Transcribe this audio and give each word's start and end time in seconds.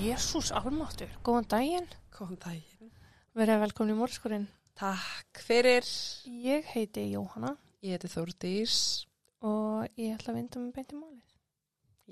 Jésús 0.00 0.48
almáttur, 0.56 1.10
góðan 1.26 1.46
daginn, 1.50 1.88
Góðan 2.14 2.38
daginn. 2.40 2.90
verið 3.36 3.60
velkomin 3.64 3.94
í 3.94 3.98
mórskurinn. 3.98 4.46
Takk 4.78 5.40
fyrir. 5.44 5.84
Ég 6.24 6.64
heiti 6.72 7.02
Jóhanna 7.12 7.56
Ég 7.84 7.96
heiti 7.98 8.08
Þórdís. 8.08 9.06
og 9.42 9.88
ég 9.98 10.14
ætla 10.16 10.32
að 10.32 10.38
vinda 10.38 10.60
með 10.60 10.72
beinti 10.78 10.96
málið. 10.96 11.36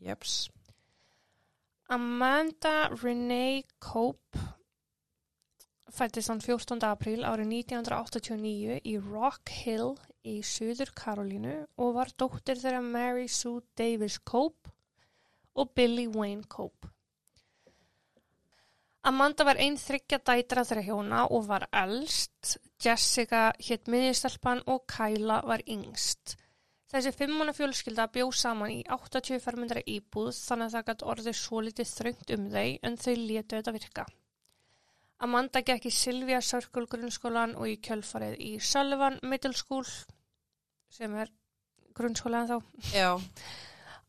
Jeps. 0.04 0.50
Amanda 1.88 2.88
Renee 3.02 3.64
Cope 3.80 4.38
fættist 5.90 6.28
hann 6.28 6.40
14. 6.44 6.84
apríl 6.84 7.24
árið 7.24 7.48
1989 7.48 8.80
í 8.84 8.98
Rock 9.00 9.48
Hill 9.64 9.96
í 10.24 10.42
Suður 10.44 10.92
Karolínu 10.94 11.66
og 11.78 11.94
var 11.96 12.12
dóttir 12.20 12.60
þeirra 12.60 12.82
Mary 12.84 13.26
Sue 13.28 13.62
Davis 13.76 14.18
Cope 14.18 14.70
og 15.56 15.72
Billy 15.74 16.06
Wayne 16.06 16.44
Cope. 16.44 16.90
Amanda 19.06 19.44
var 19.46 19.60
einn 19.62 19.78
þryggja 19.78 20.18
dætra 20.26 20.64
þeirra 20.66 20.82
hjóna 20.88 21.22
og 21.30 21.46
var 21.46 21.68
elst, 21.70 22.58
Jessica 22.82 23.52
hétt 23.62 23.86
miðjastelpan 23.86 24.64
og 24.66 24.84
Kyla 24.90 25.40
var 25.46 25.62
yngst. 25.70 26.34
Þessi 26.88 27.12
fimmuna 27.12 27.52
fjölskylda 27.52 28.08
bjó 28.12 28.30
saman 28.32 28.72
í 28.72 28.78
80 28.88 29.42
fermyndra 29.44 29.82
íbúð 29.84 30.32
þannig 30.32 30.70
að 30.70 30.74
það 30.74 30.86
gæti 30.88 31.08
orðið 31.12 31.36
svo 31.36 31.60
litið 31.64 31.90
þröngt 31.92 32.32
um 32.36 32.46
þau 32.54 32.68
en 32.88 32.96
þau 32.96 33.14
létu 33.14 33.58
þetta 33.58 33.74
virka. 33.76 34.06
Amanda 35.18 35.62
gekk 35.66 35.88
í 35.90 35.92
Sylvia 35.94 36.38
Circle 36.44 36.86
grunnskólan 36.90 37.56
og 37.58 37.68
í 37.68 37.76
kjölfarið 37.84 38.38
í 38.40 38.52
Sullivan 38.62 39.18
Middle 39.22 39.56
School 39.58 39.84
sem 40.94 41.16
er 41.18 41.32
grunnskólan 41.98 42.48
þá. 42.48 42.56
Já. 42.94 43.10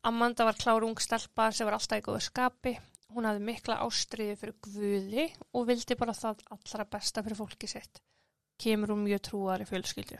Amanda 0.08 0.48
var 0.48 0.56
klár 0.56 0.86
ung 0.88 1.02
stelpa 1.02 1.50
sem 1.52 1.68
var 1.68 1.76
alltaf 1.76 2.00
í 2.00 2.06
góðu 2.06 2.22
skapi. 2.24 2.78
Hún 3.10 3.26
hafði 3.26 3.46
mikla 3.46 3.80
ástriði 3.86 4.36
fyrir 4.38 4.58
guði 4.62 5.28
og 5.58 5.66
vildi 5.70 5.98
bara 5.98 6.14
það 6.14 6.44
allra 6.54 6.86
besta 6.86 7.24
fyrir 7.26 7.40
fólki 7.40 7.70
sitt. 7.70 8.04
Kemur 8.60 8.94
hún 8.94 9.06
mjög 9.08 9.24
trúar 9.30 9.64
í 9.64 9.68
fjölskyldu. 9.70 10.20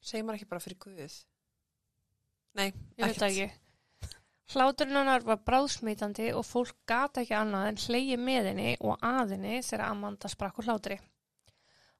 Segir 0.00 0.24
maður 0.24 0.40
ekki 0.40 0.48
bara 0.50 0.64
fyrir 0.64 0.78
Guð? 0.80 1.16
Nei, 2.56 2.70
Ég 2.98 3.04
veit 3.04 3.22
ekki. 3.26 3.50
Hláturinn 4.50 4.96
hennar 4.98 5.22
var 5.22 5.42
bráðsmitandi 5.46 6.32
og 6.34 6.42
fólk 6.48 6.74
gata 6.90 7.22
ekki 7.22 7.36
annað 7.38 7.68
en 7.68 7.80
hlegi 7.84 8.16
með 8.18 8.48
henni 8.50 8.70
og 8.80 9.04
að 9.06 9.36
henni 9.36 9.60
þegar 9.62 9.84
Amanda 9.86 10.30
sprakk 10.32 10.58
úr 10.58 10.70
hlátri. 10.70 10.96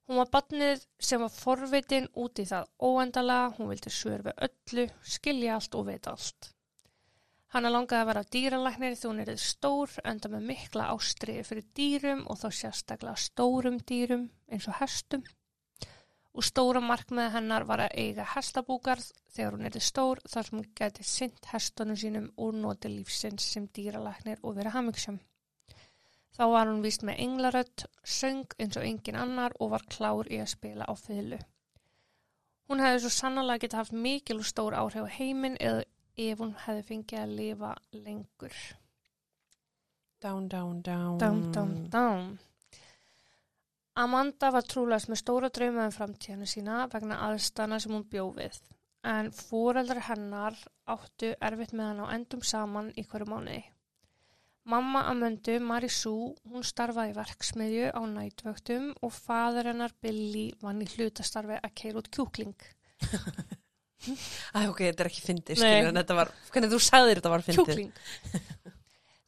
Hún 0.09 0.19
var 0.19 0.31
barnið 0.33 0.81
sem 0.99 1.21
var 1.23 1.31
forvitin 1.31 2.09
út 2.19 2.41
í 2.41 2.47
það 2.49 2.67
óendala, 2.83 3.37
hún 3.55 3.69
vildi 3.71 3.93
svör 3.93 4.25
við 4.25 4.43
öllu, 4.49 4.87
skilja 5.07 5.55
allt 5.55 5.77
og 5.79 5.85
vita 5.87 6.11
allt. 6.17 6.49
Hanna 7.51 7.67
langaði 7.73 7.99
að 7.99 8.09
vera 8.11 8.27
dýralæknir 8.33 8.93
því 8.95 9.09
hún 9.09 9.21
er 9.25 9.33
stór, 9.41 9.91
enda 10.07 10.29
með 10.31 10.45
mikla 10.53 10.87
ástriði 10.93 11.43
fyrir 11.49 11.65
dýrum 11.75 12.21
og 12.31 12.39
þá 12.39 12.47
sérstaklega 12.61 13.19
stórum 13.19 13.79
dýrum 13.83 14.29
eins 14.47 14.67
og 14.71 14.77
hestum 14.79 15.25
og 16.31 16.45
stóra 16.47 16.79
markmiði 16.79 17.33
hennar 17.33 17.65
var 17.67 17.83
að 17.85 17.97
eiga 17.99 18.25
hestabúgarð 18.37 19.09
þegar 19.35 19.57
hún 19.57 19.67
erði 19.67 19.81
stór 19.83 20.21
þar 20.31 20.47
sem 20.47 20.57
hún 20.61 20.69
geti 20.79 21.07
synt 21.07 21.49
hestunum 21.51 21.99
sínum 21.99 22.29
og 22.39 22.55
noti 22.55 22.91
lífsins 22.93 23.49
sem 23.51 23.67
dýralæknir 23.67 24.39
og 24.47 24.55
vera 24.55 24.71
hamingsjum. 24.77 25.19
Þá 26.31 26.43
var 26.53 26.69
hún 26.71 26.83
vist 26.85 27.03
með 27.03 27.19
englarödd, 27.25 27.83
söng 28.07 28.55
eins 28.63 28.79
og 28.79 28.87
engin 28.87 29.19
annar 29.19 29.57
og 29.59 29.73
var 29.73 29.83
klár 29.91 30.29
í 30.31 30.39
að 30.39 30.53
spila 30.53 30.87
á 30.87 30.95
fylgu. 30.95 31.41
Hún 32.71 32.79
hefði 32.79 33.01
svo 33.03 33.11
sannlega 33.11 33.65
getið 33.65 33.81
haft 33.81 33.97
mikil 34.05 34.39
og 34.39 34.47
stór 34.47 34.77
áhrif 34.79 35.03
á 35.03 35.15
heiminn 35.17 35.59
eða 35.59 35.83
ef 36.17 36.39
hún 36.39 36.53
hefði 36.65 36.85
fengið 36.87 37.19
að 37.23 37.35
lifa 37.39 37.73
lengur. 37.95 38.55
Down, 40.21 40.47
down, 40.47 40.81
down. 40.85 41.17
Dám, 41.17 41.51
dám, 41.51 41.75
dám. 41.89 42.39
Amanda 44.01 44.51
var 44.55 44.63
trúlega 44.63 45.11
með 45.11 45.19
stóra 45.19 45.49
drauma 45.49 45.87
um 45.89 45.95
framtíðinu 45.95 46.47
sína 46.47 46.85
vegna 46.91 47.17
aðstana 47.27 47.79
sem 47.81 47.91
hún 47.95 48.07
bjó 48.07 48.29
við. 48.37 48.59
En 49.03 49.31
fóreldrar 49.33 50.05
hennar 50.07 50.57
áttu 50.85 51.33
erfitt 51.41 51.73
með 51.73 51.89
hann 51.89 52.03
á 52.05 52.13
endum 52.15 52.43
saman 52.45 52.91
í 52.95 53.03
hverju 53.03 53.27
mánuði. 53.31 53.63
Mamma 54.71 55.07
Amundu, 55.09 55.55
Marisú, 55.57 56.13
hún 56.45 56.63
starfaði 56.63 57.15
verksmiðju 57.17 57.87
á 57.97 58.01
nætvöktum 58.05 58.91
og 59.01 59.15
fadur 59.15 59.71
hennar 59.71 59.95
Billy 60.05 60.51
vann 60.61 60.83
í 60.85 60.87
hlutastarfi 60.93 61.57
að 61.57 61.73
keira 61.81 62.03
út 62.03 62.11
kjúkling. 62.13 62.53
Æ, 64.01 64.59
ok, 64.67 64.79
þetta 64.87 65.03
er 65.03 65.09
ekki 65.11 65.23
fyndið, 65.25 65.59
skilju, 65.61 65.89
en 65.91 65.99
þetta 66.01 66.17
var, 66.17 66.31
hvernig 66.53 66.71
þú 66.73 66.79
sagðir 66.85 67.21
þetta 67.21 67.33
var 67.33 67.43
fyndið? 67.45 67.71
Kjúkling. 67.71 68.71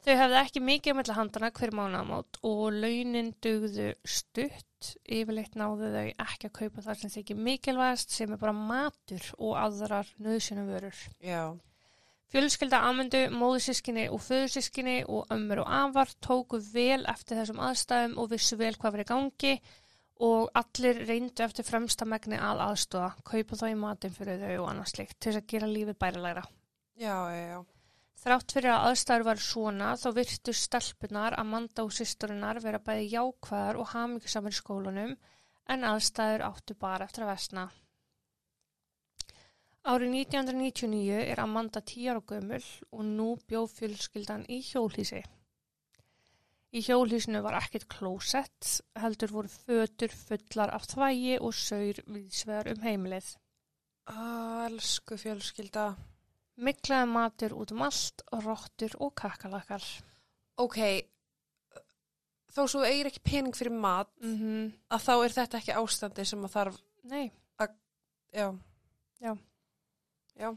Þau 0.04 0.16
hefði 0.20 0.36
ekki 0.36 0.60
mikið 0.60 0.92
að 0.92 0.96
mella 0.98 1.14
handana 1.16 1.48
hver 1.56 1.70
mánaðamót 1.72 2.38
og 2.44 2.64
launin 2.76 3.30
dugðu 3.44 3.92
stutt. 4.04 4.90
Yfirleitt 5.08 5.54
náðu 5.56 5.88
þau 5.94 6.08
ekki 6.26 6.50
að 6.50 6.56
kaupa 6.58 6.82
þar 6.84 6.98
sem 7.00 7.12
þykir 7.14 7.38
mikilvægast 7.46 8.12
sem 8.12 8.34
er 8.34 8.40
bara 8.42 8.52
matur 8.52 9.30
og 9.38 9.54
aðrar 9.62 10.10
nöðsynum 10.20 10.68
vörur. 10.68 10.98
Já. 11.24 11.56
Fjölskylda 12.34 12.82
Amundu, 12.84 13.22
móðusískinni 13.32 14.08
og 14.12 14.20
föðusískinni 14.26 14.98
og 15.06 15.30
ömmur 15.32 15.62
og 15.62 15.72
afar 15.72 16.12
tóku 16.24 16.58
vel 16.74 17.04
eftir 17.08 17.38
þessum 17.38 17.62
aðstæðum 17.64 18.18
og 18.20 18.28
vissu 18.34 18.58
vel 18.60 18.74
hvað 18.74 18.98
verið 18.98 19.10
gangi 19.12 19.52
og 19.56 19.70
allir 20.60 21.00
reyndu 21.08 21.42
eftir 21.42 21.66
fremsta 21.66 22.06
megni 22.06 22.38
að 22.38 22.62
aðstóða, 22.68 23.14
kaupa 23.26 23.56
þá 23.58 23.64
í 23.70 23.78
matinn 23.78 24.14
fyrir 24.14 24.38
þau 24.38 24.64
og 24.64 24.68
annars 24.70 24.94
slikt 24.94 25.18
til 25.18 25.32
þess 25.32 25.42
að 25.42 25.48
gera 25.50 25.70
lífið 25.70 25.98
bærilegra. 25.98 26.44
Já, 26.94 27.16
já, 27.34 27.46
já. 27.50 27.60
Þrátt 28.24 28.54
fyrir 28.56 28.72
að 28.72 28.86
aðstæður 28.88 29.24
var 29.26 29.40
svona 29.42 29.88
þá 30.00 30.08
virtu 30.16 30.52
stelpunar 30.56 31.34
Amanda 31.36 31.84
og 31.84 31.92
sýsturinnar 31.92 32.60
vera 32.64 32.80
bæði 32.80 33.10
jákvæðar 33.12 33.80
og 33.82 33.90
hamingjusamur 33.90 34.54
í 34.54 34.60
skólanum 34.60 35.16
en 35.74 35.88
aðstæður 35.90 36.46
áttu 36.46 36.76
bara 36.78 37.04
eftir 37.08 37.26
að 37.26 37.34
vesna. 37.34 37.66
Árið 39.84 40.14
1999 40.22 41.18
er 41.26 41.42
Amanda 41.42 41.82
10 41.84 42.14
ára 42.14 42.22
gömul 42.24 42.62
og 42.88 43.02
nú 43.04 43.34
bjó 43.44 43.66
fjölskyldan 43.68 44.46
í 44.48 44.62
hjólhísi. 44.64 45.20
Í 46.74 46.80
hjólhísinu 46.82 47.38
var 47.44 47.54
ekkert 47.60 47.86
klósett, 47.92 48.80
heldur 48.98 49.30
voru 49.30 49.50
fötur 49.52 50.10
fullar 50.10 50.72
af 50.74 50.88
þvægi 50.90 51.36
og 51.38 51.54
saur 51.54 52.00
viðsvegar 52.10 52.72
um 52.72 52.82
heimilið. 52.82 53.28
Ah, 54.10 54.64
elsku 54.66 55.16
fjölskylda. 55.20 55.92
Miklaði 56.66 57.10
matur 57.10 57.54
út 57.54 57.70
um 57.74 57.84
allt, 57.86 58.24
rottur 58.42 58.96
og 58.98 59.14
kakalakar. 59.18 59.86
Ok, 60.58 60.80
þó 62.54 62.66
svo 62.70 62.82
eigir 62.86 63.10
ekki 63.10 63.22
pening 63.22 63.54
fyrir 63.54 63.74
mat, 63.74 64.10
Mm 64.20 64.36
-hmm. 64.38 64.72
að 64.90 65.00
þá 65.06 65.14
er 65.24 65.32
þetta 65.38 65.58
ekki 65.58 65.78
ástandi 65.78 66.24
sem 66.26 66.44
að 66.44 66.54
þarf, 66.56 66.82
Nei, 67.04 67.32
já. 68.32 68.58
Já. 69.20 69.36
Já. 70.36 70.56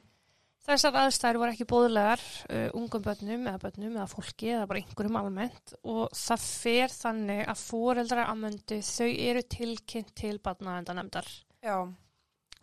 Þessar 0.67 0.97
aðstæður 1.01 1.39
voru 1.41 1.53
ekki 1.53 1.67
bóðlegar 1.69 2.23
uh, 2.51 2.67
ungum 2.77 3.03
börnum 3.05 3.45
eða 3.47 3.61
börnum 3.61 3.93
eða 3.95 4.07
fólki 4.11 4.51
eða 4.51 4.65
bara 4.69 4.81
einhverjum 4.81 5.19
almennt 5.21 5.75
og 5.87 6.03
það 6.17 6.47
fer 6.47 6.95
þannig 6.95 7.43
að 7.47 7.61
foreldrar 7.63 8.31
amöndu 8.33 8.79
þau 8.83 9.07
eru 9.07 9.43
tilkynnt 9.55 10.13
til 10.17 10.35
barnavendanemdar. 10.43 11.29
Já. 11.63 11.77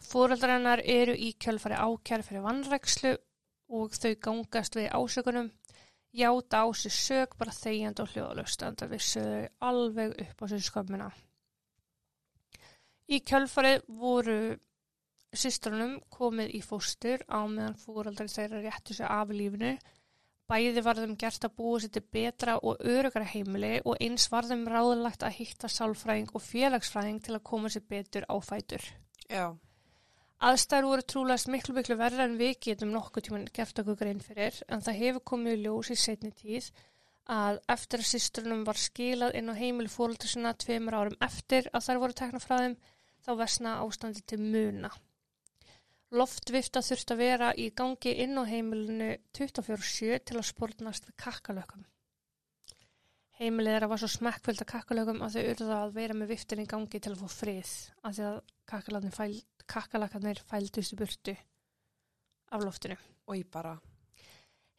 Foreldrar 0.04 0.58
hennar 0.58 0.82
eru 0.84 1.14
í 1.16 1.32
kjölfari 1.40 1.80
ákjær 1.80 2.26
fyrir 2.26 2.44
vannrækslu 2.44 3.14
og 3.74 3.96
þau 3.96 4.12
gangast 4.26 4.76
við 4.76 4.90
ásökunum 4.92 5.48
játa 6.14 6.62
á 6.62 6.66
sig 6.76 6.92
sög 6.92 7.38
bara 7.38 7.54
þegjand 7.56 8.04
og 8.04 8.12
hljóðalust 8.12 8.62
en 8.62 8.76
það 8.78 8.92
vissu 8.94 9.22
þau 9.24 9.70
alveg 9.70 10.12
upp 10.26 10.44
á 10.44 10.46
sér 10.52 10.62
skömmina. 10.68 11.08
Í 13.08 13.20
kjölfarið 13.20 13.82
voru 14.00 14.38
systrunum 15.40 15.98
komið 16.12 16.54
í 16.58 16.60
fóstur 16.64 17.24
á 17.30 17.42
meðan 17.48 17.76
fóreldrar 17.80 18.30
þeirra 18.30 18.62
réttu 18.64 18.96
sig 18.96 19.06
af 19.08 19.32
lífinu. 19.34 19.74
Bæði 20.50 20.82
var 20.84 20.98
þeim 21.00 21.14
gert 21.20 21.46
að 21.46 21.54
búa 21.56 21.78
sér 21.80 21.92
til 21.94 22.04
betra 22.16 22.58
og 22.60 22.82
örugara 22.84 23.28
heimili 23.30 23.78
og 23.84 23.96
eins 24.04 24.26
var 24.32 24.44
þeim 24.48 24.66
ráðlagt 24.68 25.24
að 25.24 25.38
hitta 25.38 25.70
sálfræðing 25.72 26.34
og 26.36 26.44
félagsfræðing 26.44 27.22
til 27.24 27.36
að 27.38 27.46
koma 27.48 27.70
sér 27.72 27.86
betur 27.88 28.26
á 28.28 28.36
fætur. 28.44 28.84
Já. 29.30 29.54
Aðstæður 30.44 30.90
voru 30.90 31.04
trúlega 31.08 31.52
miklu 31.52 31.74
miklu 31.78 31.96
verra 31.96 32.26
en 32.28 32.34
við 32.36 32.58
getum 32.66 32.90
nokkuð 32.92 33.24
tímann 33.28 33.46
gert 33.56 33.78
okkur 33.80 33.96
grein 33.96 34.20
fyrir 34.20 34.58
en 34.68 34.82
það 34.84 35.00
hefur 35.00 35.24
komið 35.30 35.56
í 35.56 35.62
ljós 35.62 35.90
í 35.94 35.96
setni 35.96 36.32
tíð 36.36 36.68
að 37.32 37.60
eftir 37.72 38.02
að 38.02 38.10
sýstrunum 38.10 38.64
var 38.68 38.76
skilað 38.76 39.38
inn 39.38 39.48
á 39.48 39.54
heimili 39.56 39.88
fóröldur 39.88 40.28
sinna 40.28 40.52
tveimur 40.52 40.98
árum 40.98 41.16
eftir 41.24 41.70
að 41.72 41.86
þær 41.86 42.00
voru 42.02 42.18
tekna 42.18 42.42
frá 42.42 42.56
þeim 42.58 42.76
þá 43.24 43.30
versna 43.40 43.78
ástandi 43.80 44.20
til 44.28 44.40
muna. 44.42 44.90
Loftvifta 46.14 46.82
þurft 46.84 47.10
að 47.10 47.20
vera 47.20 47.48
í 47.58 47.70
gangi 47.74 48.12
inn 48.22 48.38
á 48.38 48.46
heimilinu 48.46 49.10
24-7 49.34 50.20
til 50.28 50.38
að 50.38 50.48
spórnast 50.50 51.08
við 51.08 51.16
kakkalökum. 51.24 51.86
Heimilið 53.40 53.74
þeirra 53.74 53.88
var 53.90 54.02
svo 54.02 54.10
smekkfyllt 54.12 54.62
af 54.62 54.70
kakkalökum 54.70 55.24
að 55.26 55.38
þau 55.38 55.48
urða 55.54 55.78
að 55.80 55.96
vera 55.96 56.18
með 56.18 56.30
viftin 56.36 56.62
í 56.62 56.68
gangi 56.70 57.00
til 57.02 57.14
að 57.16 57.24
fá 57.24 57.38
frið 57.40 57.72
af 58.06 58.14
því 58.14 58.28
að 58.28 59.08
fæl, 59.16 59.32
kakkalakarnir 59.74 60.44
fældust 60.46 60.94
í 60.94 61.00
burtu 61.00 61.34
af 62.54 62.62
loftinu. 62.62 63.00
Og 63.26 63.40
ég 63.40 63.50
bara, 63.50 63.74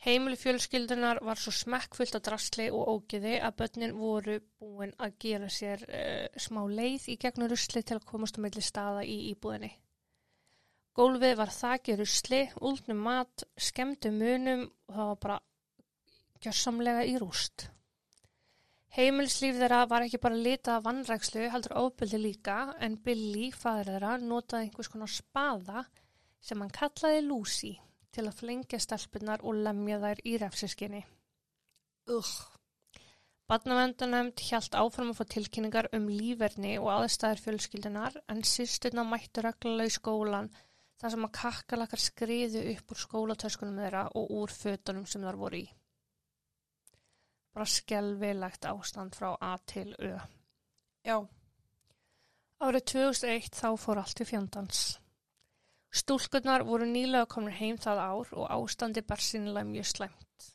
Heimili 0.06 0.38
fjölskyldunar 0.38 1.20
var 1.26 1.40
svo 1.40 1.52
smekkfullt 1.56 2.16
af 2.18 2.24
drasli 2.28 2.68
og 2.70 2.90
ógiði 2.94 3.40
að 3.42 3.56
börnin 3.62 3.96
voru 3.98 4.36
búin 4.60 4.92
að 5.02 5.16
gera 5.24 5.48
sér 5.50 5.82
uh, 5.88 6.28
smá 6.38 6.62
leið 6.70 7.08
í 7.12 7.16
gegnum 7.22 7.50
rusli 7.50 7.82
til 7.82 7.98
að 7.98 8.08
komast 8.12 8.38
á 8.38 8.44
milli 8.46 8.62
staða 8.62 9.02
í 9.08 9.16
íbúðinni. 9.32 9.72
Gólfið 10.96 11.34
var 11.36 11.52
þakið 11.52 11.98
rusli, 12.00 12.42
úldnum 12.64 13.02
mat, 13.04 13.44
skemmtu 13.60 14.14
munum 14.16 14.62
og 14.88 14.94
það 14.96 15.08
var 15.10 15.18
bara 15.26 15.40
gjörsamlega 16.46 17.02
í 17.10 17.16
rúst. 17.20 17.66
Heimilislíf 18.96 19.58
þeirra 19.60 19.82
var 19.92 20.06
ekki 20.06 20.22
bara 20.24 20.40
litað 20.40 20.78
af 20.78 20.86
vannrækslu, 20.86 21.50
heldur 21.52 21.74
ofbeldi 21.82 22.20
líka, 22.22 22.60
en 22.80 22.96
Billy, 23.04 23.50
fadur 23.52 23.90
þeirra, 23.92 24.14
notaði 24.24 24.70
einhvers 24.70 24.90
konar 24.94 25.12
spaða 25.12 25.84
sem 26.40 26.62
hann 26.64 26.72
kallaði 26.78 27.26
Lucy 27.26 27.74
til 28.16 28.24
að 28.30 28.38
flengja 28.40 28.80
stelpunar 28.80 29.44
og 29.44 29.60
lemja 29.66 29.98
þær 30.00 30.22
í 30.24 30.38
refsiskinni. 30.40 31.02
Ugh. 32.16 32.36
Badnavendanemnd 33.52 34.40
hjælt 34.42 34.78
áfram 34.80 35.12
að 35.12 35.20
fá 35.20 35.28
tilkynningar 35.36 35.90
um 35.98 36.08
líferni 36.10 36.78
og 36.80 36.88
aðstæðar 36.94 37.44
fjölskyldunar 37.44 38.16
en 38.32 38.40
sýsturna 38.48 39.04
mættu 39.06 39.44
reglulega 39.44 39.92
í 39.92 39.98
skólan 39.98 40.50
þar 41.02 41.14
sem 41.14 41.28
að 41.28 41.36
kakkalakar 41.40 42.02
skriðu 42.02 42.62
upp 42.74 42.94
úr 42.94 43.02
skólatöskunum 43.02 43.82
þeirra 43.84 44.04
og 44.16 44.36
úr 44.40 44.54
fötunum 44.54 45.08
sem 45.10 45.26
þar 45.26 45.40
voru 45.40 45.62
í. 45.64 45.66
Bara 47.56 47.72
skelvilegt 47.72 48.68
ástand 48.68 49.16
frá 49.16 49.34
A 49.40 49.56
til 49.68 49.94
Ö. 50.00 50.18
Já. 51.08 51.18
Árið 52.60 52.86
2001 52.92 53.56
þá 53.56 53.70
fór 53.80 54.02
allt 54.02 54.22
í 54.24 54.28
fjandans. 54.28 54.84
Stúlkurnar 55.96 56.66
voru 56.68 56.88
nýlega 56.90 57.28
komin 57.32 57.56
heim 57.56 57.78
það 57.80 58.02
ár 58.04 58.32
og 58.36 58.50
ástandi 58.52 59.04
bar 59.08 59.24
sínilega 59.24 59.70
mjög 59.70 59.88
slæmt. 59.92 60.50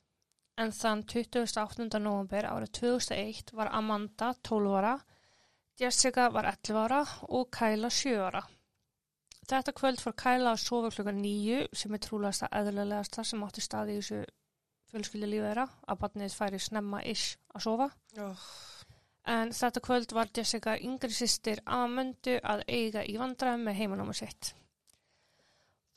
En 0.61 0.73
þann 0.77 1.07
28. 1.09 1.87
november 2.05 2.49
árið 2.51 2.73
2001 2.81 3.55
var 3.57 3.73
Amanda 3.73 4.35
12 4.45 4.75
ára, 4.77 4.99
Jessica 5.81 6.29
var 6.29 6.51
11 6.51 6.83
ára 6.83 7.01
og 7.29 7.49
Kyla 7.57 7.89
7 7.89 8.19
ára. 8.21 8.43
Þetta 9.51 9.73
kvöld 9.75 9.99
fór 9.99 10.15
Kyla 10.15 10.53
að 10.55 10.61
sofa 10.63 10.91
klukka 10.95 11.13
9 11.17 11.63
sem 11.75 11.95
er 11.97 12.03
trúlegast 12.05 12.45
að 12.47 12.53
eðlulegasta 12.61 13.25
sem 13.27 13.41
átti 13.43 13.65
staði 13.65 13.97
í 13.97 13.99
þessu 13.99 14.21
fjölskyldi 14.91 15.31
lífið 15.31 15.49
þeirra 15.49 15.65
að 15.91 15.99
barnið 16.05 16.37
færi 16.39 16.61
snemma 16.63 17.01
ish 17.11 17.33
að 17.55 17.65
sofa. 17.65 17.89
Oh. 18.23 18.45
En 19.31 19.51
þetta 19.55 19.83
kvöld 19.85 20.15
var 20.15 20.31
Jessica 20.37 20.77
yngri 20.79 21.11
sýstir 21.15 21.63
Amundu 21.67 22.37
að 22.53 22.63
eiga 22.69 23.03
í 23.03 23.17
vandræðum 23.19 23.67
með 23.67 23.79
heimanóma 23.81 24.15
sitt. 24.17 24.53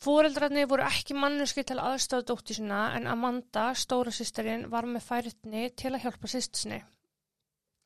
Fóreldrarnir 0.03 0.67
voru 0.67 0.83
ekki 0.83 1.15
manneski 1.15 1.63
til 1.63 1.77
aðstöða 1.79 2.25
dótti 2.31 2.57
sinna 2.57 2.81
en 2.97 3.05
Amanda, 3.07 3.69
stóra 3.77 4.11
sýstirinn, 4.11 4.65
var 4.73 4.89
með 4.89 5.05
færitni 5.05 5.69
til 5.79 5.93
að 5.93 6.07
hjálpa 6.07 6.31
sýstinni. 6.33 6.81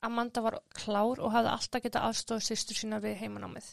Amanda 0.07 0.41
var 0.47 0.57
klár 0.79 1.19
og 1.19 1.35
hafði 1.35 1.51
alltaf 1.53 1.83
getað 1.83 2.07
aðstöða 2.07 2.47
sýstur 2.47 2.79
sína 2.79 3.01
við 3.03 3.19
heimanámið. 3.21 3.69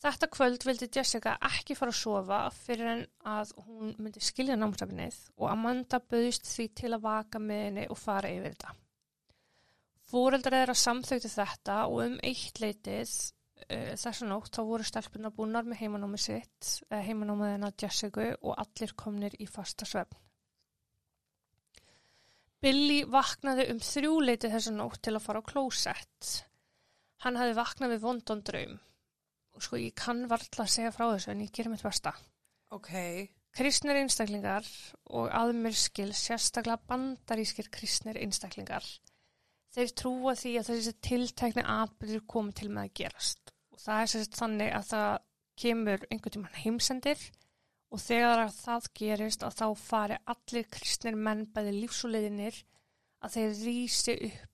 Þetta 0.00 0.30
kvöld 0.32 0.62
vildi 0.64 0.86
Jessica 0.96 1.34
ekki 1.44 1.74
fara 1.76 1.92
að 1.92 1.98
sofa 1.98 2.36
fyrir 2.56 2.88
en 2.88 3.02
að 3.28 3.50
hún 3.66 3.90
myndi 3.98 4.22
skilja 4.24 4.56
námsafinnið 4.56 5.18
og 5.36 5.50
Amanda 5.52 6.00
bauðist 6.00 6.48
því 6.48 6.66
til 6.80 6.92
að 6.96 7.04
vaka 7.04 7.42
með 7.42 7.60
henni 7.66 7.84
og 7.92 8.00
fara 8.00 8.30
yfir 8.32 8.54
þetta. 8.54 8.72
Fóreldrar 10.08 10.56
er 10.62 10.72
að 10.72 10.80
samþauti 10.80 11.32
þetta 11.34 11.76
og 11.90 12.00
um 12.06 12.16
eitt 12.24 12.62
leitið 12.64 13.12
uh, 13.12 13.92
þessa 14.00 14.30
nótt 14.32 14.56
þá 14.56 14.62
voru 14.72 14.88
stelpunar 14.88 15.36
búnar 15.36 15.68
með 15.68 15.82
heimanámið 15.84 16.26
sitt, 16.30 16.72
uh, 16.88 16.98
heimanámið 17.04 17.56
hennar 17.58 17.78
Jessica 17.84 18.32
og 18.40 18.56
allir 18.56 18.96
komnir 18.96 19.36
í 19.36 19.52
fasta 19.52 19.84
svefn. 19.84 20.16
Billy 22.60 23.02
vaknaði 23.08 23.68
um 23.72 23.84
þrjú 23.84 24.16
leitið 24.24 24.56
þessa 24.56 24.78
nótt 24.80 25.04
til 25.04 25.12
að 25.18 25.26
fara 25.28 25.44
á 25.44 25.48
klósett. 25.48 26.36
Hann 27.20 27.36
hafi 27.36 27.52
vaknað 27.56 27.98
við 27.98 28.08
vondon 28.08 28.48
draum 28.48 28.80
sko 29.64 29.78
ég 29.80 29.94
kann 29.98 30.26
varla 30.30 30.64
að 30.64 30.72
segja 30.74 30.92
frá 30.94 31.06
þessu 31.10 31.32
en 31.32 31.44
ég 31.44 31.52
gerir 31.54 31.72
mitt 31.72 31.84
besta. 31.84 32.14
Ok. 32.74 32.90
Kristnir 33.56 33.98
einstaklingar 33.98 34.66
og 35.10 35.30
aðmur 35.34 35.74
skil 35.74 36.12
sérstaklega 36.14 36.78
bandarískir 36.90 37.70
kristnir 37.74 38.20
einstaklingar. 38.20 38.84
Þeir 39.74 39.90
trúa 39.98 40.34
því 40.38 40.52
að 40.58 40.70
þessi 40.70 40.94
tiltækni 41.06 41.64
atbyrður 41.66 42.26
komið 42.30 42.60
til 42.60 42.70
með 42.70 42.86
að 42.86 42.94
gerast. 43.00 43.52
Og 43.74 43.82
það 43.82 44.02
er 44.02 44.12
sérst 44.12 44.38
þannig 44.38 44.72
að 44.74 44.88
það 44.90 45.10
kemur 45.60 46.06
einhvern 46.10 46.36
tíman 46.36 46.60
heimsendir 46.62 47.24
og 47.90 48.02
þegar 48.02 48.44
að 48.44 48.54
það 48.56 48.88
gerist 49.00 49.44
að 49.46 49.56
þá 49.58 49.66
fari 49.82 50.18
allir 50.34 50.70
kristnir 50.76 51.18
menn 51.18 51.44
bæði 51.54 51.74
lífsuleiðinir 51.80 52.62
að 53.20 53.36
þeir 53.36 53.58
rýsi 53.66 54.16
upp 54.30 54.46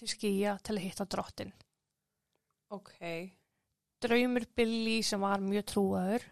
til 0.00 0.08
skýja 0.14 0.54
til 0.64 0.78
að 0.78 0.84
hitta 0.86 1.06
drottin. 1.10 1.52
Ok. 2.70 2.94
Draumur 4.00 4.46
Billy 4.56 5.00
sem 5.04 5.20
var 5.20 5.42
mjög 5.44 5.66
trúaður 5.74 6.26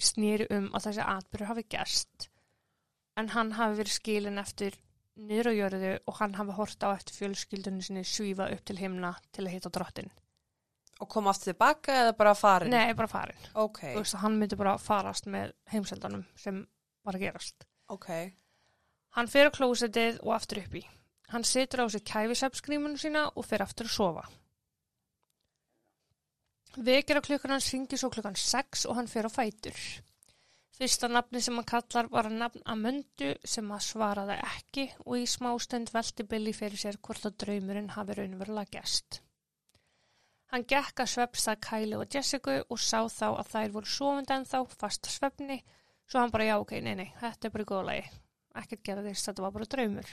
snýri 0.00 0.46
um 0.56 0.70
að 0.72 0.86
þessi 0.88 1.04
atbyrður 1.04 1.50
hafi 1.50 1.66
gerst 1.74 2.30
en 3.20 3.28
hann 3.34 3.52
hafi 3.58 3.80
verið 3.82 3.96
skilin 3.98 4.40
eftir 4.40 4.78
niður 5.20 5.50
á 5.50 5.52
jörðu 5.52 5.92
og 6.08 6.18
hann 6.20 6.36
hafi 6.38 6.56
hort 6.56 6.86
á 6.86 6.88
eftir 6.94 7.18
fjölskyldunni 7.18 7.84
sinni 7.84 8.04
svífa 8.08 8.48
upp 8.54 8.64
til 8.64 8.78
himna 8.80 9.12
til 9.34 9.44
að 9.44 9.54
hitta 9.56 9.72
drottin. 9.74 10.10
Og 11.00 11.08
koma 11.08 11.32
aftur 11.32 11.52
tilbaka 11.52 11.96
eða 12.02 12.14
bara 12.16 12.34
farin? 12.36 12.72
Nei, 12.72 12.92
bara 12.96 13.08
farin. 13.08 13.48
Ok. 13.56 13.82
Þú 13.94 14.02
veist 14.02 14.16
að 14.16 14.24
hann 14.24 14.38
myndi 14.40 14.58
bara 14.60 14.76
farast 14.80 15.28
með 15.32 15.54
heimseldanum 15.72 16.24
sem 16.36 16.62
var 17.04 17.16
að 17.16 17.24
gerast. 17.26 17.66
Ok. 17.92 18.10
Hann 19.16 19.28
á 19.28 19.56
klósetið 19.56 20.20
og 20.22 20.34
aftur 20.36 20.60
upp 20.62 20.76
í. 20.76 20.84
Hann 21.32 21.46
situr 21.46 21.84
á 21.84 21.86
sér 21.88 22.04
kæfisepskrímunu 22.04 23.00
sína 23.00 23.28
og 23.34 23.46
fer 23.48 23.64
aftur 23.64 23.88
að 23.88 23.96
sofa. 23.96 24.26
Vekir 26.78 27.18
á 27.18 27.22
klukkan 27.26 27.50
hans 27.50 27.72
ringi 27.74 27.98
svo 27.98 28.10
klukkan 28.14 28.36
6 28.38 28.86
og 28.86 28.96
hann 28.96 29.10
fer 29.10 29.26
á 29.26 29.30
fætur. 29.30 29.74
Fyrsta 30.78 31.08
nafni 31.10 31.40
sem 31.42 31.56
hann 31.58 31.66
kallar 31.66 32.06
var 32.12 32.28
að 32.28 32.36
nafn 32.40 32.62
að 32.64 32.84
möndu 32.84 33.30
sem 33.44 33.72
að 33.74 33.82
svaraði 33.88 34.36
ekki 34.46 34.84
og 35.04 35.18
í 35.18 35.26
smástund 35.28 35.90
velti 35.92 36.24
Billy 36.30 36.54
fyrir 36.56 36.78
sér 36.78 37.00
hvort 37.02 37.26
að 37.26 37.36
draumurinn 37.42 37.90
hafi 37.96 38.16
raunverulega 38.16 38.78
gæst. 38.78 39.20
Hann 40.50 40.64
gekk 40.70 41.02
að 41.02 41.12
svepstað 41.12 41.60
Kæli 41.66 41.98
og 41.98 42.08
Jessica 42.14 42.56
og 42.62 42.78
sá 42.78 43.02
þá 43.06 43.26
að 43.28 43.50
þær 43.52 43.74
voru 43.76 43.92
sofund 43.96 44.32
en 44.34 44.46
þá 44.48 44.58
fast 44.70 45.10
svefni 45.10 45.60
svo 46.06 46.22
hann 46.22 46.32
bara 46.34 46.48
já 46.48 46.56
ok, 46.58 46.72
nei 46.82 46.94
nei, 47.02 47.10
þetta 47.20 47.48
er 47.48 47.54
bara 47.58 47.82
lagi. 47.90 48.08
Ekkert 48.62 48.82
gerðist, 48.86 49.26
þetta 49.28 49.42
var 49.44 49.52
bara 49.54 49.68
draumur. 49.74 50.08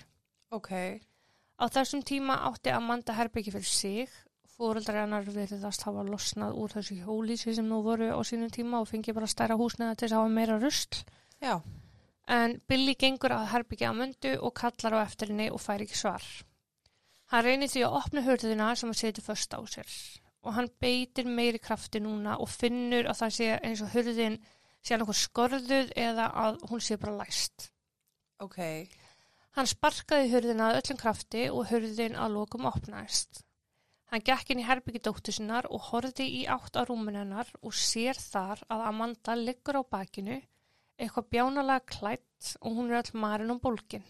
Ok. 0.53 0.71
Á 1.57 1.65
þessum 1.73 2.03
tíma 2.05 2.41
átti 2.49 2.69
Amanda 2.73 3.15
herbyggi 3.17 3.53
fyrir 3.55 3.71
sig 3.71 4.13
fóreldrar 4.57 5.03
hennar 5.03 5.27
virðast 5.29 5.85
hafa 5.85 6.03
losnað 6.07 6.57
úr 6.57 6.73
þessu 6.73 6.97
hjólísi 7.03 7.53
sem 7.55 7.67
nú 7.69 7.83
voru 7.85 8.09
á 8.09 8.19
sínum 8.25 8.49
tíma 8.53 8.81
og 8.81 8.89
fengi 8.89 9.13
bara 9.13 9.29
stærra 9.29 9.57
húsneða 9.59 9.95
til 9.95 10.07
þess 10.07 10.17
að 10.17 10.23
hafa 10.23 10.33
meira 10.33 10.59
rusl. 10.61 11.03
Já. 11.43 11.53
En 12.27 12.57
Billy 12.67 12.97
gengur 12.99 13.35
að 13.35 13.49
herbyggja 13.53 13.91
að 13.91 13.99
myndu 14.01 14.33
og 14.41 14.55
kallar 14.57 14.97
á 14.97 15.05
eftir 15.05 15.31
henni 15.31 15.51
og 15.53 15.61
fær 15.63 15.85
ekki 15.85 15.99
svar. 15.99 16.25
Hann 17.31 17.45
reynir 17.45 17.69
því 17.71 17.83
að 17.85 17.97
opna 18.01 18.23
hörðina 18.25 18.73
sem 18.79 18.91
að 18.91 19.01
setja 19.01 19.23
först 19.23 19.53
á 19.53 19.61
sér 19.67 19.93
og 20.47 20.53
hann 20.55 20.69
beitir 20.79 21.27
meiri 21.27 21.59
krafti 21.59 21.99
núna 21.99 22.37
og 22.39 22.47
finnur 22.47 23.09
að 23.09 23.19
það 23.21 23.33
sé 23.37 23.47
eins 23.57 23.81
og 23.83 23.91
hörðin 23.91 24.37
sé 24.79 24.93
hann 24.93 25.03
okkur 25.03 25.19
skorðuð 25.21 25.91
eða 25.99 26.29
að 26.43 26.61
hún 26.69 26.83
sé 26.83 26.97
bara 27.01 27.17
læst. 27.17 27.67
Ok. 28.39 28.61
Hann 29.57 29.67
sparkaði 29.67 30.31
hörðina 30.31 30.69
að 30.69 30.79
öllum 30.81 31.01
krafti 31.01 31.47
og 31.49 31.67
hörðin 31.71 32.15
að 32.15 32.37
lokum 32.37 32.69
opnaðist. 32.69 33.43
Hann 34.11 34.23
gekk 34.23 34.53
inn 34.53 34.61
í 34.63 34.67
herbyggi 34.67 35.01
dóttu 35.03 35.33
sinnar 35.35 35.65
og 35.67 35.89
horfði 35.89 36.27
í 36.39 36.43
átt 36.47 36.77
á 36.79 36.87
rúmun 36.87 37.17
hennar 37.19 37.49
og 37.59 37.73
sér 37.75 38.15
þar 38.15 38.61
að 38.71 38.83
Amanda 38.91 39.35
liggur 39.35 39.81
á 39.81 39.83
bakinu, 39.83 40.37
eitthvað 40.95 41.27
bjánalega 41.33 41.83
klætt 41.91 42.53
og 42.61 42.77
hún 42.77 42.93
er 42.93 43.01
öll 43.01 43.19
marinn 43.19 43.51
um 43.51 43.59
bólkin. 43.59 44.05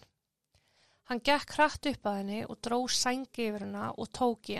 Hann 1.08 1.22
gekk 1.24 1.56
hratt 1.56 1.88
upp 1.90 2.06
að 2.06 2.18
henni 2.20 2.38
og 2.44 2.60
dró 2.62 2.78
sængi 2.92 3.48
yfir 3.48 3.64
hennar 3.64 3.96
og 3.96 4.10
tók 4.14 4.50
í. 4.52 4.58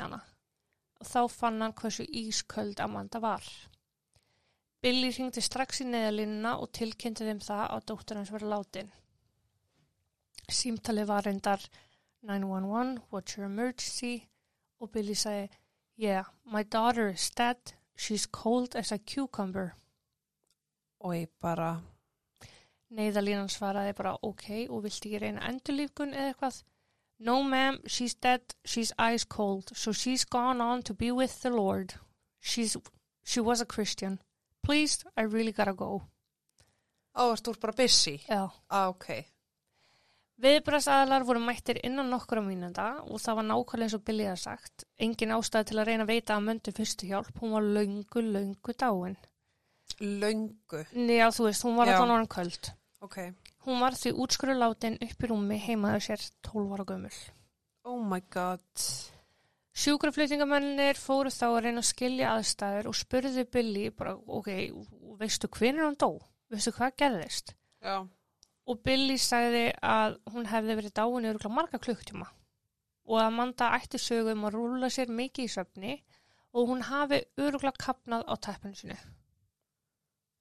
Og 0.98 1.06
þá 1.06 1.20
fann 1.30 1.60
hann 1.62 1.76
hversu 1.76 2.06
ísköld 2.08 2.80
Amanda 2.82 3.20
var. 3.22 3.44
Billy 4.82 5.10
ringdi 5.14 5.42
strax 5.44 5.82
í 5.84 5.86
neðalínuna 5.90 6.56
og 6.62 6.72
tilkynnti 6.78 7.26
þeim 7.28 7.42
það 7.44 7.62
að 7.76 7.86
dóttur 7.90 8.18
hans 8.18 8.32
verið 8.34 8.52
látin. 8.54 8.90
Símtalið 10.48 11.08
var 11.10 11.26
reyndar 11.26 11.68
911, 12.26 12.98
what's 13.12 13.36
your 13.36 13.46
emergency? 13.46 14.28
Og 14.80 14.90
Billy 14.90 15.14
sagði 15.14 15.48
Yeah, 15.98 16.24
my 16.44 16.62
daughter 16.62 17.08
is 17.08 17.30
dead. 17.30 17.56
She's 17.96 18.26
cold 18.30 18.76
as 18.76 18.92
a 18.92 18.98
cucumber. 18.98 19.72
Og 21.00 21.14
ég 21.14 21.28
bara, 21.42 21.80
Neiðalínan 22.90 23.50
svaraði 23.52 23.92
bara 23.98 24.12
ok 24.22 24.66
og 24.70 24.84
vilti 24.84 25.10
ekki 25.10 25.18
reyna 25.24 25.42
endurlífgun 25.50 26.14
eða 26.14 26.28
eitthvað. 26.32 26.60
No 27.18 27.42
ma'am, 27.42 27.80
she's 27.86 28.14
dead. 28.14 28.54
She's 28.64 28.92
ice 28.98 29.24
cold. 29.24 29.72
So 29.74 29.92
she's 29.92 30.24
gone 30.24 30.60
on 30.60 30.82
to 30.82 30.94
be 30.94 31.10
with 31.10 31.42
the 31.42 31.50
Lord. 31.50 31.94
She's, 32.40 32.76
she 33.24 33.40
was 33.40 33.60
a 33.60 33.66
Christian. 33.66 34.20
Please, 34.62 35.04
I 35.16 35.22
really 35.22 35.52
gotta 35.52 35.74
go. 35.74 36.02
ó, 37.18 37.32
ertu 37.34 37.50
úr 37.50 37.58
bara 37.60 37.72
busy? 37.72 38.18
Já, 38.28 38.50
Ah, 38.70 38.88
ok. 38.88 39.26
Viðbrasaðalar 40.38 41.24
voru 41.26 41.40
mættir 41.42 41.80
innan 41.82 42.12
nokkura 42.12 42.42
mínunda 42.46 42.84
og 43.02 43.18
það 43.18 43.38
var 43.40 43.46
nákvæmlega 43.48 43.88
eins 43.88 43.96
og 43.96 44.04
Billy 44.06 44.26
að 44.30 44.36
sagt. 44.44 44.84
Engin 45.02 45.34
ástæði 45.34 45.70
til 45.70 45.78
að 45.80 45.88
reyna 45.88 46.04
að 46.06 46.12
veita 46.12 46.36
að 46.36 46.44
möndi 46.46 46.74
fyrstu 46.76 47.08
hjálp. 47.10 47.32
Hún 47.42 47.56
var 47.56 47.66
löngu, 47.66 48.22
löngu 48.22 48.74
dáin. 48.78 49.16
Löngu. 49.98 50.84
Já, 50.94 51.26
þú 51.34 51.48
veist, 51.48 51.64
hún 51.66 51.74
var 51.80 51.90
Já. 51.90 51.96
allan 51.96 52.14
orðin 52.14 52.30
köld. 52.36 52.70
Ok. 53.02 53.18
Hún 53.66 53.82
var 53.82 53.98
því 53.98 54.12
útskuru 54.14 54.54
látin 54.54 54.98
upp 55.02 55.24
í 55.26 55.30
rúmi 55.30 55.58
heimaður 55.58 56.06
sér 56.06 56.22
12 56.46 56.76
ára 56.76 56.86
gömul. 56.86 57.16
Oh 57.84 57.98
my 57.98 58.20
god. 58.30 58.62
Sjúkraflutningamennir 59.78 60.98
fóru 60.98 61.30
þá 61.30 61.46
að 61.48 61.60
reyna 61.66 61.82
að 61.82 61.90
skilja 61.90 62.30
aðstæður 62.36 62.88
og 62.90 62.96
spurðu 62.98 63.44
Billy 63.50 63.90
bara, 63.90 64.14
ok, 64.14 64.48
veistu 65.18 65.50
hvernig 65.50 65.84
hann 65.84 65.98
dó? 65.98 66.18
Veistu 66.50 66.72
hvað 66.74 66.96
gerðist? 67.02 67.54
Já. 67.82 68.06
Og 68.68 68.82
Billy 68.84 69.16
sagði 69.20 69.70
að 69.80 70.18
hún 70.32 70.48
hefði 70.50 70.76
verið 70.76 70.96
dáin 70.98 71.28
örgulega 71.30 71.54
marga 71.54 71.80
klukktíma 71.80 72.26
og 73.08 73.16
að 73.16 73.30
Amanda 73.30 73.70
ætti 73.78 74.00
sögu 74.00 74.34
um 74.34 74.44
að 74.44 74.58
rúla 74.58 74.90
sér 74.92 75.08
mikið 75.08 75.46
í 75.48 75.52
söfni 75.52 75.94
og 76.52 76.68
hún 76.68 76.84
hafi 76.84 77.22
örgulega 77.40 77.80
kapnað 77.80 78.26
á 78.28 78.34
teppinu 78.36 78.76
sinu. 78.76 78.98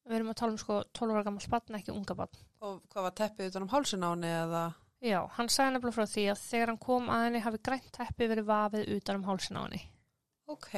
Við 0.08 0.20
erum 0.20 0.32
að 0.32 0.40
tala 0.40 0.56
um 0.56 0.60
sko 0.60 0.82
12 0.96 1.16
ára 1.16 1.24
gammal 1.28 1.44
spann, 1.44 1.80
ekki 1.80 1.96
unga 1.96 2.16
bann. 2.16 2.44
Og 2.64 2.78
hvað 2.92 3.08
var 3.08 3.16
teppið 3.22 3.50
utan 3.52 3.66
um 3.66 3.72
hálsun 3.72 4.06
á 4.08 4.10
henni 4.12 4.32
eða? 4.32 4.64
Já, 5.04 5.20
hann 5.36 5.52
sagði 5.52 5.76
nefnilega 5.76 5.98
frá 5.98 6.12
því 6.12 6.24
að 6.32 6.44
þegar 6.44 6.72
hann 6.72 6.82
kom 6.84 7.10
að 7.14 7.24
henni 7.26 7.44
hafi 7.44 7.60
grænt 7.68 7.90
teppi 7.96 8.30
verið 8.32 8.48
vafið 8.48 8.94
utan 8.96 9.20
um 9.20 9.28
hálsin 9.28 9.60
á 9.60 9.62
henni. 9.66 9.82
Ok. 10.48 10.72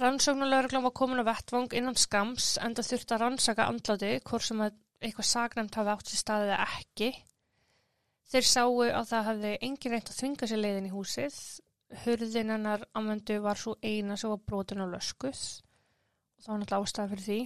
Rannsóknarlauruglan 0.00 0.82
var 0.82 0.94
komin 0.96 1.22
á 1.22 1.28
vettvang 1.28 1.76
innan 1.78 1.98
skams 2.00 2.54
en 2.58 2.74
það 2.74 2.88
þurfti 2.88 3.14
að 3.14 3.22
rannsaka 3.22 3.68
andláti 3.70 4.14
hvort 4.26 4.48
sem 4.48 4.64
að 4.64 4.80
eitthvað 5.04 5.30
sagnæmt 5.30 5.78
hafi 5.78 5.92
átt 5.94 6.10
sér 6.10 6.20
staðið 6.20 6.52
eða 6.54 6.68
ekki. 6.78 7.10
Þeir 8.32 8.46
sáu 8.48 8.80
að 8.86 9.10
það 9.10 9.28
hefði 9.28 9.52
engin 9.68 9.94
reynt 9.94 10.10
að 10.10 10.18
þvinga 10.20 10.48
sér 10.50 10.62
leiðin 10.62 10.88
í 10.88 10.94
húsið. 10.94 11.36
Hurðin 12.04 12.54
hennar 12.54 12.86
ámöndu 12.96 13.36
var 13.44 13.60
svo 13.60 13.76
eina 13.84 14.16
sem 14.18 14.32
var 14.32 14.40
brotin 14.48 14.82
á 14.82 14.86
löskuð 14.88 15.42
og 15.44 16.46
það 16.46 16.50
var 16.50 16.62
náttúrulega 16.62 16.88
ástæða 16.88 17.10
fyrir 17.12 17.26
því. 17.26 17.40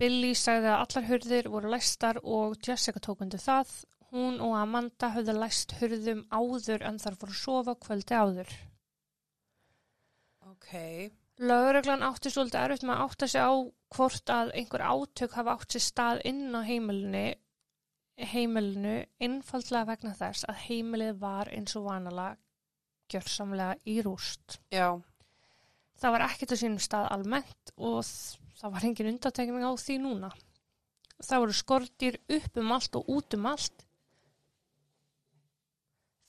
Billy 0.00 0.32
sagði 0.36 0.72
að 0.72 0.80
allar 0.84 1.06
hurðir 1.10 1.50
voru 1.52 1.70
læstar 1.72 2.18
og 2.22 2.56
Jessica 2.64 3.00
tók 3.04 3.22
undir 3.24 3.40
það. 3.40 3.70
Hún 4.12 4.40
og 4.44 4.56
Amanda 4.58 5.12
höfðu 5.14 5.36
læst 5.36 5.76
hurðum 5.80 6.24
áður 6.30 6.84
en 6.88 6.98
þar 7.02 7.16
að 7.28 7.36
sofa 7.36 7.76
kvöldi 7.84 8.18
áður. 8.18 8.50
Ok. 10.50 10.72
Lögreglan 11.36 12.00
átti 12.00 12.30
svolítið 12.32 12.62
erfitt 12.62 12.84
með 12.88 12.94
að 12.94 13.02
átta 13.04 13.26
sig 13.28 13.42
á 13.44 13.52
hvort 13.92 14.30
að 14.32 14.52
einhver 14.56 14.84
átök 14.88 15.34
hafa 15.36 15.56
átt 15.58 15.74
sér 15.74 15.84
stað 15.84 16.22
inn 16.30 16.54
á 16.56 16.64
heimilinu, 16.64 17.24
heimilinu 18.32 18.94
einfaldlega 19.20 19.90
vegna 19.90 20.14
þess 20.16 20.46
að 20.48 20.62
heimilið 20.64 21.20
var 21.20 21.50
eins 21.52 21.76
og 21.76 21.90
vanalega 21.90 22.38
gjörsamlega 23.12 23.76
í 23.84 23.98
rúst. 24.06 24.56
Já. 24.72 24.96
Það 26.00 26.16
var 26.16 26.26
ekkert 26.30 26.56
að 26.56 26.62
sínum 26.62 26.80
stað 26.80 27.10
almennt 27.12 27.74
og 27.76 28.00
það 28.56 28.74
var 28.78 28.88
engin 28.88 29.12
undatekning 29.12 29.68
á 29.68 29.72
því 29.76 30.00
núna. 30.06 30.32
Það 31.20 31.44
voru 31.44 31.60
skortýr 31.60 32.20
upp 32.32 32.58
um 32.64 32.72
allt 32.72 32.96
og 32.96 33.12
út 33.12 33.36
um 33.36 33.52
allt. 33.52 33.86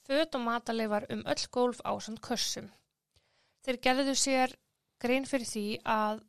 Föt 0.08 0.36
og 0.36 0.44
mataleifar 0.44 1.08
um 1.16 1.24
öll 1.24 1.50
gólf 1.52 1.80
ásand 1.88 2.20
kössum. 2.24 2.68
Þeir 3.64 3.84
gerðu 3.84 4.16
sér 4.16 4.56
grein 5.02 5.28
fyrir 5.30 5.50
því 5.50 5.68
að 5.84 6.24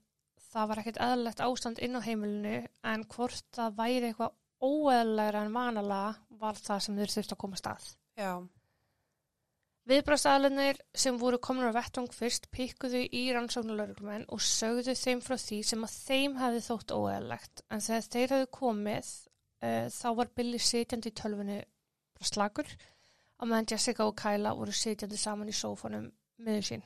það 0.48 0.68
var 0.70 0.82
ekkert 0.82 1.00
eðlilegt 1.04 1.42
ástand 1.44 1.80
inn 1.84 1.98
á 1.98 2.00
heimilinu 2.04 2.58
en 2.92 3.08
hvort 3.12 3.44
það 3.54 3.80
væri 3.80 4.10
eitthvað 4.10 4.36
óeðlæra 4.64 5.44
en 5.44 5.54
vanalega 5.54 6.38
var 6.40 6.58
það 6.58 6.84
sem 6.84 6.96
þeir 6.98 7.12
þurftu 7.14 7.36
að 7.36 7.42
koma 7.44 7.60
stað. 7.60 7.90
Já. 8.18 8.32
Viðbrastæðalennir 9.88 10.80
sem 11.00 11.16
voru 11.16 11.38
komin 11.40 11.70
á 11.70 11.72
vettvang 11.72 12.10
fyrst 12.12 12.50
pikkuðu 12.52 13.06
í 13.08 13.22
rannsóknulörglumenn 13.32 14.26
og 14.34 14.42
sögðu 14.44 14.92
þeim 14.98 15.22
frá 15.24 15.38
því 15.40 15.62
sem 15.64 15.86
að 15.86 15.94
þeim 15.94 16.36
hefði 16.42 16.60
þótt 16.66 16.92
óeðlegt 16.92 17.62
en 17.72 17.84
þegar 17.86 18.10
þeir 18.12 18.34
hefðu 18.34 18.50
komið 18.58 19.12
uh, 19.64 19.86
þá 19.94 20.08
var 20.20 20.32
Billy 20.36 20.60
sitjandi 20.60 21.12
í 21.12 21.16
bara 21.16 22.28
slagur 22.32 22.68
á 23.38 23.42
meðan 23.46 23.70
Jessica 23.70 24.04
og 24.04 24.16
Kyla 24.18 24.52
voru 24.58 24.74
sitjandi 24.74 25.16
saman 25.16 25.48
í 25.48 25.56
sófanum 25.56 26.10
miður 26.42 26.68
sín. 26.68 26.84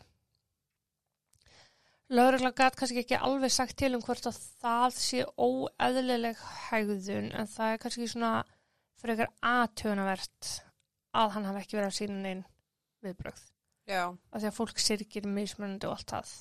Lögregla 2.12 2.50
gat 2.52 2.76
kannski 2.76 3.00
ekki 3.00 3.16
alveg 3.16 3.52
sagt 3.54 3.78
til 3.80 3.94
um 3.96 4.02
hvort 4.04 4.26
að 4.28 4.36
það 4.60 4.96
sé 4.98 5.22
óeðlileg 5.40 6.40
hægðun 6.68 7.30
en 7.32 7.48
það 7.48 7.72
er 7.72 7.80
kannski 7.80 8.08
svona 8.10 8.32
fyrir 9.00 9.14
eitthvað 9.14 9.52
aðtjónavert 9.52 10.50
að 11.22 11.34
hann 11.36 11.48
hafi 11.48 11.62
ekki 11.62 11.78
verið 11.78 11.88
að 11.88 11.98
sína 11.98 12.18
neinn 12.20 12.42
viðbrögð. 13.04 13.44
Já. 13.88 14.02
Af 14.12 14.42
því 14.42 14.50
að 14.50 14.58
fólk 14.58 14.82
sirkir 14.82 15.28
mismunandi 15.28 15.88
og 15.88 15.96
allt 15.96 16.12
það. 16.12 16.34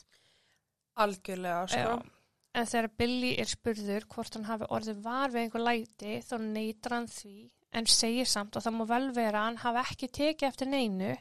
Algjörlega, 1.02 1.64
sko. 1.72 1.96
Já. 1.96 2.20
En 2.52 2.68
þegar 2.68 2.92
Billy 3.00 3.32
er 3.40 3.48
spurður 3.48 4.06
hvort 4.12 4.36
hann 4.36 4.50
hafi 4.50 4.68
orðið 4.76 5.04
var 5.06 5.32
við 5.32 5.46
einhver 5.46 5.64
læti 5.64 6.18
þá 6.28 6.36
neytar 6.44 6.98
hann 6.98 7.08
því 7.08 7.36
en 7.80 7.88
segir 7.88 8.28
samt 8.28 8.58
að 8.58 8.68
það 8.68 8.76
má 8.76 8.86
vel 8.90 9.06
vera 9.16 9.42
að 9.42 9.48
hann 9.48 9.62
hafi 9.62 9.84
ekki 9.86 10.10
tekið 10.18 10.48
eftir 10.50 10.68
neinu 10.68 11.14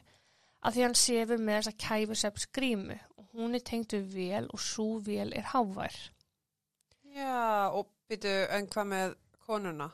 að 0.61 0.75
því 0.75 0.83
hann 0.85 0.97
sefur 0.99 1.39
með 1.41 1.57
þessa 1.57 1.77
kæfuseps 1.85 2.47
grímu 2.53 2.97
og 2.97 3.10
hún 3.35 3.55
er 3.57 3.63
tengd 3.67 3.95
við 3.95 4.07
vél 4.15 4.49
og 4.51 4.61
svo 4.61 4.99
vél 5.05 5.33
er 5.37 5.47
hávær. 5.53 5.97
Já, 7.11 7.71
og 7.75 7.89
byrju, 8.07 8.37
en 8.55 8.69
hvað 8.71 8.87
með 8.91 9.17
konuna? 9.45 9.89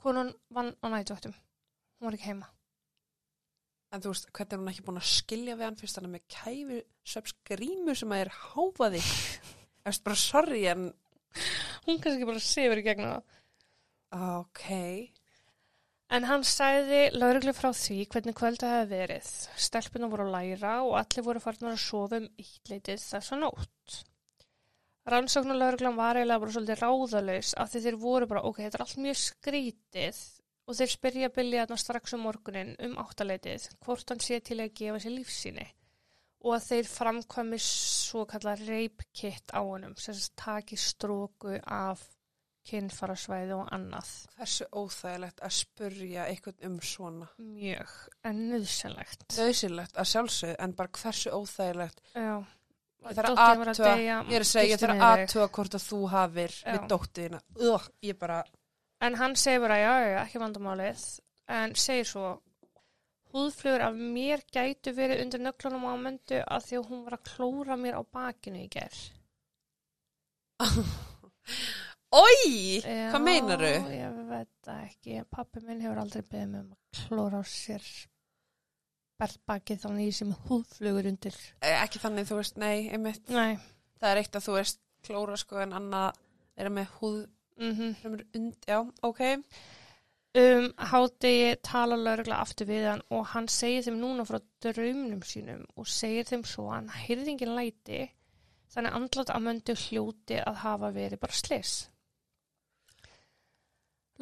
Konan 0.00 0.34
vann 0.52 0.74
á 0.84 0.86
nætuvöktum. 0.92 1.34
Hún 1.96 2.08
var 2.08 2.16
ekki 2.18 2.30
heima. 2.30 2.50
En 3.94 4.02
þú 4.02 4.12
veist, 4.12 4.28
hvernig 4.34 4.52
er 4.52 4.60
hún 4.60 4.70
ekki 4.72 4.84
búin 4.84 5.00
að 5.00 5.08
skilja 5.08 5.56
við 5.56 5.68
hann 5.68 5.78
fyrst 5.80 5.98
hann 6.00 6.10
með 6.12 6.24
kæfi 6.32 6.80
söps 7.06 7.34
grímu 7.48 7.94
sem 7.96 8.12
að 8.12 8.24
er 8.26 8.32
háfaði? 8.50 9.02
Eftir 9.86 10.08
bara 10.08 10.20
sorry, 10.20 10.64
en 10.72 10.88
Hún 11.86 12.00
kannski 12.02 12.26
bara 12.26 12.40
sefur 12.42 12.80
í 12.80 12.84
gegnum 12.84 13.12
það. 13.12 13.36
ok. 14.40 14.68
En 16.14 16.26
hann 16.28 16.44
sagði 16.46 17.00
lauruglu 17.18 17.50
frá 17.56 17.72
því 17.74 18.04
hvernig 18.12 18.36
kvöldu 18.38 18.68
hefði 18.70 19.00
verið. 19.00 19.30
Stelpuna 19.58 20.10
voru 20.10 20.28
að 20.28 20.36
læra 20.36 20.74
og 20.86 20.94
allir 21.00 21.26
voru 21.26 21.42
farin 21.42 21.72
að 21.72 21.80
sofa 21.82 22.20
um 22.20 22.28
íttleitið 22.38 23.02
þessa 23.02 23.38
nótt. 23.40 23.96
Rannsóknar 25.10 25.58
lauruglan 25.58 25.98
var 25.98 26.18
eiginlega 26.18 26.42
bara 26.42 26.54
svolítið 26.54 26.80
ráðalaus 26.82 27.52
af 27.58 27.70
því 27.70 27.82
þeir 27.84 27.98
voru 28.02 28.28
bara, 28.30 28.42
ok, 28.46 28.62
þetta 28.64 28.78
er 28.78 28.84
allt 28.86 29.02
mjög 29.02 29.18
skrítið 29.22 30.22
og 30.66 30.78
þeir 30.78 30.92
spyrja 30.92 31.32
Billy 31.34 31.60
þarna 31.60 31.78
strax 31.78 32.16
um 32.16 32.24
morgunin 32.26 32.72
um 32.82 32.96
áttaleitið 33.02 33.68
hvort 33.86 34.10
hann 34.10 34.22
sé 34.22 34.40
til 34.42 34.58
að 34.62 34.74
gefa 34.80 35.02
sér 35.02 35.14
lífsýni 35.14 35.66
og 36.46 36.56
að 36.56 36.66
þeir 36.70 36.90
framkvæmi 36.90 37.60
svo 37.62 38.24
kallar 38.30 38.62
rape 38.66 39.06
kit 39.14 39.54
á 39.54 39.62
honum 39.62 39.94
sem 39.98 40.14
sagt 40.14 40.36
taki 40.42 40.78
stróku 40.78 41.54
af 41.62 42.02
kynfarasvæði 42.66 43.54
og 43.56 43.68
annað. 43.76 44.10
Hversu 44.36 44.66
óþægilegt 44.72 45.40
að 45.46 45.54
spurja 45.58 46.26
eitthvað 46.30 46.64
um 46.68 46.76
svona. 46.82 47.28
Mjög, 47.38 47.92
en 48.24 48.42
nöðsynlegt. 48.50 49.26
Nauðsynlegt 49.38 49.96
að 50.02 50.10
sjálfsögðu, 50.12 50.56
en 50.66 50.72
bara 50.78 50.94
hversu 51.00 51.30
óþægilegt. 51.36 52.00
Já. 52.14 52.36
Ég 53.06 53.14
þarf 53.14 53.28
að 53.30 53.36
Dóttirin 53.36 53.58
var 53.62 53.68
athuga- 53.70 53.94
deyja, 53.96 54.16
Ég 54.26 54.34
er 54.34 54.40
að 54.42 54.50
segja, 54.50 54.64
ég 54.66 54.72
gistin 54.72 54.88
þarf 54.88 54.96
yfir 54.96 55.06
að 55.06 55.16
þig. 55.16 55.26
aðtuga 55.26 55.48
hvort 55.56 55.74
að 55.78 55.84
þú 55.86 56.00
hafir 56.10 56.50
Já. 56.56 56.72
við 56.72 56.88
dóttiðina. 56.90 57.40
Ugh, 57.70 57.88
ég 58.02 58.18
bara, 58.18 58.44
En 59.00 59.14
hann 59.14 59.34
segir 59.36 59.60
bara, 59.60 59.76
já, 59.76 59.92
já, 60.10 60.24
ekki 60.24 60.38
vandamálið, 60.40 61.20
en 61.48 61.74
segir 61.74 62.04
svo, 62.08 62.40
húðflugur 63.34 63.82
af 63.84 63.94
mér 63.94 64.40
gætu 64.50 64.94
verið 64.96 65.20
undir 65.22 65.40
nöglunum 65.44 65.84
á 65.84 65.94
myndu 66.00 66.38
að 66.48 66.64
því 66.66 66.78
að 66.80 66.86
hún 66.88 67.04
var 67.04 67.12
að 67.18 67.24
klóra 67.28 67.76
mér 67.76 67.98
á 68.00 68.02
bakinu 68.10 68.58
í 68.64 68.68
gerð. 68.72 69.02
Ói, 72.14 72.80
hvað 72.84 73.22
meinaru? 73.26 73.70
Já, 73.90 73.94
ég 73.98 74.18
veit 74.30 74.50
það 74.64 74.82
ekki. 74.86 75.16
Pappi 75.32 75.62
minn 75.66 75.80
hefur 75.82 75.98
aldrei 76.00 76.22
beðið 76.22 76.50
mig 76.52 76.60
um 76.62 76.74
að 76.76 77.00
klóra 77.00 77.40
á 77.42 77.44
sér 77.50 77.86
berðbakið 79.20 79.80
þannig 79.82 80.12
sem 80.14 80.34
húðflugur 80.46 81.08
undir. 81.10 81.36
Eh, 81.64 81.78
Ekki 81.82 82.00
þannig, 82.02 82.28
þú 82.28 82.38
veist, 82.40 82.58
nei, 82.60 82.88
einmitt. 82.92 83.28
Nei. 83.32 83.56
Það 84.00 84.10
er 84.12 84.20
eitt 84.22 84.36
að 84.38 84.44
þú 84.46 84.54
veist 84.58 84.80
klóra 85.06 85.38
sko 85.40 85.60
en 85.64 85.74
annað 85.76 86.20
er 86.60 86.72
með 86.72 86.92
húð 87.00 87.24
Mm 87.56 87.94
sem 88.02 88.12
er 88.12 88.22
und, 88.36 88.56
já, 88.68 88.82
ok. 89.08 89.20
Um 90.36 90.66
hádegi 90.76 91.54
tala 91.64 91.96
laurugla 91.96 92.42
aftur 92.44 92.68
við 92.68 92.82
hann 92.90 93.00
og 93.16 93.22
hann 93.30 93.46
segir 93.48 93.86
þeim 93.86 93.96
núna 94.02 94.26
frá 94.28 94.36
draumnum 94.60 95.22
sínum 95.24 95.62
og 95.80 95.88
segir 95.88 96.28
þeim 96.28 96.44
svo 96.44 96.66
að 96.68 96.74
hann 96.74 96.90
heyrði 97.06 97.32
engin 97.32 97.54
læti 97.56 98.02
þannig 98.74 98.98
andlat 98.98 99.32
að 99.32 99.46
möndu 99.46 99.76
hljóti 99.86 100.36
að 100.42 100.60
hafa 100.66 100.90
verið 100.92 101.22
bara 101.24 101.32
slis. 101.40 101.72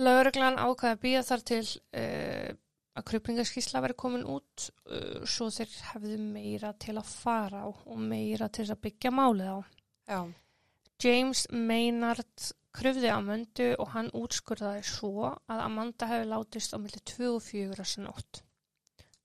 Lauruglan 0.00 0.58
ákvaði 0.58 0.92
að 0.94 1.02
býja 1.02 1.24
þar 1.26 1.44
til 1.50 1.64
uh, 1.64 2.54
að 2.94 3.06
krupningaskísla 3.10 3.82
veri 3.84 3.96
komin 3.98 4.24
út 4.30 4.68
uh, 4.90 5.20
svo 5.26 5.50
þeir 5.54 5.76
hefðu 5.92 6.18
meira 6.22 6.72
til 6.82 6.96
að 6.98 7.10
fara 7.10 7.66
á 7.66 7.68
og 7.70 8.00
meira 8.00 8.48
til 8.50 8.66
að 8.68 8.80
byggja 8.88 9.14
málið 9.14 9.52
á. 9.54 9.58
Já, 10.10 10.20
James 11.04 11.46
Maynard 11.50 12.50
kröfði 12.74 13.10
Amandu 13.12 13.66
og 13.82 13.90
hann 13.94 14.10
útskurðaði 14.16 14.82
svo 14.88 15.28
að 15.30 15.62
Amanda 15.62 16.08
hefði 16.10 16.30
látist 16.30 16.74
á 16.74 16.78
milli 16.80 17.00
2 17.10 17.30
og 17.34 17.42
4 17.44 17.78
þessa 17.78 18.04
nótt. 18.06 18.42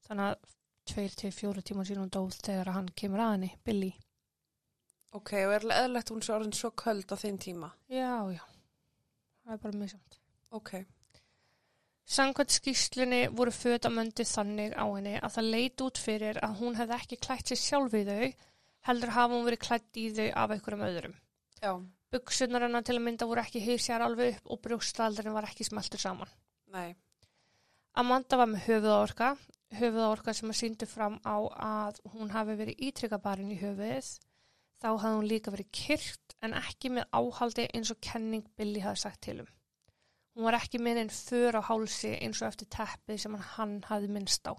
Þannig 0.05 0.31
að 0.33 0.55
2-4 0.89 1.63
tíma 1.69 1.85
sínum 1.85 2.09
dóð 2.13 2.39
þegar 2.41 2.73
hann 2.73 2.89
kemur 2.97 3.23
að 3.23 3.35
henni, 3.35 3.51
Billy. 3.65 3.91
Ok, 5.13 5.33
og 5.45 5.55
er 5.55 5.67
eðlegt 5.79 6.11
hún 6.13 6.25
svo 6.25 6.37
orðin 6.37 6.55
svo 6.57 6.73
köld 6.77 7.09
á 7.13 7.17
þeim 7.17 7.37
tíma? 7.41 7.71
Já, 7.89 8.29
já. 8.33 8.43
Það 9.45 9.55
er 9.55 9.61
bara 9.63 9.79
mjög 9.81 9.93
samt. 9.95 10.18
Ok. 10.55 10.71
Samkvæmt 12.09 12.55
skýslunni 12.55 13.21
voru 13.37 13.51
föt 13.53 13.85
Amandu 13.85 14.25
þannig 14.25 14.73
á 14.73 14.85
henni 14.89 15.15
að 15.19 15.35
það 15.35 15.49
leit 15.53 15.83
út 15.85 16.01
fyrir 16.01 16.39
að 16.45 16.55
hún 16.63 16.77
hefði 16.79 16.95
ekki 16.97 17.19
klætt 17.21 17.51
sér 17.51 17.59
sjálf 17.61 17.93
í 17.93 18.01
þau, 18.07 18.31
heldur 18.89 19.13
hafa 19.13 19.35
hún 19.35 19.45
verið 19.45 19.61
klætt 19.67 19.99
í 20.01 20.07
þau 20.17 20.29
af 20.43 20.55
einhverjum 20.55 20.85
öðrum. 20.87 21.13
Já, 21.61 21.73
Buksunar 22.09 22.65
hennar 22.65 22.81
til 22.81 22.95
að 22.97 23.05
mynda 23.05 23.27
voru 23.29 23.43
ekki 23.43 23.61
hýrsjar 23.61 24.01
alveg 24.01 24.39
upp 24.39 24.49
og 24.55 24.61
brjóstaldurinn 24.63 25.35
var 25.35 25.45
ekki 25.45 25.67
smeltur 25.67 26.01
saman. 26.01 26.31
nei. 26.73 26.95
Amanda 27.93 28.37
var 28.39 28.49
með 28.49 28.65
höfuðaorka, 28.65 29.29
höfuðaorka 29.77 30.33
sem 30.33 30.49
að 30.49 30.59
síndu 30.61 30.87
fram 30.89 31.19
á 31.21 31.37
að 31.67 32.01
hún 32.13 32.33
hafi 32.33 32.55
verið 32.57 32.81
ítrykkabarinn 32.89 33.53
í 33.53 33.59
höfuðið. 33.61 34.09
Þá 34.79 34.89
hafði 34.89 35.15
hún 35.17 35.29
líka 35.29 35.53
verið 35.53 35.71
kyrt 35.75 36.35
en 36.41 36.55
ekki 36.57 36.93
með 36.95 37.09
áhaldi 37.19 37.67
eins 37.75 37.91
og 37.93 38.01
kenning 38.01 38.45
Billy 38.57 38.81
hafði 38.85 39.03
sagt 39.03 39.21
til 39.27 39.41
um. 39.43 39.49
Hún 40.39 40.47
var 40.47 40.55
ekki 40.55 40.79
með 40.79 41.01
einn 41.01 41.09
för 41.11 41.59
á 41.59 41.61
hálsi 41.67 42.13
eins 42.15 42.39
og 42.39 42.47
eftir 42.47 42.69
teppið 42.71 43.17
sem 43.19 43.33
hann 43.57 43.73
hafði 43.89 44.07
minnst 44.15 44.47
á. 44.47 44.55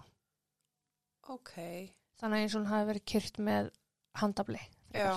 Ok. 1.33 1.55
Þannig 2.21 2.43
eins 2.43 2.53
og 2.53 2.61
hún 2.61 2.69
hafi 2.69 2.89
verið 2.91 3.07
kyrt 3.09 3.39
með 3.41 3.71
handabli. 4.21 4.61
Já. 4.93 5.15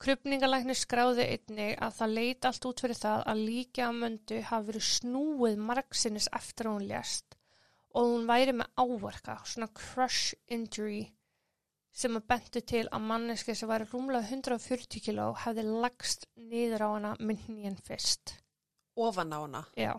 Krupningalæknir 0.00 0.78
skráði 0.80 1.26
einnig 1.34 1.76
að 1.84 1.98
það 1.98 2.14
leit 2.16 2.48
allt 2.48 2.64
út 2.70 2.80
fyrir 2.80 2.98
það 2.98 3.26
að 3.34 3.42
líka 3.50 3.84
að 3.90 3.98
möndu 4.00 4.40
hafi 4.48 4.68
verið 4.70 4.86
snúið 4.88 5.62
margsinnis 5.68 6.30
eftir 6.40 6.70
að 6.70 6.78
hún 6.78 6.88
lést 6.88 7.36
og 7.92 8.08
hún 8.08 8.24
væri 8.24 8.54
með 8.56 8.72
áverka, 8.80 9.36
svona 9.44 9.68
crush 9.76 10.32
injury 10.48 11.04
sem 11.92 12.16
að 12.16 12.28
bentu 12.32 12.62
til 12.64 12.86
að 12.88 13.04
manneski 13.04 13.54
sem 13.54 13.68
væri 13.68 13.90
rúmlega 13.92 14.32
140 14.32 15.04
kíló 15.04 15.28
hefði 15.44 15.66
lagst 15.68 16.24
niður 16.40 16.86
á 16.86 16.88
hana 16.88 17.12
minni 17.20 17.68
en 17.68 17.76
fyrst. 17.76 18.38
Ofan 18.96 19.32
á 19.32 19.38
hana. 19.40 19.62
Já. 19.76 19.92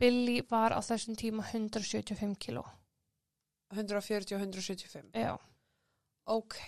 Billy 0.00 0.40
var 0.48 0.72
á 0.72 0.80
þessum 0.80 1.16
tíma 1.16 1.44
175 1.44 2.38
kíló. 2.40 2.64
140 3.70 4.34
og 4.34 4.40
175. 4.40 5.10
Já. 5.14 5.36
Ok. 6.24 6.60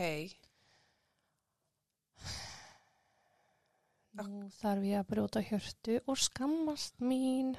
Nú 4.12 4.50
þarf 4.58 4.84
ég 4.84 5.00
að 5.00 5.08
brjóta 5.08 5.40
hjörtu 5.40 5.96
og 6.04 6.20
skammast 6.20 7.00
mín. 7.00 7.54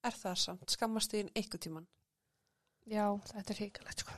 Er 0.00 0.14
það 0.16 0.38
samt? 0.40 0.72
Skammast 0.72 1.12
þín 1.12 1.28
einhver 1.36 1.60
tíman? 1.60 1.86
Já, 2.88 3.04
þetta 3.28 3.52
er 3.52 3.60
hrikalegt 3.60 4.04
sko. 4.04 4.16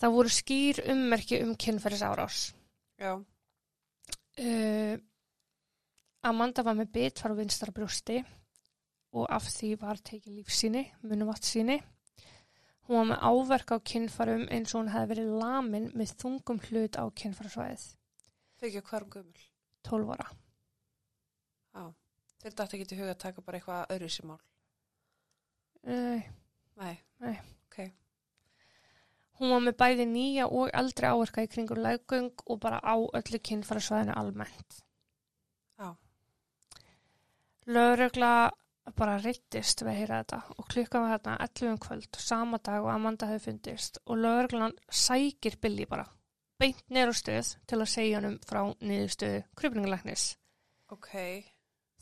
Það 0.00 0.14
voru 0.16 0.32
skýr 0.32 0.80
ummerki 0.92 1.42
um 1.44 1.52
kynferðis 1.60 2.04
árás. 2.04 2.38
Já. 3.00 3.12
Uh, 4.36 4.96
Amanda 6.26 6.64
var 6.66 6.76
með 6.78 6.92
bitfar 6.96 7.34
á 7.34 7.38
vinstra 7.38 7.74
brjósti 7.74 8.20
og 9.16 9.28
af 9.32 9.46
því 9.48 9.74
var 9.80 10.00
tekið 10.02 10.40
lífsýni, 10.40 10.82
munuvatnsýni. 11.06 11.76
Hún 12.86 12.98
var 12.98 13.06
með 13.10 13.22
áverka 13.30 13.78
á 13.78 13.86
kynfarum 13.90 14.46
eins 14.52 14.74
og 14.74 14.82
hún 14.82 14.92
hefði 14.92 15.10
verið 15.12 15.36
lamin 15.40 15.86
með 15.98 16.14
þungum 16.22 16.60
hlut 16.68 16.98
á 16.98 17.04
kynfarasvæðið, 17.20 17.86
Fyrir 18.56 18.84
hverjum 18.88 19.10
gömul. 19.12 19.42
12 19.86 20.12
ára. 20.14 20.26
Já. 21.76 21.84
Þeir 22.42 22.54
dætti 22.56 22.78
ekki 22.78 22.88
til 22.88 22.98
huga 23.00 23.12
að 23.14 23.22
taka 23.24 23.44
bara 23.44 23.58
eitthvað 23.58 23.92
öðru 23.96 24.08
sér 24.12 24.28
mál. 24.30 24.40
Uh, 25.86 26.22
Nei. 26.80 26.94
Nei. 27.22 27.36
Ok. 27.66 27.78
hún 29.36 29.52
var 29.52 29.60
með 29.66 29.76
bæði 29.82 30.06
nýja 30.08 30.46
og 30.48 30.70
eldri 30.72 31.10
áverka 31.10 31.44
í 31.44 31.50
kringur 31.52 31.78
leggöng 31.84 32.32
og 32.46 32.60
bara 32.60 32.80
á 32.80 32.96
öllu 32.96 33.38
kynfarasvæðinu 33.50 34.16
almennt. 34.16 34.85
Lögregla 37.66 38.50
bara 38.94 39.16
reyttist 39.18 39.82
við 39.82 39.90
að 39.90 39.98
heyra 40.00 40.20
þetta 40.22 40.38
og 40.54 40.68
klukkan 40.70 41.02
var 41.02 41.12
hérna 41.16 41.32
11 41.42 41.72
um 41.72 41.80
kvöld 41.82 42.20
sama 42.22 42.60
dag 42.62 42.84
og 42.84 42.92
Amanda 42.92 43.26
hefði 43.26 43.50
fundist 43.50 43.98
og 44.06 44.20
lögreglan 44.22 44.76
sækir 44.86 45.58
Billy 45.60 45.88
bara 45.90 46.06
beint 46.60 46.84
á 46.94 47.12
stöð 47.12 47.56
til 47.66 47.80
að 47.80 47.92
segja 47.92 48.20
hann 48.20 48.38
frá 48.46 48.62
niðurstöðu 48.80 49.42
krupningalæknis. 49.58 50.36
Ok. 50.94 51.10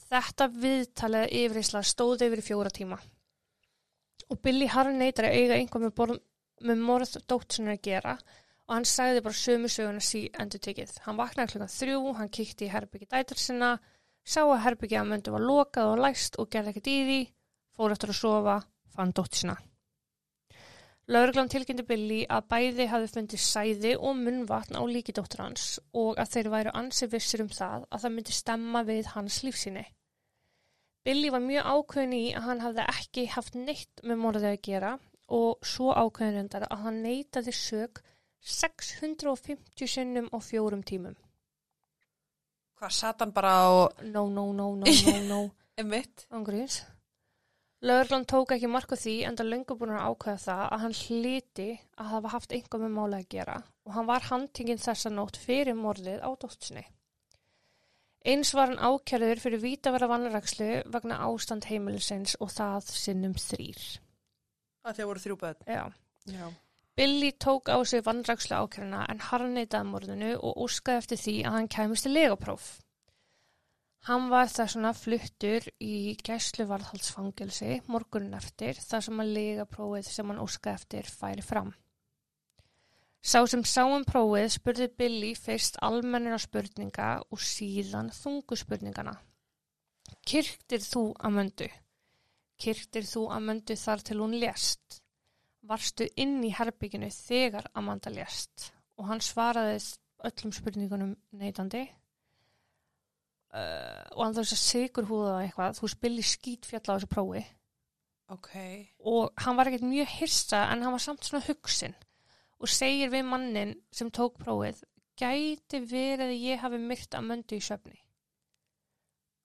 Þetta 0.04 0.50
viðtalið 0.52 1.32
yfirreysla 1.40 1.82
stóði 1.82 2.28
yfir 2.28 2.42
í 2.42 2.48
fjóra 2.50 2.70
tíma 2.70 3.00
og 4.30 4.40
Billy 4.44 4.68
harn 4.70 4.98
neytar 5.00 5.28
að 5.28 5.38
eiga 5.38 5.58
einhvað 5.58 5.86
með, 5.86 5.94
borð, 5.98 6.20
með 6.64 6.84
morð 6.88 7.16
dóttunar 7.28 7.76
að 7.76 7.84
gera 7.88 8.14
og 8.64 8.76
hann 8.76 8.86
sagði 8.88 9.24
bara 9.24 9.36
sömu 9.36 9.68
söguna 9.68 10.00
sí 10.04 10.24
endur 10.40 10.62
tekið. 10.64 10.94
Hann 11.04 11.18
vaknaði 11.18 11.52
klukkan 11.52 11.72
þrjú, 11.74 12.14
hann 12.18 12.32
kíkti 12.32 12.68
í 12.68 12.72
herbyggi 12.72 13.08
dætur 13.10 13.40
sinna, 13.40 13.74
sá 14.24 14.42
að 14.42 14.62
herbyggi 14.64 14.98
að 15.00 15.10
möndu 15.12 15.34
var 15.34 15.44
lokað 15.44 15.92
og 15.92 16.02
læst 16.04 16.40
og 16.40 16.50
gerði 16.50 16.72
ekkert 16.72 16.90
í 16.90 16.98
því, 17.08 17.20
fór 17.76 17.94
eftir 17.94 18.12
að 18.12 18.20
sofa, 18.20 18.58
fann 18.94 19.12
dóttur 19.12 19.40
sinna. 19.42 19.56
Lauruglan 21.12 21.50
tilkynnti 21.52 21.84
Billy 21.84 22.22
að 22.32 22.46
bæði 22.48 22.86
hafi 22.88 23.10
fundið 23.12 23.40
sæði 23.44 23.90
og 23.98 24.14
munnvatn 24.16 24.78
á 24.80 24.82
líki 24.88 25.12
dóttur 25.12 25.42
hans 25.44 25.66
og 25.92 26.16
að 26.16 26.30
þeir 26.32 26.48
væru 26.54 26.72
ansi 26.80 27.08
vissir 27.12 27.42
um 27.44 27.50
það 27.52 27.84
að 27.90 28.06
það 28.06 28.14
myndi 28.14 28.36
stemma 28.36 28.82
við 28.88 29.10
hans 29.12 29.42
lífsíni. 29.44 29.82
Billy 31.04 31.28
var 31.34 31.44
mjög 31.44 31.68
ákveðin 31.74 32.16
í 32.16 32.22
að 32.32 32.46
hann 32.48 32.64
hafði 32.64 32.86
ekki 32.94 33.26
haft 33.34 33.58
neitt 33.60 34.00
með 34.00 34.22
morðið 34.22 34.48
að 34.54 34.62
gera 34.64 34.94
og 35.38 35.68
svo 35.74 35.92
ákveðin 35.92 36.38
reyndar 36.38 36.64
að 36.70 36.86
hann 36.86 37.02
neitaði 37.04 37.52
sög 37.58 38.00
650 38.40 39.92
sinnum 39.98 40.32
á 40.32 40.40
fjórum 40.40 40.80
tímum. 40.88 41.18
Hvað, 42.84 42.92
satt 42.92 43.22
hann 43.24 43.30
bara 43.32 43.50
á 43.64 43.68
No, 44.12 44.26
no, 44.28 44.50
no, 44.52 44.74
no, 44.76 44.84
no, 44.84 45.20
no, 45.32 45.38
emitt? 45.80 46.26
angriðs. 46.28 46.82
Lögurlan 47.84 48.26
tók 48.28 48.52
ekki 48.52 48.68
mark 48.68 48.92
á 48.92 48.96
því 49.00 49.14
en 49.24 49.38
það 49.38 49.48
löngu 49.52 49.76
búin 49.80 49.94
að 49.96 50.04
ákveða 50.10 50.42
það 50.42 50.60
að 50.66 50.82
hann 50.82 50.96
hliti 50.98 51.66
að 51.96 52.10
hafa 52.12 52.32
haft 52.34 52.52
einhver 52.56 52.82
með 52.82 52.92
máli 52.96 53.20
að 53.22 53.30
gera 53.32 53.56
og 53.88 53.96
hann 53.96 54.08
var 54.08 54.28
handtingin 54.28 54.80
þessa 54.84 55.12
nótt 55.12 55.40
fyrir 55.40 55.76
morðið 55.80 56.20
á 56.20 56.30
dóttinni. 56.44 56.84
Eins 58.24 58.52
var 58.56 58.72
hann 58.72 58.80
ákjærður 58.80 59.40
fyrir 59.46 59.64
vítavera 59.64 60.08
vanrækslu 60.12 60.70
vegna 60.92 61.22
ástand 61.24 61.68
heimilisins 61.68 62.36
og 62.40 62.52
það 62.52 62.92
sinnum 62.92 63.36
þrýr. 63.40 63.80
Að 64.84 64.98
því 64.98 65.06
að 65.06 65.10
voru 65.14 65.24
þrjú 65.24 65.40
börn. 65.40 65.64
Já. 65.68 65.84
Já. 66.32 66.46
Billy 66.96 67.32
tók 67.32 67.68
á 67.74 67.82
sig 67.82 68.04
vanrækslu 68.06 68.54
ákjæruna 68.54 69.02
en 69.10 69.22
harneitaði 69.28 69.90
morðinu 69.90 70.32
og 70.38 70.60
úskaði 70.66 71.00
eftir 71.02 71.18
því 71.18 71.32
að 71.42 71.54
hann 71.56 71.70
kæmist 71.74 72.06
til 72.06 72.12
legapróf. 72.14 72.66
Hann 74.06 74.28
var 74.30 74.50
þess 74.52 74.76
vegna 74.76 74.92
fluttur 74.94 75.66
í 75.82 76.14
gæsluvarðhaldsfangelsi 76.28 77.80
morgunin 77.90 78.38
eftir 78.38 78.78
þar 78.78 79.06
sem 79.08 79.22
að 79.24 79.34
legaprófið 79.38 80.10
sem 80.12 80.30
hann 80.30 80.42
úskaði 80.44 80.78
eftir 80.78 81.10
færi 81.10 81.42
fram. 81.42 81.74
Sá 83.24 83.40
sem 83.48 83.64
sá 83.64 83.82
um 83.88 84.04
prófið 84.04 84.50
spurði 84.52 84.90
Billy 85.00 85.30
fyrst 85.34 85.80
almennina 85.82 86.38
spurninga 86.38 87.12
og 87.32 87.40
síðan 87.40 88.12
þungu 88.14 88.58
spurningana. 88.60 89.16
Kyrktir 90.28 90.84
þú 90.84 91.08
að 91.18 91.34
möndu? 91.40 91.68
Kyrktir 92.60 93.08
þú 93.08 93.24
að 93.34 93.48
möndu 93.48 93.76
þar 93.80 94.04
til 94.04 94.20
hún 94.20 94.36
lést? 94.38 95.00
Varstu 95.64 96.06
inn 96.20 96.42
í 96.44 96.52
herbygginu 96.52 97.08
þegar 97.14 97.70
Amanda 97.74 98.10
lést? 98.12 98.70
Og 99.00 99.08
hann 99.08 99.22
svaraði 99.24 99.78
öllum 100.24 100.52
spurningunum 100.54 101.14
neitandi. 101.40 101.86
Uh, 103.54 104.02
og 104.16 104.24
hann 104.24 104.34
þess 104.34 104.56
að 104.56 104.60
sigur 104.64 105.06
húða 105.06 105.34
eitthvað, 105.44 105.76
þú 105.78 105.88
spilli 105.92 106.22
skítfjall 106.26 106.82
á 106.90 106.94
þessu 106.96 107.08
prófi 107.12 107.42
Ok. 108.34 108.48
og 109.06 109.30
hann 109.44 109.54
var 109.54 109.68
ekkert 109.70 109.84
mjög 109.86 110.08
hissa 110.16 110.64
en 110.72 110.82
hann 110.82 110.94
var 110.96 111.02
samt 111.04 111.22
svona 111.22 111.44
hugsin 111.46 111.94
og 112.58 112.72
segir 112.72 113.12
við 113.12 113.28
mannin 113.28 113.76
sem 113.94 114.10
tók 114.10 114.40
prófið 114.42 114.80
gæti 115.20 115.80
verið 115.86 116.24
að 116.32 116.42
ég 116.48 116.62
hafi 116.64 116.80
myrt 116.82 117.14
að 117.14 117.26
möndu 117.28 117.60
í 117.60 117.62
söfni 117.62 117.94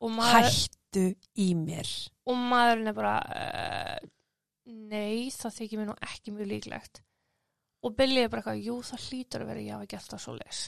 og, 0.01 0.09
maður, 0.15 0.47
Hættu 0.47 1.05
í 1.37 1.49
mér. 1.59 1.93
og 2.25 2.41
maðurinn 2.49 2.89
er 2.89 2.97
bara 2.97 3.15
uh, 3.29 3.78
nei 4.69 5.29
það 5.33 5.55
þykir 5.59 5.79
mér 5.79 5.89
nú 5.91 5.95
ekki 6.09 6.33
mjög 6.35 6.51
líklegt. 6.53 7.01
Og 7.85 7.95
Billy 7.95 8.25
er 8.25 8.31
bara 8.31 8.43
eitthvað 8.43 8.65
jú 8.65 8.81
það 8.83 9.07
hlýtur 9.07 9.45
að 9.45 9.49
vera 9.53 9.63
ég 9.63 9.77
hafi 9.77 9.89
gert 9.93 10.13
það 10.13 10.23
svo 10.25 10.35
leis 10.35 10.67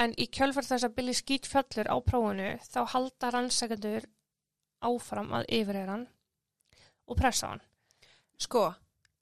en 0.00 0.12
í 0.20 0.28
kjölfært 0.32 0.68
þess 0.68 0.86
að 0.86 0.96
Billy 0.98 1.14
skýt 1.16 1.48
fjallur 1.48 1.88
á 1.88 1.96
prófinu 2.04 2.50
þá 2.68 2.80
halda 2.92 3.32
rannsekendur 3.32 4.06
áfram 4.84 5.32
að 5.38 5.46
yfirreira 5.56 5.94
hann 5.94 6.06
og 7.06 7.18
pressa 7.18 7.52
hann. 7.52 7.62
Sko, 8.40 8.68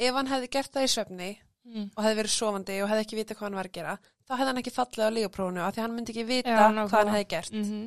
ef 0.00 0.16
hann 0.16 0.31
hefði 0.31 0.50
gert 0.57 0.72
það 0.74 0.87
í 0.87 0.90
svefni 0.90 1.29
mm. 1.31 1.90
og 1.94 2.00
hefði 2.03 2.18
verið 2.22 2.35
sofandi 2.35 2.79
og 2.83 2.90
hefði 2.90 3.05
ekki 3.07 3.18
vita 3.20 3.37
hvað 3.37 3.46
hann 3.46 3.61
var 3.61 3.68
að 3.70 3.77
gera, 3.77 3.98
þá 4.24 4.33
hefði 4.35 4.48
hann 4.50 4.62
ekki 4.62 4.74
fallið 4.74 5.05
á 5.07 5.16
lígaprófunu 5.18 5.62
af 5.62 5.77
því 5.77 5.85
hann 5.85 5.94
myndi 5.94 6.14
ekki 6.14 6.27
vita 6.31 6.57
Já, 6.57 6.64
hvað 6.64 6.98
hann 6.98 7.14
hefði 7.14 7.31
gert. 7.37 7.55
Mm 7.55 7.85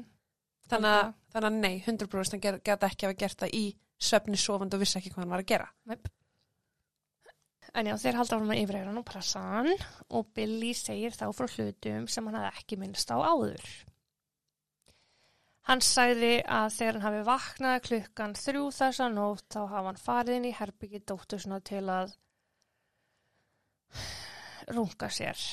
Þannig 0.68 0.92
að, 0.92 1.12
þannig 1.32 1.48
að 1.48 1.60
nei, 1.64 1.76
100% 1.88 2.34
hann 2.44 2.58
gat 2.68 2.82
ekki 2.84 3.06
hafa 3.08 3.16
gert 3.16 3.40
það 3.40 3.54
í 3.56 3.62
svefni 3.98 4.38
sofandi 4.40 4.78
og 4.78 4.84
vissi 4.84 5.00
ekki 5.00 5.12
hvað 5.14 5.24
hann 5.24 5.34
var 5.34 5.44
að 5.44 5.52
gera. 5.52 5.68
En 7.78 7.90
já, 7.90 7.94
þeir 8.00 8.18
halda 8.18 8.38
áfram 8.38 8.54
að 8.54 8.62
yfirheyra 8.64 8.92
hann 8.92 9.02
og 9.02 9.06
pressa 9.08 9.42
hann 9.44 9.74
og 10.16 10.32
Billy 10.38 10.72
segir 10.78 11.16
þá 11.18 11.28
frá 11.36 11.50
hlutum 11.52 12.08
sem 12.10 12.30
hann 12.30 12.40
hafði 12.40 12.64
ekki 12.64 12.80
minnst 12.82 13.12
á 13.12 13.18
áður. 13.20 13.66
Hann 15.68 15.84
sagði 15.84 16.38
að 16.48 16.70
þegar 16.78 16.96
hann 16.96 17.06
hafi 17.06 17.24
vaknað 17.28 17.82
klukkan 17.90 18.38
þrjú 18.40 18.70
þessa 18.78 19.10
nótt 19.12 19.50
þá 19.52 19.60
hafa 19.66 19.90
hann 19.90 20.00
farið 20.00 20.38
inn 20.38 20.48
í 20.48 20.56
herbyggi 20.56 21.04
dóttursna 21.04 21.60
til 21.60 21.84
að 21.92 22.16
runga 24.72 25.10
sér. 25.12 25.44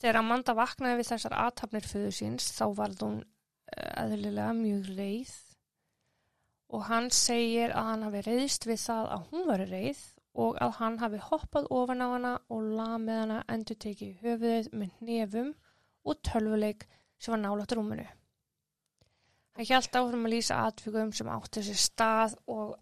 Þegar 0.00 0.22
Amanda 0.22 0.56
vaknaði 0.56 1.02
við 1.02 1.10
þessar 1.10 1.36
aðtapnir 1.42 1.84
föðu 1.84 2.14
síns 2.16 2.48
þá 2.56 2.64
varð 2.78 3.04
hún 3.04 3.20
eh, 3.20 3.92
eðlilega 4.00 4.56
mjög 4.56 4.92
reið 4.96 5.36
og 6.70 6.86
hann 6.86 7.10
segir 7.14 7.72
að 7.74 7.88
hann 7.90 8.06
hafi 8.06 8.22
reyðist 8.26 8.66
við 8.68 8.80
það 8.84 9.10
að 9.14 9.26
hún 9.30 9.46
var 9.48 9.64
reið 9.70 10.02
og 10.44 10.60
að 10.62 10.76
hann 10.78 10.98
hafi 11.00 11.20
hoppað 11.26 11.66
ofan 11.74 12.04
á 12.04 12.08
hana 12.12 12.32
og 12.54 12.70
lamið 12.78 13.20
hana 13.24 13.40
endur 13.50 13.78
tekið 13.84 14.22
höfuðið 14.22 14.70
með 14.82 15.04
nefum 15.08 15.50
og 16.06 16.22
tölvuleik 16.26 16.86
sem 17.18 17.34
var 17.34 17.42
nálægt 17.42 17.74
rúminu. 17.76 18.06
Hann 19.56 19.66
hjælt 19.66 19.98
áfram 19.98 20.24
að 20.28 20.34
lýsa 20.36 20.62
atvikum 20.68 21.10
sem 21.12 21.28
átti 21.34 21.64
sér 21.66 21.80
stað 21.82 22.38
og 22.54 22.76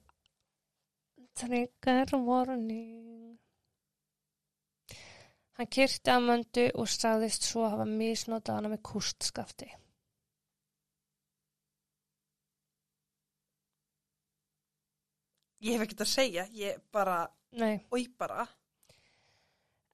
trigger 1.38 2.12
warning. 2.29 3.38
Hann 5.59 5.72
kyrti 5.74 6.12
að 6.12 6.27
möndu 6.29 6.68
og 6.79 6.92
sagðist 6.92 7.48
svo 7.48 7.64
að 7.66 7.79
hafa 7.79 7.90
misnotað 7.90 8.61
hana 8.61 8.77
með 8.77 8.85
kústskafti. 8.92 9.72
Ég 15.64 15.75
hef 15.75 15.87
ekkert 15.88 16.05
að 16.05 16.11
segja, 16.12 16.47
ég 16.55 16.79
bara, 16.94 17.25
og 17.90 17.99
ég 17.99 18.12
bara, 18.18 18.47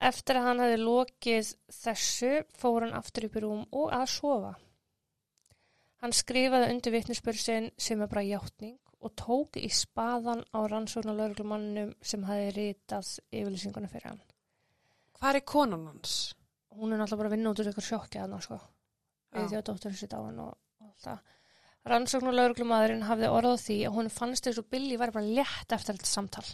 Eftir 0.05 0.37
að 0.37 0.47
hann 0.49 0.61
hefði 0.61 0.79
lokið 0.83 1.51
þessu 1.73 2.31
fór 2.61 2.85
hann 2.85 2.97
aftur 2.99 3.29
upp 3.29 3.37
í 3.39 3.43
rúm 3.45 3.63
og 3.73 3.93
að 3.95 4.07
sofa. 4.13 4.51
Hann 6.05 6.13
skrifaði 6.13 6.73
undir 6.75 6.93
vitnisbörsin 6.93 7.71
sem 7.81 8.03
er 8.05 8.11
bara 8.11 8.25
hjáttning 8.27 8.77
og 9.05 9.15
tók 9.17 9.57
í 9.57 9.71
spaðan 9.73 10.43
á 10.53 10.61
rannsóknar 10.69 11.17
lauruglumannum 11.17 11.95
sem 12.05 12.25
hefði 12.29 12.51
ritað 12.59 13.15
yfirlýsinguna 13.31 13.89
fyrir 13.93 14.11
hann. 14.11 14.21
hvað 15.17 15.39
er 15.39 15.47
konan 15.49 15.87
hans? 15.89 16.35
Hún 16.75 16.93
er 16.93 17.01
náttúrulega 17.01 17.23
bara 17.23 17.31
að 17.31 17.37
vinna 17.37 17.51
út 17.55 17.61
úr 17.63 17.71
ykkur 17.71 17.87
sjokki 17.89 18.21
að 18.21 18.35
hann 18.35 18.45
sko. 18.45 18.59
Við 19.33 19.49
því 19.49 19.57
að 19.57 19.67
dótturinn 19.71 19.97
sitt 19.97 20.13
á 20.13 20.21
hann 20.21 20.41
og, 20.45 20.57
og 20.81 20.91
allt 20.91 21.07
það. 21.07 21.35
Rannsóknar 21.85 22.33
lauruglumadurinn 22.33 23.05
hafði 23.05 23.29
orð 23.29 23.55
á 23.55 23.57
því 23.61 23.75
að 23.85 23.97
hún 23.99 24.13
fannst 24.13 24.47
þess 24.47 24.61
að 24.63 24.71
Billy 24.73 24.97
var 25.01 25.13
bara 25.13 25.33
létt 25.39 25.75
eftir 25.77 25.99
þetta 25.99 26.09
samtal. 26.09 26.47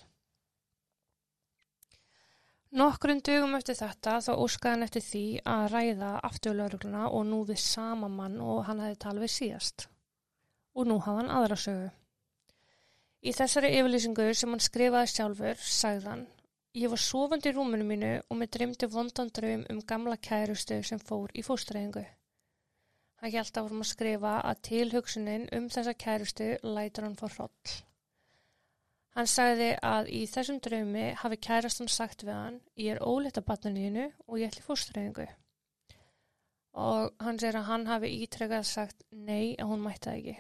Nokkurinn 2.81 3.23
dugum 3.27 3.55
eftir 3.59 3.79
þetta 3.79 4.17
þá 4.23 4.33
óskaði 4.35 4.75
hann 4.75 4.87
eftir 4.87 5.03
því 5.07 5.23
að 5.53 5.65
ræða 5.75 6.11
aftur 6.27 6.59
laurugluna 6.59 7.07
og 7.11 7.25
nú 7.27 7.41
við 7.47 7.63
sama 7.63 8.11
mann 8.11 8.37
og 8.43 8.65
hann 8.67 8.83
hefði 8.83 9.01
talað 9.05 9.27
við 9.27 9.33
síðast. 9.37 9.87
Og 10.75 10.87
nú 10.87 10.99
hafði 11.03 11.23
hann 11.23 11.33
aðra 11.39 11.59
sögu. 11.65 11.89
Í 13.27 13.35
þessari 13.37 13.73
yfirlýsingu 13.79 14.29
sem 14.35 14.55
hann 14.55 14.63
skrifaði 14.67 15.15
sjálfur 15.15 15.67
sagði 15.79 16.07
hann 16.13 16.29
Ég 16.79 16.91
var 16.93 17.03
sofandi 17.03 17.51
í 17.51 17.55
rúminu 17.57 17.83
mínu 17.87 18.11
og 18.31 18.39
mér 18.39 18.51
dreymdi 18.55 18.87
vondan 18.91 19.31
draum 19.35 19.65
um 19.73 19.83
gamla 19.83 20.15
kærustu 20.15 20.77
sem 20.87 21.03
fór 21.03 21.35
í 21.35 21.43
fóstræðingu. 21.43 22.05
Hann 23.21 23.33
hjælt 23.35 23.59
áfram 23.61 23.85
að 23.85 23.91
skrifa 23.91 24.35
að 24.49 24.61
tilhugsunin 24.71 25.47
um 25.57 25.69
þessa 25.69 25.93
kærustu 25.93 26.51
lætur 26.65 27.05
hann 27.05 27.19
fór 27.21 27.35
hroll. 27.37 27.75
Hann 29.17 29.29
sagði 29.29 29.71
að 29.85 30.09
í 30.17 30.21
þessum 30.31 30.61
draumi 30.65 31.07
hafi 31.21 31.37
kærastan 31.45 31.91
sagt 31.93 32.25
við 32.25 32.37
hann 32.37 32.61
ég 32.81 32.95
er 32.95 33.03
óleitt 33.05 33.41
að 33.41 33.49
batnanínu 33.51 34.07
og 34.27 34.39
ég 34.41 34.49
ætli 34.49 34.65
fóstræðingu. 34.65 35.27
Og 36.81 37.21
hann 37.21 37.41
segir 37.43 37.59
að 37.61 37.69
hann 37.69 37.89
hafi 37.91 38.13
ítrekað 38.23 38.69
sagt 38.71 39.05
nei 39.11 39.57
að 39.59 39.73
hún 39.73 39.85
mætti 39.85 40.07
það 40.07 40.21
ekki. 40.21 40.37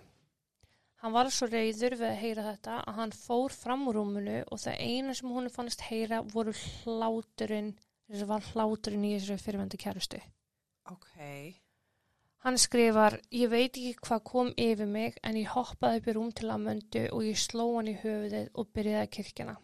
Hann 1.00 1.14
var 1.16 1.30
svo 1.32 1.48
reyður 1.48 1.96
við 1.96 2.08
að 2.10 2.20
heyra 2.20 2.42
þetta 2.50 2.80
að 2.80 2.98
hann 3.00 3.14
fór 3.16 3.54
fram 3.56 3.86
úr 3.88 3.96
rúmunu 3.96 4.42
og 4.46 4.60
það 4.60 4.82
eina 4.84 5.16
sem 5.16 5.32
hún 5.32 5.52
fannst 5.52 5.84
heyra 5.88 6.20
voru 6.32 6.52
hláturinn, 6.60 7.72
þess 8.08 8.24
að 8.24 8.32
var 8.32 8.52
hláturinn 8.52 9.08
í 9.08 9.14
þessari 9.16 9.44
fyrirvendu 9.44 9.80
kærustu. 9.80 10.20
Ok, 10.92 11.16
Hann 12.40 12.57
skrifar, 12.57 13.18
ég 13.37 13.50
veit 13.53 13.74
ekki 13.76 14.07
hvað 14.07 14.20
kom 14.24 14.53
yfir 14.57 14.88
mig 14.88 15.18
en 15.29 15.37
ég 15.37 15.50
hoppaði 15.53 16.00
upp 16.00 16.07
í 16.09 16.14
rúm 16.16 16.31
til 16.33 16.46
að 16.48 16.62
möndu 16.64 17.03
og 17.12 17.26
ég 17.26 17.40
sló 17.40 17.66
hann 17.74 17.90
í 17.92 17.98
höfuðið 18.00 18.46
og 18.55 18.70
byrjaði 18.76 19.03
að 19.03 19.11
kirkjana. 19.16 19.57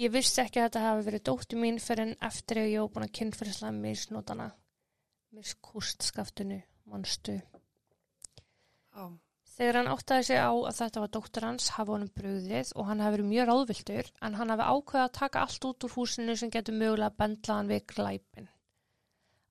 Ég 0.00 0.14
vissi 0.14 0.40
ekki 0.40 0.62
að 0.62 0.70
þetta 0.70 0.84
hafi 0.86 1.04
verið 1.10 1.24
dóttu 1.28 1.58
mín 1.60 1.80
fyrir 1.84 2.06
en 2.06 2.14
eftir 2.28 2.62
að 2.62 2.70
ég 2.72 2.84
var 2.84 2.94
búin 2.94 3.06
að 3.06 3.12
kynferðslega 3.18 3.74
misnótana. 3.76 4.46
Miskústskaftinu, 5.36 6.62
manstu. 6.88 7.36
á, 8.96 9.04
Þegar 9.52 9.78
hann 9.78 9.92
áttaði 9.92 10.24
sig 10.30 10.40
á 10.40 10.48
að 10.48 10.76
þetta 10.78 11.00
var 11.02 11.10
dóttur 11.12 11.44
hans 11.44 11.68
hafa 11.76 11.92
honum 11.92 12.10
brugðið 12.16 12.72
og 12.72 12.88
hann 12.88 13.04
hafi 13.04 13.18
verið 13.18 13.30
mjög 13.34 13.48
ráðviltur 13.50 14.10
en 14.24 14.36
hann 14.40 14.52
hafi 14.54 14.68
ákveðið 14.72 15.04
að 15.04 15.16
taka 15.18 15.44
allt 15.44 15.66
út 15.68 15.86
úr 15.86 15.94
húsinu 15.98 16.36
sem 16.40 16.52
getur 16.54 16.78
mögulega 16.80 17.18
bendlað 17.20 17.60
hann 17.60 17.72
við 17.72 17.82
glæpin. 17.92 18.48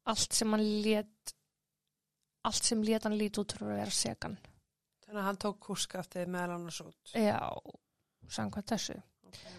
Allt 0.10 0.34
sem 0.34 0.56
hann 0.56 0.66
lét, 0.82 1.11
allt 2.48 2.68
sem 2.68 2.84
lét 2.86 3.08
hann 3.08 3.18
lít 3.18 3.40
út 3.42 3.56
fyrir 3.56 3.72
að 3.72 3.82
vera 3.84 3.96
segan. 3.96 4.38
þannig 5.06 5.22
að 5.22 5.28
hann 5.28 5.42
tók 5.44 5.58
kúrskaftið 5.66 6.30
meðal 6.32 6.56
annars 6.56 6.82
út. 6.86 7.16
Já, 7.16 7.40
samkvæmt 8.32 8.72
þessu. 8.72 8.96
Okay. 9.28 9.58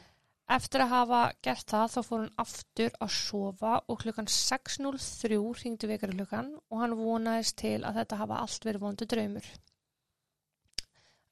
Eftir 0.52 0.82
að 0.84 0.92
hafa 0.92 1.18
gert 1.44 1.68
það 1.70 1.92
þá 1.92 2.00
fór 2.06 2.22
hann 2.22 2.40
aftur 2.42 2.96
að 3.04 3.12
sofa 3.16 3.74
og 3.88 4.00
klukkan 4.02 4.28
6.03 4.28 5.38
hringdi 5.60 5.88
vekari 5.88 6.16
klukkan 6.16 6.50
og 6.68 6.80
hann 6.82 6.96
vonaðist 6.98 7.56
til 7.62 7.78
að 7.84 8.00
þetta 8.00 8.18
hafa 8.20 8.40
allt 8.42 8.66
verið 8.66 8.84
vondu 8.84 9.08
draumur. 9.08 9.46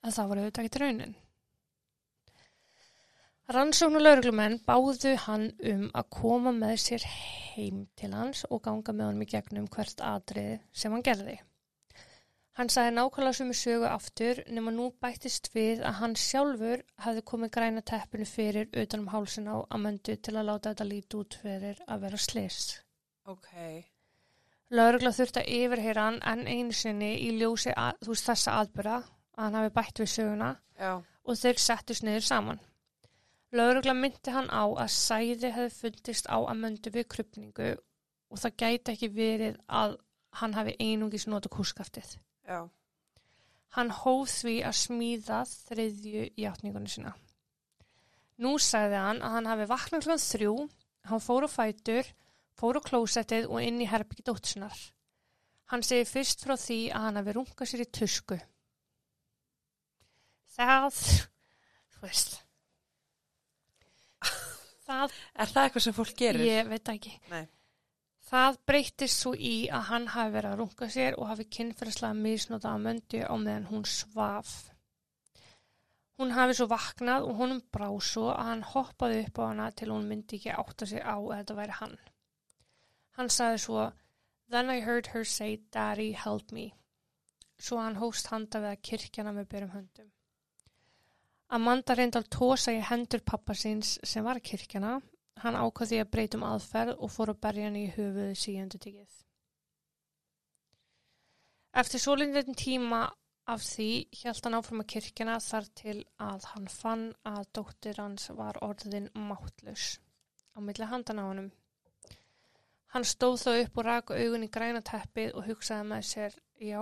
En 0.00 0.14
það 0.16 0.30
var 0.30 0.40
auðvitað 0.40 0.68
ekki 0.68 0.82
raunin. 0.84 1.16
Rannsóknu 3.50 3.98
lauruglumenn 3.98 4.60
báðu 4.62 5.16
hann 5.24 5.48
um 5.66 5.86
að 5.98 6.04
koma 6.14 6.52
með 6.54 6.76
sér 6.84 7.06
heim 7.10 7.80
til 7.98 8.12
hans 8.14 8.44
og 8.46 8.60
ganga 8.62 8.92
með 8.94 9.08
honum 9.08 9.24
í 9.24 9.26
gegnum 9.32 9.66
hvert 9.74 10.02
atrið 10.06 10.60
sem 10.70 10.94
hann 10.94 11.02
gerði. 11.08 11.34
Hann 12.60 12.70
sagði 12.70 12.92
nákvæmlega 12.94 13.38
sem 13.40 13.50
sögu 13.58 13.88
aftur 13.90 14.42
nema 14.54 14.70
nú 14.76 14.86
bættist 15.02 15.50
við 15.56 15.82
að 15.82 15.98
hann 15.98 16.14
sjálfur 16.14 16.86
hafði 17.02 17.26
komið 17.32 17.52
græna 17.58 17.82
teppinu 17.90 18.28
fyrir 18.36 18.70
utan 18.84 19.02
um 19.02 19.10
hálsin 19.16 19.50
á 19.50 19.58
Amandu 19.74 20.14
til 20.14 20.36
að 20.36 20.46
láta 20.52 20.70
þetta 20.70 20.88
líti 20.92 21.20
út 21.24 21.40
fyrir 21.42 21.82
að 21.90 22.06
vera 22.06 22.22
slis. 22.28 22.62
Ok, 23.26 23.50
Laurugla 24.70 25.10
þurfti 25.10 25.42
að 25.42 25.54
yfirheyra 25.58 26.06
hann 26.06 26.22
enn 26.22 26.46
einu 26.46 26.80
sinni 26.84 27.16
í 27.26 27.34
ljósi 27.42 27.74
að, 27.74 27.98
þú 28.04 28.14
veist 28.14 28.30
þessa 28.30 28.58
aðbyrða 28.62 28.98
að 29.02 29.44
hann 29.44 29.62
hafi 29.64 29.76
bætt 29.82 30.02
við 30.04 30.14
söguna 30.14 30.56
já, 30.78 30.92
og 31.02 31.40
þeir 31.42 31.64
settust 31.66 32.06
niður 32.06 32.28
saman. 32.30 32.66
Laurugla 33.50 33.94
myndi 33.98 34.30
hann 34.30 34.50
á 34.52 34.62
að 34.62 34.92
sæði 34.94 35.50
hefði 35.50 35.70
fundist 35.74 36.28
á 36.30 36.38
Amandu 36.38 36.92
við 36.94 37.08
krupningu 37.10 37.70
og 38.30 38.38
það 38.38 38.58
gæti 38.62 38.92
ekki 38.94 39.08
verið 39.14 39.56
að 39.66 39.96
hann 40.38 40.54
hafi 40.54 40.76
einungis 40.78 41.26
nota 41.26 41.50
kúskaftið. 41.50 42.18
já, 42.46 42.68
Hann 43.74 43.90
hóð 43.90 44.28
því 44.30 44.54
að 44.66 44.78
smíða 44.78 45.40
þriðju 45.46 46.22
játningunni 46.42 46.90
sína. 46.90 47.12
Nú 48.42 48.56
sagði 48.58 48.98
hann 48.98 49.20
að 49.22 49.34
hann 49.36 49.50
hafi 49.50 49.66
vaknað 49.70 50.04
klokkan 50.06 50.22
þrjú, 50.24 50.54
hann 51.10 51.22
fór 51.22 51.46
á 51.46 51.50
fætur, 51.50 52.08
fór 52.58 52.78
á 52.78 52.86
klósettið 52.86 53.46
og 53.50 53.62
inn 53.62 53.82
í 53.82 53.86
herbyggi 53.90 54.26
dóttusinnar. 54.26 54.78
Hann 55.70 55.84
segi 55.86 56.06
fyrst 56.08 56.42
frá 56.42 56.56
því 56.58 56.78
að 56.90 57.04
hann 57.06 57.20
hafi 57.20 57.34
rungað 57.36 57.70
sér 57.70 57.84
í 57.84 57.88
tusku. 57.94 58.38
Það, 60.50 60.98
þú 61.94 62.02
veist, 62.02 62.32
það, 62.34 62.49
er 64.90 65.52
það 65.52 65.64
eitthvað 65.64 65.86
sem 65.86 65.96
fólk 65.96 66.12
gerir? 66.18 66.44
ég 66.46 66.68
veit 66.70 66.84
það 66.84 66.98
ekki. 66.98 67.14
Nei. 67.30 67.46
Það 68.30 68.58
breyttist 68.70 69.22
svo 69.24 69.32
í 69.34 69.54
að 69.74 69.86
hann 69.88 70.10
hafi 70.14 70.34
verið 70.36 70.52
að 70.52 70.60
runga 70.60 70.88
sér 70.94 71.16
og 71.18 71.30
hafi 71.32 71.46
kynferðslega 71.56 72.18
misnóta 72.18 72.74
að 72.74 72.84
möndi 72.84 73.22
á 73.26 73.34
meðan 73.34 73.66
hún 73.72 73.86
svaf. 73.90 74.52
Hún 76.20 76.34
hafi 76.36 76.54
svo 76.58 76.68
vaknað 76.70 77.26
og 77.26 77.40
honum 77.40 77.62
brá 77.74 77.88
svo 78.04 78.28
að 78.34 78.46
hann 78.50 78.62
hoppaði 78.74 79.24
upp 79.24 79.40
á 79.40 79.42
hana 79.48 79.70
til 79.72 79.88
hún 79.90 80.06
myndi 80.06 80.38
ekki 80.38 80.52
átta 80.52 80.86
sig 80.86 81.02
á 81.02 81.16
að 81.16 81.32
þetta 81.38 81.58
væri 81.58 81.78
hann. 81.80 81.96
Hann 83.16 83.32
sagði 83.32 83.64
svo, 83.64 83.88
Then 84.50 84.68
I 84.68 84.80
heard 84.80 85.06
her 85.08 85.24
say, 85.24 85.60
Daddy, 85.70 86.12
help 86.12 86.52
me. 86.52 86.72
Svo 87.58 87.78
hann 87.78 87.98
hóst 88.02 88.30
handa 88.32 88.58
við 88.62 88.72
að 88.72 88.82
kirkjana 88.88 89.34
með 89.36 89.50
byrjum 89.52 89.74
höndum. 89.76 90.08
Amanda 91.50 91.96
reyndal 91.98 92.26
tósa 92.30 92.72
í 92.72 92.82
hendur 92.86 93.24
pappa 93.26 93.56
síns 93.58 93.96
sem 94.06 94.24
var 94.24 94.38
kirkjana 94.38 95.00
Hann 95.40 95.56
ákvað 95.56 95.90
því 95.90 95.98
að 96.02 96.10
breytum 96.14 96.42
aðferð 96.44 96.98
og 97.00 97.12
fór 97.14 97.32
að 97.32 97.40
berja 97.46 97.68
hann 97.68 97.78
í 97.80 97.86
höfuðu 97.94 98.34
síðandu 98.36 98.80
tikið. 98.84 99.14
Eftir 101.80 102.02
svolítið 102.02 102.50
tíma 102.60 103.06
af 103.50 103.64
því 103.64 103.88
hjælt 104.20 104.44
hann 104.46 104.58
áfram 104.58 104.82
að 104.82 104.90
kirkjana 104.94 105.38
þar 105.40 105.70
til 105.80 105.96
að 106.20 106.46
hann 106.50 106.68
fann 106.74 107.06
að 107.30 107.48
dóttir 107.56 108.02
hans 108.02 108.28
var 108.36 108.60
orðin 108.66 109.08
máttlaus 109.30 109.94
á 110.52 110.58
milli 110.60 110.90
handan 110.92 111.22
á 111.22 111.24
honum. 111.24 111.50
Hann 112.92 113.06
stóð 113.06 113.40
þó 113.40 113.50
upp 113.62 113.80
og 113.80 113.86
rak 113.86 114.12
augun 114.12 114.44
í 114.44 114.52
græna 114.52 114.84
teppið 114.84 115.38
og 115.38 115.46
hugsaði 115.46 115.88
með 115.88 116.06
sér, 116.10 116.40
já, 116.60 116.80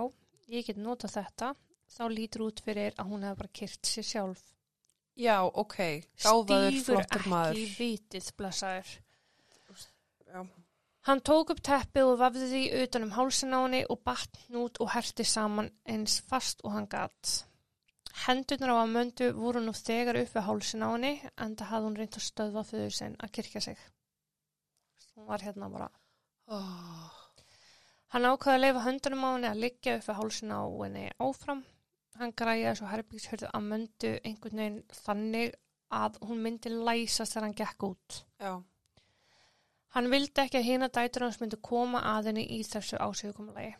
ég 0.51 0.67
get 0.67 0.81
notað 0.81 1.15
þetta, 1.19 1.53
þá 1.95 2.03
lítur 2.11 2.49
út 2.49 2.63
fyrir 2.65 2.97
að 2.97 3.13
hún 3.13 3.27
hefði 3.27 3.43
bara 3.43 3.57
kyrt 3.61 3.93
sér 3.93 4.09
sjálf. 4.09 4.47
Já, 5.19 5.43
ok. 5.43 5.77
Gáfaður 6.23 6.79
flottur 6.85 7.03
ekki 7.03 7.31
maður. 7.33 7.59
í 7.59 7.65
vitið, 7.75 8.31
blessaður. 8.39 8.95
Já. 10.29 10.41
Hann 11.09 11.21
tók 11.25 11.51
upp 11.53 11.61
teppið 11.65 12.07
og 12.11 12.17
vafði 12.21 12.47
því 12.51 12.63
utan 12.83 13.05
um 13.07 13.13
hálsin 13.15 13.55
á 13.55 13.59
henni 13.59 13.81
og 13.89 14.01
batt 14.05 14.39
nút 14.53 14.79
og 14.83 14.91
herti 14.93 15.25
saman 15.27 15.71
eins 15.89 16.19
fast 16.29 16.63
og 16.63 16.75
hann 16.75 16.87
gatt. 16.91 17.31
Hendurnar 18.25 18.75
á 18.75 18.77
að 18.83 18.93
möndu 18.93 19.29
voru 19.35 19.63
nú 19.63 19.73
þegar 19.75 20.19
upp 20.21 20.35
við 20.35 20.45
hálsin 20.47 20.83
á 20.83 20.89
henni 20.91 21.13
en 21.35 21.55
það 21.55 21.71
hafði 21.71 21.87
hún 21.87 21.97
reynd 21.99 22.19
að 22.19 22.27
stöðva 22.27 22.63
fyrir 22.67 22.95
sinn 22.95 23.15
að 23.19 23.33
kirkja 23.39 23.63
sig. 23.69 23.81
Hún 25.15 25.27
var 25.31 25.43
hérna 25.43 25.71
bara. 25.71 25.89
Oh. 26.47 27.09
Hann 28.13 28.27
ákvaði 28.27 28.55
að 28.55 28.63
leifa 28.65 28.85
höndunum 28.87 29.25
á 29.25 29.29
henni 29.33 29.51
að 29.51 29.63
liggja 29.65 29.97
upp 29.99 30.07
við 30.07 30.19
hálsin 30.19 30.55
á 30.55 30.61
henni 30.63 31.05
áfram. 31.19 31.63
Hann 32.19 32.33
græjaði 32.35 32.75
svo 32.75 32.89
herbyggshörðu 32.91 33.49
að 33.55 33.67
möndu 33.71 34.09
einhvern 34.27 34.59
veginn 34.59 34.79
þannig 34.91 35.53
að 35.95 36.17
hún 36.27 36.41
myndi 36.43 36.71
læsast 36.73 37.35
þegar 37.35 37.47
hann 37.47 37.59
gekk 37.61 37.85
út. 37.87 38.17
Já. 38.43 38.51
Hann 39.95 40.09
vildi 40.11 40.43
ekki 40.43 40.59
að 40.59 40.67
hina 40.67 40.89
dætur 40.93 41.25
hans 41.25 41.39
myndi 41.41 41.57
koma 41.65 42.01
að 42.11 42.29
henni 42.29 42.43
í 42.57 42.59
þessu 42.67 42.99
ásökumulegi. 43.01 43.71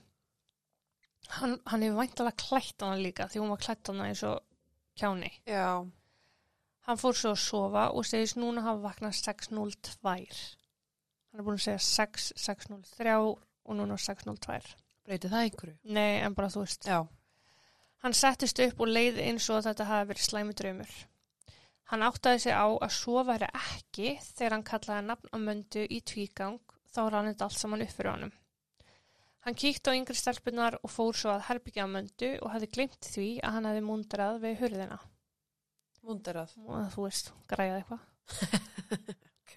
Hann, 1.35 1.59
hann 1.69 1.83
hefur 1.85 1.99
væntalega 1.99 2.45
klætt 2.45 2.81
hana 2.81 2.97
líka 2.97 3.27
því 3.29 3.43
hún 3.43 3.51
var 3.53 3.61
klætt 3.61 3.91
hana 3.91 4.07
eins 4.09 4.23
og 4.25 4.39
kjáni. 4.97 5.29
Já. 5.45 5.83
Hann 6.87 6.97
fór 6.97 7.19
svo 7.19 7.35
að 7.35 7.43
sofa 7.43 7.85
og 7.93 8.07
segist 8.07 8.39
núna 8.39 8.63
hafa 8.65 8.87
vaknað 8.87 9.19
6.02. 9.19 10.15
Hann 11.29 11.43
er 11.43 11.45
búin 11.45 11.59
að 11.59 11.67
segja 11.67 11.85
6, 11.85 12.31
6.03 12.47 13.19
og 13.19 13.77
núna 13.77 13.99
6.02. 13.99 14.59
Breyti 15.05 15.29
það 15.29 15.45
einhverju? 15.45 15.77
Nei, 15.93 16.21
en 16.23 16.33
bara 16.37 16.49
þú 16.49 16.63
veist. 16.63 16.87
Já. 16.89 17.03
Hann 18.03 18.15
settist 18.15 18.59
upp 18.63 18.79
og 18.79 18.91
leiði 18.91 19.25
eins 19.27 19.49
og 19.51 19.63
þetta 19.65 19.87
hafi 19.89 20.09
verið 20.13 20.27
slæmi 20.27 20.55
draumur. 20.55 20.91
Hann 21.89 22.05
áttaði 22.05 22.43
sig 22.45 22.53
á 22.53 22.67
að 22.69 22.91
svo 22.95 23.23
væri 23.25 23.47
ekki 23.49 24.11
þegar 24.21 24.55
hann 24.55 24.67
kallaði 24.67 25.05
nafn 25.07 25.31
á 25.33 25.37
möndu 25.41 25.85
í 25.89 25.99
tvígang 26.05 26.59
þá 26.93 27.01
rann 27.09 27.31
þetta 27.31 27.47
allt 27.47 27.59
saman 27.59 27.83
upp 27.85 27.95
fyrir 27.95 28.11
honum. 28.13 28.33
Hann 29.45 29.57
kíkti 29.57 29.89
á 29.89 29.97
yngri 29.97 30.15
stelpunar 30.19 30.77
og 30.83 30.91
fór 30.93 31.17
svo 31.17 31.31
að 31.33 31.47
herbyggja 31.47 31.87
á 31.87 31.89
möndu 31.89 32.29
og 32.43 32.51
hefði 32.53 32.69
glimt 32.75 33.09
því 33.15 33.29
að 33.39 33.55
hann 33.55 33.67
hefði 33.69 33.83
mundrað 33.87 34.37
við 34.43 34.55
hurðina. 34.61 34.99
Mundarað. 36.05 36.53
Og 36.67 36.91
þú 36.93 37.07
veist, 37.07 37.33
græjaði 37.51 37.81
eitthvað. 37.81 38.05
Ok. 39.49 39.55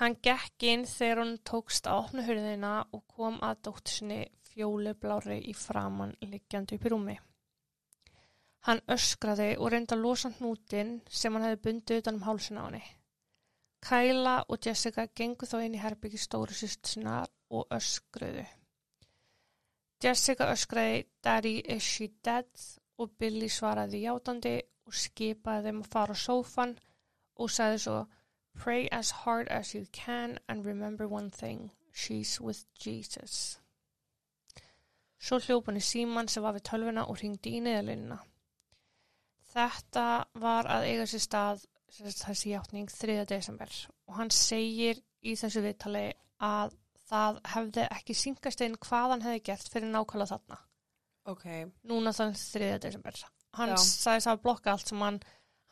Hann 0.00 0.16
gekk 0.24 0.64
inn 0.70 0.86
þegar 0.88 1.20
hann 1.20 1.34
tókst 1.44 1.86
að 1.90 2.00
opna 2.00 2.24
hurðina 2.24 2.72
og 2.96 3.04
kom 3.12 3.36
að 3.44 3.60
dóttusinni 3.68 4.22
fjólublári 4.48 5.36
í 5.50 5.52
framann 5.58 6.16
liggjandi 6.24 6.78
upp 6.78 6.88
í 6.88 6.94
rúmi. 6.94 7.18
Hann 8.64 8.80
öskraði 8.88 9.50
og 9.60 9.72
reyndi 9.72 9.92
að 9.96 10.04
losa 10.06 10.30
hnútin 10.38 10.94
sem 11.10 11.34
hann 11.36 11.44
hefði 11.44 11.62
bundið 11.66 12.02
utan 12.02 12.18
um 12.20 12.26
hálsin 12.28 12.60
á 12.60 12.64
henni. 12.64 12.84
Kæla 13.84 14.36
og 14.48 14.64
Jessica 14.64 15.04
gengu 15.20 15.44
þá 15.46 15.58
inn 15.66 15.76
í 15.76 15.82
herbyggi 15.82 16.20
stóru 16.22 16.56
sýstusinnar 16.56 17.28
og 17.52 17.66
öskruðu. 17.76 18.46
Jessica 20.04 20.48
öskraði 20.52 21.04
Daddy 21.24 21.58
is 21.76 21.84
she 21.84 22.08
dead 22.24 22.48
og 22.98 23.12
Billy 23.18 23.50
svaraði 23.52 24.04
játandi 24.06 24.56
og 24.88 24.96
skipaði 24.96 25.68
þeim 25.68 25.84
að 25.84 25.92
fara 25.92 26.16
á 26.16 26.24
sófan 26.24 26.76
og 27.36 27.52
sagði 27.52 27.84
svo 27.84 28.00
Pray 28.54 28.88
as 28.92 29.10
hard 29.10 29.48
as 29.48 29.74
you 29.74 29.86
can 29.92 30.38
and 30.48 30.64
remember 30.64 31.08
one 31.08 31.30
thing, 31.30 31.72
she's 31.92 32.40
with 32.40 32.64
Jesus. 32.78 33.58
Svo 35.18 35.40
hljóp 35.40 35.66
hann 35.66 35.80
í 35.80 35.82
síman 35.84 36.28
sem 36.28 36.44
var 36.44 36.54
við 36.54 36.68
tölvuna 36.68 37.04
og 37.10 37.18
ringdi 37.20 37.58
í 37.58 37.64
neðalínuna. 37.64 38.20
Þetta 39.54 40.04
var 40.42 40.66
að 40.66 40.88
eiga 40.90 41.06
sér 41.06 41.22
stað 41.22 41.64
þessi 41.94 42.50
játning 42.50 42.90
3. 42.90 43.20
desember 43.30 43.70
og 44.08 44.16
hann 44.18 44.32
segir 44.34 44.98
í 45.22 45.36
þessu 45.38 45.62
viðtali 45.62 46.08
að 46.42 46.74
það 47.08 47.38
hefði 47.52 47.84
ekki 47.94 48.16
syngast 48.18 48.64
inn 48.64 48.74
hvað 48.82 49.14
hann 49.14 49.24
hefði 49.26 49.42
gert 49.46 49.70
fyrir 49.70 49.92
nákvæmlega 49.92 50.32
þarna. 50.32 50.58
Ok. 51.30 51.44
Núna 51.88 52.12
þann 52.16 52.34
3. 52.36 52.72
desember. 52.82 53.20
Hann 53.54 53.72
Já. 53.72 53.78
sagðist 53.78 54.30
að 54.32 54.42
blokka 54.42 54.74
allt 54.74 54.90
sem 54.90 55.04
hann, 55.04 55.20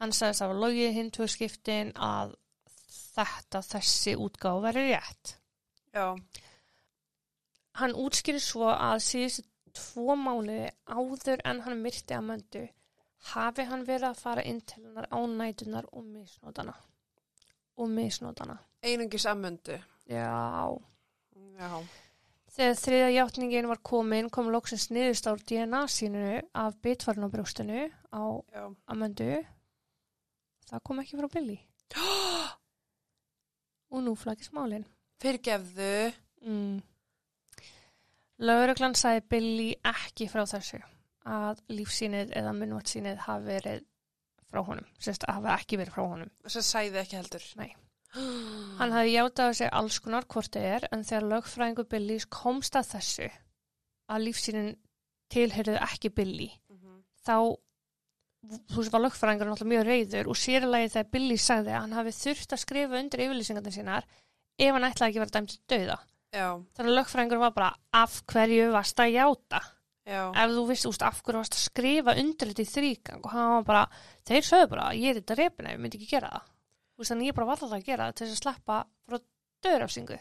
hann 0.00 0.14
sagðist 0.14 0.44
að 0.46 0.60
logið 0.62 0.94
hinn 0.96 1.10
tvö 1.12 1.28
skiptin 1.28 1.92
að 1.98 2.36
þetta, 3.16 3.62
þessi 3.72 4.14
útgáð 4.20 4.60
veri 4.68 4.84
rétt. 4.92 5.34
Já. 5.92 6.06
Hann 7.80 7.96
útskýri 7.98 8.40
svo 8.40 8.70
að 8.70 9.02
síðustu 9.08 9.48
tvo 9.72 10.14
mánuði 10.20 10.68
áður 10.86 11.42
en 11.48 11.62
hann 11.64 11.82
myrti 11.82 12.14
að 12.14 12.26
möndu 12.28 12.64
hafi 13.30 13.66
hann 13.68 13.84
verið 13.86 14.08
að 14.10 14.20
fara 14.22 14.44
inn 14.46 14.60
til 14.66 14.82
hennar 14.82 15.08
á 15.10 15.18
nætunar 15.22 15.88
og 15.92 16.04
misnótana. 16.06 16.74
Og 17.78 17.90
misnótana. 17.90 18.58
Einungis 18.82 19.26
ammöndu. 19.26 19.78
Já. 20.10 20.78
Já. 21.58 21.70
Þegar 22.52 22.74
þriða 22.76 23.10
játningin 23.14 23.68
var 23.70 23.80
komin 23.80 24.28
kom 24.30 24.50
loksins 24.52 24.90
niðurst 24.92 25.28
á 25.30 25.32
DNA 25.38 25.82
sínu 25.88 26.24
af 26.52 26.76
bitvarn 26.84 27.24
á 27.24 27.28
brjóstinu 27.32 27.86
á 27.88 28.22
Já. 28.52 28.64
Amandu. 28.92 29.30
Það 30.68 30.84
kom 30.84 31.00
ekki 31.00 31.20
frá 31.20 31.30
Billy. 31.32 31.58
Og 33.92 34.04
nú 34.04 34.16
flagist 34.16 34.52
málin. 34.56 34.84
Fyrirgefðu. 35.22 36.12
Mm. 36.42 36.80
Lauruglan 38.42 38.96
sagði 38.98 39.22
Billy 39.30 39.68
ekki 39.86 40.26
frá 40.32 40.42
þessu 40.48 40.80
að 41.28 41.60
lífsýnið 41.70 42.32
eða 42.38 42.52
munnvattsýnið 42.58 43.16
hafi 43.26 43.44
verið 43.46 43.84
frá 44.52 44.60
honum. 44.66 44.86
Sérst 45.00 45.24
að 45.28 45.34
hafi 45.38 45.52
ekki 45.62 45.78
verið 45.80 45.94
frá 45.96 46.02
honum. 46.08 46.30
Að 46.44 46.58
sæði 46.66 47.00
ekki 47.02 47.16
heldur. 47.20 47.44
Nei. 47.56 47.70
Hann 48.12 48.92
hafi 48.92 49.14
játað 49.14 49.46
að 49.48 49.54
segja 49.56 49.72
alls 49.78 49.98
konar 50.04 50.26
hvort 50.28 50.52
þið 50.52 50.66
er 50.76 50.88
en 50.92 51.04
þegar 51.08 51.28
lögfræðingu 51.30 51.84
Billys 51.88 52.26
komst 52.28 52.76
að 52.76 52.90
þessu 52.90 53.28
að 54.12 54.24
lífsýnin 54.26 54.74
tilheyrðu 55.32 55.78
ekki 55.80 56.10
Billy 56.12 56.50
Mhm. 56.68 56.98
þá 57.24 57.56
þú 58.68 58.76
veist 58.82 58.92
var 58.92 59.00
lögfræðingur 59.06 59.48
náttúrulega 59.48 59.72
mjög 59.72 59.86
reyður 59.86 60.28
og 60.28 60.36
sérlega 60.36 60.90
þegar 60.92 61.10
Billy 61.14 61.36
sagði 61.40 61.72
að 61.72 61.80
hann 61.80 61.92
hafi 61.96 62.10
þurft 62.18 62.52
að 62.52 62.62
skrifa 62.66 62.98
undir 63.00 63.20
yfirlýsingarnir 63.24 63.76
sínar 63.78 64.04
ef 64.58 64.72
hann 64.74 64.84
ætlaði 64.90 65.08
ekki 65.12 65.22
vera 65.22 65.34
dæmt 65.38 65.54
dauða. 65.72 65.98
Já. 66.32 66.48
Þannig 66.76 66.90
að 66.92 66.98
lögfræðingur 66.98 67.38
var 67.38 67.50
bara 67.56 67.70
af 67.94 68.22
hverju 68.26 68.72
varst 68.72 69.00
að 69.00 69.12
játa? 69.14 69.60
Já. 70.02 70.22
Ef 70.34 70.50
þú 70.50 70.64
veist 70.66 70.88
úst, 70.88 71.04
af 71.06 71.20
hverju 71.22 71.38
varst 71.38 71.54
að 71.54 71.62
skrifa 71.62 72.16
undir 72.18 72.50
þetta 72.50 72.64
í 72.64 72.70
þrýgang 72.72 73.22
og 73.22 73.34
hann 73.36 73.52
var 73.52 73.66
bara, 73.68 73.82
þeir 74.26 74.48
sögðu 74.48 74.70
bara 74.72 74.88
ég 74.98 75.12
er 75.12 75.20
þetta 75.20 75.38
repina, 75.38 75.74
ég 75.74 75.82
myndi 75.82 76.00
ekki 76.00 76.10
gera 76.16 76.32
það. 76.32 76.48
Veist 76.98 77.12
þannig 77.14 77.30
ég 77.30 77.36
bara 77.36 77.48
var 77.48 77.56
alltaf 77.58 77.76
að 77.76 77.86
gera 77.86 78.08
það 78.08 78.16
til 78.18 78.26
þess 78.26 78.34
að 78.34 78.42
sleppa 78.42 78.78
frá 79.06 79.20
döðrafsingu. 79.66 80.18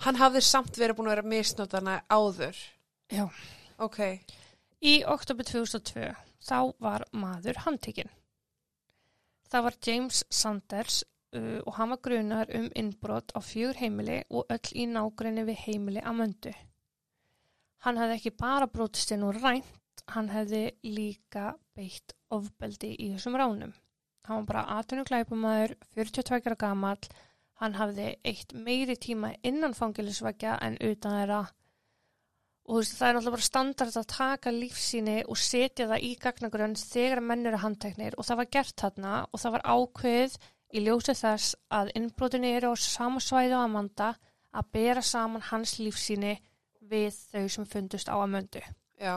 Hann 0.00 0.16
hafði 0.16 0.40
samt 0.46 0.80
verið 0.80 0.96
búin 0.96 1.10
að 1.10 1.14
vera 1.18 1.30
misnótana 1.34 1.98
áður. 2.08 2.56
Já. 3.12 3.26
Ok. 3.84 4.00
Í 4.80 4.94
oktober 5.04 5.44
2002 5.44 6.08
þá 6.40 6.58
var 6.80 7.04
maður 7.12 7.60
handtekinn. 7.66 8.08
Það 9.50 9.66
var 9.66 9.76
James 9.84 10.22
Sanders 10.32 11.02
uh, 11.36 11.60
og 11.66 11.74
hann 11.76 11.92
var 11.92 12.00
grunar 12.06 12.52
um 12.56 12.70
innbrot 12.78 13.34
á 13.36 13.44
fjögur 13.44 13.80
heimili 13.82 14.22
og 14.30 14.48
öll 14.48 14.72
í 14.72 14.86
nágrinni 14.88 15.44
við 15.48 15.64
heimili 15.66 16.00
að 16.00 16.20
möndu. 16.22 16.56
Hann 17.84 17.96
hefði 18.00 18.16
ekki 18.18 18.32
bara 18.36 18.68
brotist 18.68 19.12
inn 19.14 19.24
og 19.24 19.38
rænt, 19.40 20.02
hann 20.12 20.28
hefði 20.32 20.66
líka 20.84 21.54
beitt 21.76 22.12
ofbeldi 22.34 22.92
í 22.96 23.12
þessum 23.14 23.38
ránum. 23.40 23.72
Hann 24.28 24.42
var 24.42 24.48
bara 24.50 24.64
18 24.80 25.06
glæpumæður, 25.08 25.72
42 25.96 26.42
ára 26.50 26.58
gamall, 26.60 27.08
hann 27.60 27.78
hafði 27.78 28.10
eitt 28.24 28.52
meiri 28.52 28.96
tíma 29.00 29.32
innan 29.46 29.76
fangilisvækja 29.76 30.58
en 30.66 30.76
utan 30.80 31.16
þeirra. 31.16 31.40
Og 32.68 32.76
þú 32.76 32.82
veist, 32.82 32.98
það 32.98 33.08
er 33.08 33.16
náttúrulega 33.16 33.36
bara 33.36 33.48
standard 33.48 33.96
að 33.98 34.10
taka 34.12 34.52
lífsýni 34.54 35.16
og 35.24 35.40
setja 35.40 35.88
það 35.90 36.04
í 36.06 36.10
gagnagrunn 36.22 36.76
þegar 36.78 37.22
menn 37.24 37.48
eru 37.48 37.62
handteknir. 37.64 38.16
Og 38.20 38.28
það 38.28 38.40
var 38.42 38.50
gert 38.58 38.76
þarna 38.84 39.14
og 39.24 39.42
það 39.42 39.56
var 39.56 39.66
ákveð 39.74 40.36
í 40.70 40.84
ljósi 40.84 41.16
þess 41.18 41.56
að 41.80 41.90
innbrotinu 41.98 42.52
eru 42.60 42.70
á 42.70 42.74
sama 42.78 43.24
svæði 43.24 43.56
á 43.56 43.64
Amanda 43.64 44.12
að 44.52 44.70
bera 44.76 45.02
saman 45.02 45.48
hans 45.48 45.78
lífsýni 45.80 46.36
við 46.90 47.16
þau 47.32 47.48
sem 47.54 47.66
fundust 47.66 48.10
á 48.10 48.16
Amandu. 48.18 48.62
Já. 49.00 49.16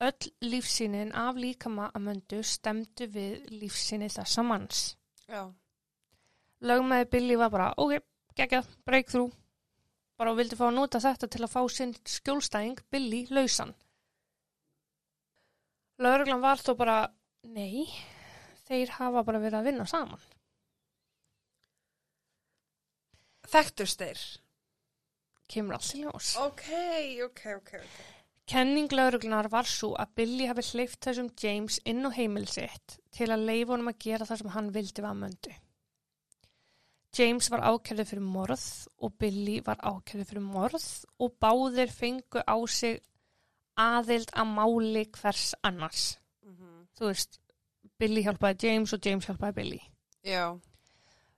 Öll 0.00 0.30
lífsýnin 0.42 1.10
af 1.14 1.38
líkama 1.38 1.90
Amandu 1.94 2.42
stemdu 2.42 3.08
við 3.10 3.48
lífsýni 3.50 4.08
þessa 4.12 4.44
manns. 4.46 4.96
Já. 5.28 5.48
Lögmaði 6.60 7.10
Billy 7.12 7.36
var 7.38 7.50
bara, 7.54 7.72
ok, 7.76 8.00
geggjað, 8.38 8.70
breakthrough. 8.86 9.34
bara 10.18 10.32
og 10.32 10.40
vildi 10.40 10.56
fá 10.58 10.64
að 10.66 10.74
nota 10.74 10.98
þetta 10.98 11.28
til 11.30 11.44
að 11.44 11.52
fá 11.52 11.60
sinn 11.70 11.92
skjólstæðing 12.02 12.80
Billy 12.90 13.20
lausan. 13.30 13.70
Lauruglan 16.02 16.42
var 16.42 16.58
þó 16.58 16.72
bara, 16.78 16.96
nei, 17.42 17.86
þeir 18.66 18.90
hafa 18.98 19.22
bara 19.22 19.38
verið 19.42 19.60
að 19.60 19.70
vinna 19.70 19.86
saman. 19.86 20.26
Þekktust 23.48 24.02
þeir? 24.02 24.24
Kemur 25.48 25.78
allt 25.78 25.94
í 25.96 26.02
ljós. 26.02 26.34
Ok, 26.42 26.68
ok, 27.24 27.44
ok, 27.56 27.74
ok. 27.80 27.98
Kenning 28.48 28.92
lauruglunar 28.92 29.50
var 29.52 29.68
svo 29.68 29.90
að 30.00 30.12
Billy 30.20 30.46
hafi 30.48 30.64
hleyft 30.70 31.02
þessum 31.04 31.28
James 31.40 31.80
inn 31.88 32.06
á 32.08 32.10
heimil 32.16 32.46
sitt 32.48 32.96
til 33.12 33.28
að 33.28 33.44
leifa 33.48 33.74
honum 33.74 33.90
að 33.92 33.98
gera 34.04 34.28
það 34.28 34.40
sem 34.42 34.54
hann 34.54 34.70
vildi 34.76 35.04
að 35.04 35.18
möndu. 35.22 35.56
James 37.18 37.48
var 37.52 37.64
ákjörður 37.64 38.08
fyrir 38.08 38.24
morð 38.24 38.64
og 39.04 39.14
Billy 39.20 39.58
var 39.64 39.80
ákjörður 39.82 40.30
fyrir 40.30 40.44
morð 40.44 40.88
og 41.18 41.36
báðir 41.42 41.92
fengu 41.92 42.44
á 42.44 42.56
sig 42.68 43.00
aðild 43.78 44.32
að 44.32 44.54
máli 44.54 45.04
hvers 45.16 45.52
annars. 45.62 46.18
Mm 46.44 46.86
Þú 46.98 47.12
veist, 47.12 47.38
Billy 47.98 48.24
hjálpaði 48.26 48.66
James 48.66 48.92
og 48.92 49.04
James 49.06 49.26
hjálpaði 49.28 49.54
Billy. 49.54 49.80
Já, 50.26 50.58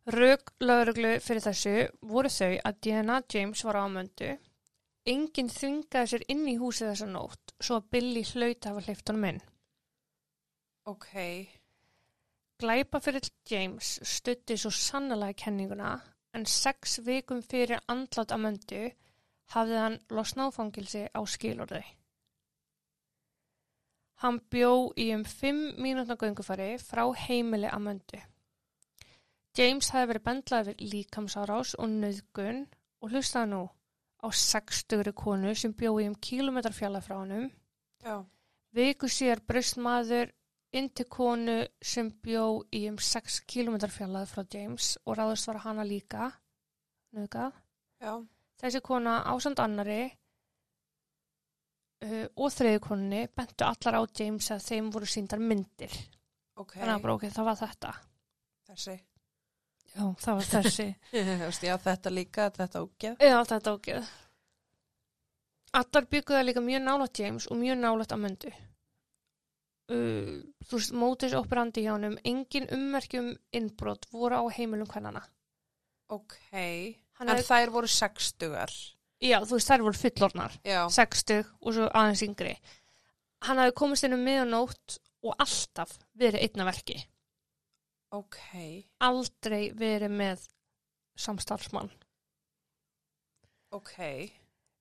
Rög 0.09 0.41
lauruglu 0.65 1.19
fyrir 1.21 1.43
þessu 1.45 1.75
voru 2.01 2.31
þau 2.33 2.55
að 2.65 2.79
DNA 2.87 3.23
James 3.35 3.65
var 3.65 3.77
á 3.77 3.85
möndu. 3.93 4.31
Enginn 5.07 5.51
þvingaði 5.53 6.11
sér 6.13 6.25
inn 6.33 6.47
í 6.49 6.57
húsið 6.61 6.89
þessa 6.91 7.09
nótt 7.11 7.53
svo 7.61 7.77
að 7.77 7.91
Billy 7.93 8.23
hlaut 8.33 8.65
að 8.65 8.71
hafa 8.71 8.85
hleyft 8.87 9.09
honum 9.09 9.25
inn. 9.29 9.41
ok. 10.85 11.13
Glæpa 12.61 13.01
fyrir 13.01 13.29
James 13.51 14.01
stutti 14.03 14.57
svo 14.57 14.71
sannlega 14.71 15.37
kenninguna 15.45 15.93
en 16.35 16.47
sex 16.47 16.99
vikum 17.05 17.43
fyrir 17.43 17.81
andlátt 17.89 18.33
að 18.33 18.43
möndu 18.45 18.83
hafði 19.55 19.79
hann 19.85 20.01
losnað 20.11 20.53
á 20.53 20.57
fangilsi 20.57 21.05
á 21.13 21.21
skilorði. 21.27 21.83
Hann 24.21 24.41
bjó 24.53 24.93
í 24.97 25.11
um 25.15 25.25
fimm 25.25 25.63
mínútna 25.81 26.17
göngufari 26.21 26.77
frá 26.79 27.07
heimili 27.17 27.69
að 27.69 27.85
möndu. 27.87 28.21
James 29.59 29.91
hefði 29.91 30.13
verið 30.13 30.27
bendlað 30.29 30.69
við 30.71 30.85
líkamsárás 30.95 31.77
og 31.79 31.91
nöðgun 31.91 32.67
og 33.01 33.15
hlustaði 33.15 33.53
nú 33.53 33.63
á 34.21 34.29
sextugri 34.37 35.13
konu 35.17 35.55
sem 35.57 35.73
bjó 35.75 35.95
í 35.99 36.07
um 36.11 36.15
kílometrar 36.15 36.77
fjalla 36.77 37.01
frá 37.03 37.17
honum 37.23 37.49
Já, 38.05 38.23
Viku 38.77 39.09
síðar 39.11 39.43
braust 39.49 39.81
maður 39.83 40.31
inn 40.79 40.89
til 40.95 41.07
konu 41.11 41.57
sem 41.83 42.11
bjó 42.23 42.45
í 42.77 42.85
um 42.91 42.99
6 43.03 43.41
km 43.51 43.81
fjallað 43.91 44.31
frá 44.31 44.45
James 44.55 44.93
og 45.05 45.19
ráðast 45.19 45.49
var 45.51 45.59
hana 45.65 45.87
líka, 45.87 46.31
nöðgað. 47.17 47.59
Þessi 48.61 48.81
kona 48.87 49.17
ásand 49.33 49.59
annari 49.63 50.05
uh, 52.07 52.27
og 52.37 52.55
þriði 52.55 52.83
konunni 52.85 53.25
bentu 53.35 53.67
allar 53.67 53.99
á 53.99 54.03
James 54.21 54.51
að 54.55 54.67
þeim 54.69 54.93
voru 54.95 55.11
síndar 55.11 55.43
myndir. 55.43 55.91
ok. 56.55 56.77
Þannig 56.79 56.95
að 56.95 57.05
bara 57.09 57.17
ok, 57.19 57.27
það 57.35 57.49
var 57.51 57.61
þetta. 57.65 57.95
Þessi. 58.71 58.97
Já, 59.91 60.05
það 60.23 60.39
var 60.39 60.49
þessi. 60.55 60.89
Já, 61.67 61.77
þetta 61.85 62.13
líka, 62.15 62.49
þetta 62.55 62.83
ógeð. 62.85 63.17
Já, 63.27 63.39
þetta 63.51 63.75
ógeð. 63.77 64.11
Allar 65.81 66.07
bygguða 66.11 66.43
líka 66.47 66.63
mjög 66.65 66.83
nálægt 66.83 67.19
James 67.23 67.47
og 67.51 67.59
mjög 67.61 67.79
nálægt 67.79 68.15
að 68.15 68.23
myndu. 68.25 68.53
Uh, 69.91 70.39
þú 70.71 70.79
veist, 70.79 70.93
mótis 70.95 71.33
operandi 71.35 71.83
hjá 71.83 71.93
honum, 71.97 72.15
engin 72.27 72.69
ummerkjum 72.75 73.33
innbrot 73.59 74.07
voru 74.15 74.39
á 74.39 74.45
heimilum 74.55 74.87
hvernana. 74.91 75.23
Ok. 76.11 76.37
Hann 77.19 77.29
En 77.29 77.35
hafði- 77.37 77.47
þær 77.49 77.73
voru 77.75 77.91
sextugar. 77.91 78.71
Já, 79.21 79.41
þú 79.43 79.59
veist, 79.59 79.69
þær 79.71 79.83
voru 79.89 79.99
fullornar, 79.99 80.55
Já. 80.65 80.85
60 80.91 81.43
og 81.61 81.75
svo 81.75 81.89
aðeins 81.91 82.23
yngri. 82.27 82.55
Hann 83.43 83.59
hafði 83.59 83.75
komist 83.83 84.07
inn 84.07 84.15
um 84.15 84.23
miðanótt 84.25 84.99
og 85.27 85.35
alltaf 85.43 85.99
verið 86.19 86.47
einna 86.47 86.65
verki. 86.71 86.97
Ok. 88.17 88.41
Aldrei 89.07 89.71
verið 89.77 90.15
með 90.19 90.45
samstarfsmann. 91.21 91.91
Ok. 93.71 93.97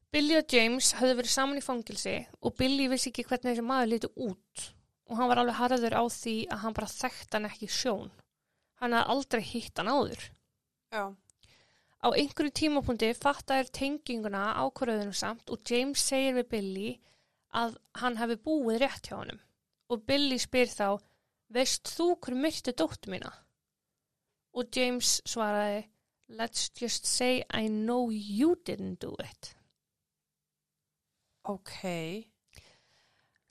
Billy 0.10 0.40
og 0.40 0.50
James 0.50 0.96
höfðu 0.98 1.20
verið 1.20 1.34
saman 1.36 1.60
í 1.60 1.62
fangilsi 1.62 2.16
og 2.42 2.56
Billy 2.58 2.88
vissi 2.90 3.12
ekki 3.12 3.28
hvernig 3.30 3.52
þessi 3.52 3.66
maður 3.66 3.92
liti 3.92 4.10
út 4.26 4.64
og 5.10 5.18
hann 5.18 5.30
var 5.30 5.42
alveg 5.42 5.58
harður 5.60 5.96
á 6.02 6.04
því 6.10 6.36
að 6.50 6.62
hann 6.64 6.76
bara 6.78 6.90
þekkt 6.90 7.36
hann 7.38 7.50
ekki 7.50 7.70
sjón. 7.70 8.10
Hann 8.82 8.96
hafði 8.96 9.14
aldrei 9.14 9.44
hitt 9.46 9.82
hann 9.82 9.92
áður. 9.92 10.24
Já. 10.94 11.04
Á 12.00 12.08
einhverju 12.16 12.54
tímapunkti 12.56 13.12
fattaðir 13.18 13.70
tenginguna 13.76 14.44
ákvörðunum 14.64 15.14
samt 15.18 15.52
og 15.54 15.62
James 15.70 16.02
segir 16.02 16.38
við 16.40 16.50
Billy 16.54 16.90
að 17.54 17.78
hann 18.02 18.18
hefði 18.22 18.40
búið 18.46 18.82
rétt 18.86 19.10
hjá 19.10 19.18
honum. 19.20 19.42
Og 19.90 20.06
Billy 20.10 20.38
spyr 20.42 20.70
þá, 20.70 21.02
veist 21.54 21.90
þú 21.96 22.14
hver 22.16 22.38
myrti 22.38 22.74
dóttu 22.78 23.12
mína? 23.14 23.32
Og 24.58 24.70
James 24.76 25.20
svaraði, 25.30 25.86
let's 26.30 26.70
just 26.80 27.06
say 27.06 27.44
I 27.50 27.68
know 27.68 28.10
you 28.10 28.56
didn't 28.66 29.00
do 29.00 29.16
it. 29.24 29.54
Ok. 31.50 31.82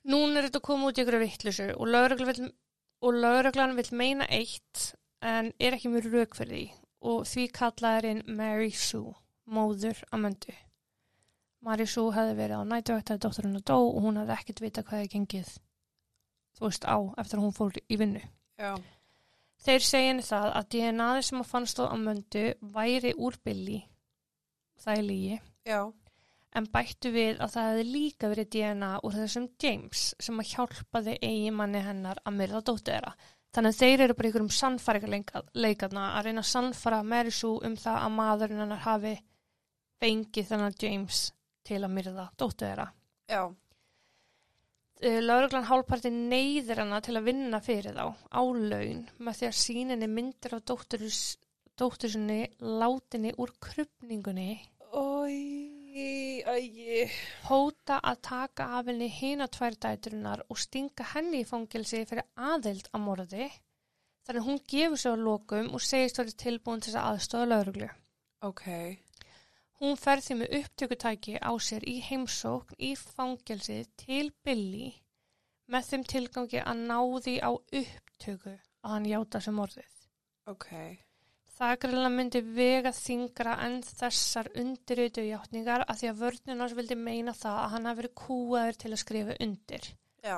Nún 0.09 0.37
er 0.37 0.47
þetta 0.47 0.63
komið 0.63 0.89
út 0.89 0.99
í 0.99 1.03
ykkur 1.03 1.19
vittlusu 1.21 1.67
og 1.75 3.15
lögreglan 3.19 3.75
vill 3.77 3.91
meina 3.95 4.27
eitt 4.31 4.93
en 5.19 5.51
er 5.59 5.75
ekki 5.75 5.91
mjög 5.91 6.07
rauk 6.13 6.37
fyrir 6.39 6.55
því 6.55 6.65
og 7.09 7.27
því 7.27 7.45
kallaði 7.55 8.13
inn 8.13 8.25
Mary 8.35 8.71
Sue, 8.75 9.13
móður 9.47 9.99
Amandu. 10.15 10.55
Mary 11.63 11.87
Sue 11.87 12.13
hefði 12.15 12.37
verið 12.39 12.63
á 12.63 12.69
nætuvægt 12.71 13.11
að 13.13 13.21
dótturinn 13.25 13.59
að 13.59 13.65
dó 13.71 13.77
og 13.79 13.99
hún 14.03 14.19
hefði 14.21 14.35
ekkert 14.37 14.63
vita 14.63 14.83
hvað 14.87 15.03
hefði 15.03 15.13
gengið 15.15 15.51
þú 16.59 16.67
veist 16.67 16.85
á 16.85 16.97
eftir 17.21 17.39
að 17.39 17.45
hún 17.47 17.55
fór 17.55 17.79
í 17.79 17.99
vinnu. 17.99 18.21
Já. 18.59 18.73
Þeir 19.59 19.83
segja 19.83 20.11
henni 20.11 20.23
það 20.23 20.51
að 20.55 20.67
DNA-ið 20.73 21.23
sem 21.27 21.39
að 21.41 21.49
fannst 21.49 21.79
á 21.79 21.85
Amandu 21.87 22.43
væri 22.75 23.15
úr 23.19 23.35
Billy, 23.43 23.79
það 24.79 24.99
er 25.01 25.03
lígi, 25.03 25.39
Já. 25.67 25.79
en 26.55 26.69
bættu 26.71 27.11
við 27.11 27.41
að 27.43 27.55
það 27.55 27.67
hefði 27.69 27.87
líka 27.89 28.29
verið 28.31 28.51
DNA 28.55 28.91
úr 29.03 29.17
þessum 29.17 29.49
James 29.59 30.05
sem 30.19 30.39
að 30.39 30.53
hjálpaði 30.53 31.17
eigimanni 31.19 31.83
hennar 31.83 32.21
að 32.23 32.39
myrða 32.39 32.63
dóttu 32.63 32.93
þeirra. 32.93 33.11
Þannig 33.49 33.73
að 33.73 33.81
þeir 33.81 34.03
eru 34.05 34.15
bara 34.15 34.29
ykkur 34.29 34.45
um 34.45 34.51
sannfæringarleikarna 34.53 36.05
að 36.19 36.25
reyna 36.27 36.43
að 36.43 36.51
sannfara 36.51 37.01
Mary 37.03 37.31
Sue 37.33 37.65
um 37.65 37.75
það 37.81 38.03
að 38.05 38.15
maðurinn 38.15 38.61
hennar 38.63 38.83
hafi 38.85 39.15
fengið 39.99 40.51
þennan 40.51 40.77
James 40.79 41.23
til 41.65 41.81
að 41.81 41.95
myrða 41.97 42.29
dóttu 42.37 42.67
þeirra. 42.67 42.85
Já. 43.29 43.41
Lauruglan 44.99 45.63
hálparti 45.63 46.09
neyðir 46.11 46.81
hana 46.81 46.97
til 46.99 47.13
að 47.15 47.29
vinna 47.29 47.61
fyrir 47.63 47.95
þá 47.95 48.11
á 48.35 48.41
laun 48.43 49.05
með 49.15 49.37
því 49.37 49.47
að 49.47 49.59
síninni 49.61 50.09
myndir 50.11 50.55
á 50.55 50.59
dóttur, 50.59 51.05
dóttur 51.79 52.11
sinni 52.11 52.41
látinni 52.59 53.31
úr 53.39 53.53
krupningunni 53.63 54.49
hóta 57.47 58.01
að 58.03 58.21
taka 58.27 58.67
af 58.77 58.91
henni 58.91 59.07
hina 59.07 59.47
tvær 59.47 59.79
dæturinnar 59.87 60.43
og 60.49 60.59
stinga 60.59 61.07
henni 61.13 61.45
í 61.45 61.47
fangilsi 61.47 62.03
fyrir 62.09 62.27
aðild 62.35 62.91
að 62.91 63.05
morði 63.05 63.47
þannig 64.27 64.41
að 64.41 64.47
hún 64.49 64.59
gefur 64.67 64.99
sig 64.99 65.15
á 65.15 65.25
lokum 65.29 65.71
og 65.73 65.85
segist 65.85 66.19
verið 66.19 66.41
tilbúin 66.43 66.83
til 66.83 66.91
þess 66.91 67.01
að 67.01 67.13
aðstofa 67.13 67.49
lauruglu. 67.49 67.89
Ok. 68.45 68.65
Hún 69.79 69.95
fer 69.95 70.19
því 70.19 70.35
með 70.41 70.55
upptökutæki 70.57 71.37
á 71.39 71.51
sér 71.63 71.85
í 71.87 71.99
heimsókn 72.03 72.75
í 72.83 72.95
fangilsi 72.99 73.77
til 74.01 74.25
Billy 74.43 74.89
með 75.71 75.85
þeim 75.91 76.03
tilgangi 76.13 76.63
að 76.63 76.81
ná 76.89 76.97
því 76.99 77.35
á 77.39 77.51
upptöku 77.55 78.55
að 78.55 78.91
hann 78.91 79.07
játa 79.07 79.39
sem 79.45 79.55
morðið. 79.55 79.93
Ok. 80.51 80.67
Það 81.59 81.77
greinlega 81.83 82.11
myndi 82.15 82.41
vega 82.57 82.91
þingra 82.95 83.55
en 83.65 83.79
þessar 83.83 84.51
undirröytu 84.59 85.23
játningar 85.27 85.85
að 85.85 86.01
því 86.01 86.11
að 86.11 86.21
vörnunars 86.25 86.75
vildi 86.75 86.99
meina 86.99 87.35
það 87.35 87.61
að 87.63 87.71
hann 87.73 87.89
hafi 87.89 88.01
verið 88.01 88.15
kúaður 88.25 88.79
til 88.83 88.91
að 88.91 89.01
skrifa 89.03 89.39
undir. 89.47 89.89
Já. 90.23 90.37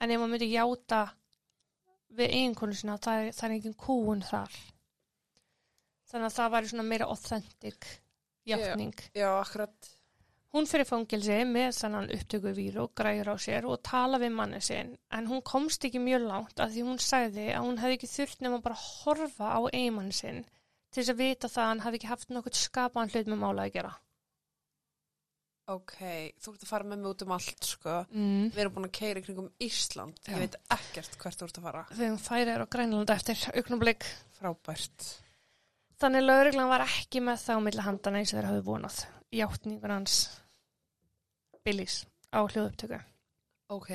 En 0.00 0.12
ef 0.12 0.20
maður 0.20 0.32
myndi 0.34 0.52
játa 0.52 1.02
við 2.12 2.36
eiginkonu 2.36 2.76
sinna, 2.76 3.00
það 3.00 3.24
er, 3.24 3.34
er 3.36 3.56
engin 3.56 3.80
kúun 3.86 4.24
þar. 4.24 4.56
Þannig 6.12 6.28
að 6.28 6.38
það 6.38 6.56
væri 6.56 6.72
svona 6.72 6.88
meira 6.88 7.12
authentic 7.12 7.92
játning. 8.48 8.94
Já, 9.14 9.28
akkurat. 9.38 9.90
Hún 10.52 10.66
fyrir 10.68 10.84
fangilsi 10.84 11.38
með 11.48 11.70
þannan 11.78 12.10
upptöku 12.12 12.50
víru 12.52 12.82
og 12.84 12.90
græður 12.98 13.32
á 13.32 13.36
sér 13.40 13.64
og 13.64 13.80
tala 13.88 14.18
við 14.20 14.34
manni 14.36 14.60
sinn 14.60 14.90
en 15.16 15.28
hún 15.30 15.40
komst 15.48 15.86
ekki 15.88 16.02
mjög 16.02 16.26
langt 16.26 16.60
að 16.60 16.74
því 16.74 16.82
hún 16.90 17.00
sagði 17.00 17.46
að 17.54 17.64
hún 17.64 17.80
hefði 17.80 17.96
ekki 17.96 18.10
þurft 18.12 18.44
bara 18.66 18.76
að 18.76 18.84
horfa 18.90 19.52
á 19.56 19.60
eigimann 19.72 20.12
sinn 20.12 20.42
til 20.92 21.00
þess 21.00 21.14
að 21.14 21.22
vita 21.22 21.48
það 21.48 21.64
að 21.64 21.70
hann 21.70 21.84
hefði 21.86 22.00
ekki 22.00 22.10
haft 22.10 22.34
nokkurt 22.36 22.60
skapaðan 22.60 23.14
hlut 23.14 23.30
með 23.32 23.40
mála 23.40 23.64
að 23.64 23.76
gera. 23.78 23.94
Ok. 25.72 25.96
Þú 26.42 26.52
ert 26.52 26.64
að 26.66 26.68
fara 26.68 26.88
með 26.90 27.00
mig 27.00 27.10
út 27.12 27.24
um 27.24 27.34
allt, 27.36 27.66
sko. 27.66 27.96
Mm. 28.10 28.46
Við 28.52 28.62
erum 28.64 28.74
búin 28.76 28.88
að 28.88 28.94
keira 28.98 29.22
í 29.22 29.26
kringum 29.26 29.50
Ísland. 29.62 30.18
Já. 30.26 30.34
Ég 30.34 30.42
veit 30.42 30.56
ekkert 30.76 31.18
hvert 31.22 31.38
þú 31.38 31.48
ert 31.48 31.60
að 31.60 31.68
fara. 31.68 31.82
Þegar 31.92 32.12
hún 32.12 32.24
færi 32.26 32.54
er 32.54 32.64
á 32.64 32.72
Grænlanda 32.76 33.16
eftir 33.16 33.44
augnumleik. 33.54 34.08
Frábært. 34.36 35.08
Þannig 36.02 36.24
lauruglan 36.24 36.66
var 36.66 36.82
ekki 36.82 37.20
með 37.22 37.42
það 37.44 37.58
á 37.62 37.64
milli 37.64 37.82
handana 37.86 38.18
eins 38.18 38.32
og 38.32 38.38
þeir 38.40 38.46
hafði 38.48 38.62
vonað. 38.66 38.94
Játningur 39.38 39.92
hans 39.94 40.14
Billys 41.62 42.00
á 42.34 42.42
hljóðupptöku. 42.42 42.98
Ok. 43.70 43.90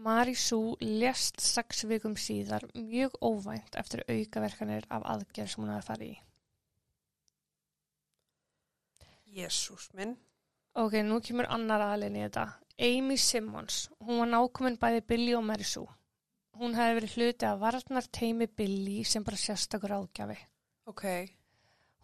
Marisú 0.00 0.60
lést 0.80 1.42
sex 1.44 1.84
vikum 1.90 2.16
síðar 2.16 2.64
mjög 2.72 3.18
óvænt 3.20 3.76
eftir 3.76 4.00
aukaverkanir 4.08 4.88
af 4.88 5.04
aðgerð 5.04 5.52
sem 5.52 5.60
hún 5.60 5.74
hafði 5.74 5.88
farið 5.90 6.14
í. 6.14 6.16
Jésús 9.36 9.90
minn. 9.92 10.16
Ok, 10.72 11.02
nú 11.04 11.20
kemur 11.20 11.50
annar 11.52 11.84
aðlinn 11.90 12.16
í 12.16 12.24
þetta. 12.24 12.48
Amy 12.80 13.20
Simmons, 13.20 13.90
hún 14.00 14.24
var 14.24 14.32
nákomin 14.32 14.80
bæði 14.80 15.04
Billy 15.04 15.36
og 15.36 15.44
Marisú. 15.44 15.84
Hún 16.56 16.76
hefði 16.76 16.96
verið 16.96 17.14
hluti 17.16 17.46
af 17.48 17.58
varnar 17.60 18.06
teimi 18.18 18.46
Billy 18.48 19.02
sem 19.04 19.24
bara 19.24 19.36
sérstakur 19.40 19.92
ágjafi. 19.98 20.36
Ok. 20.88 21.04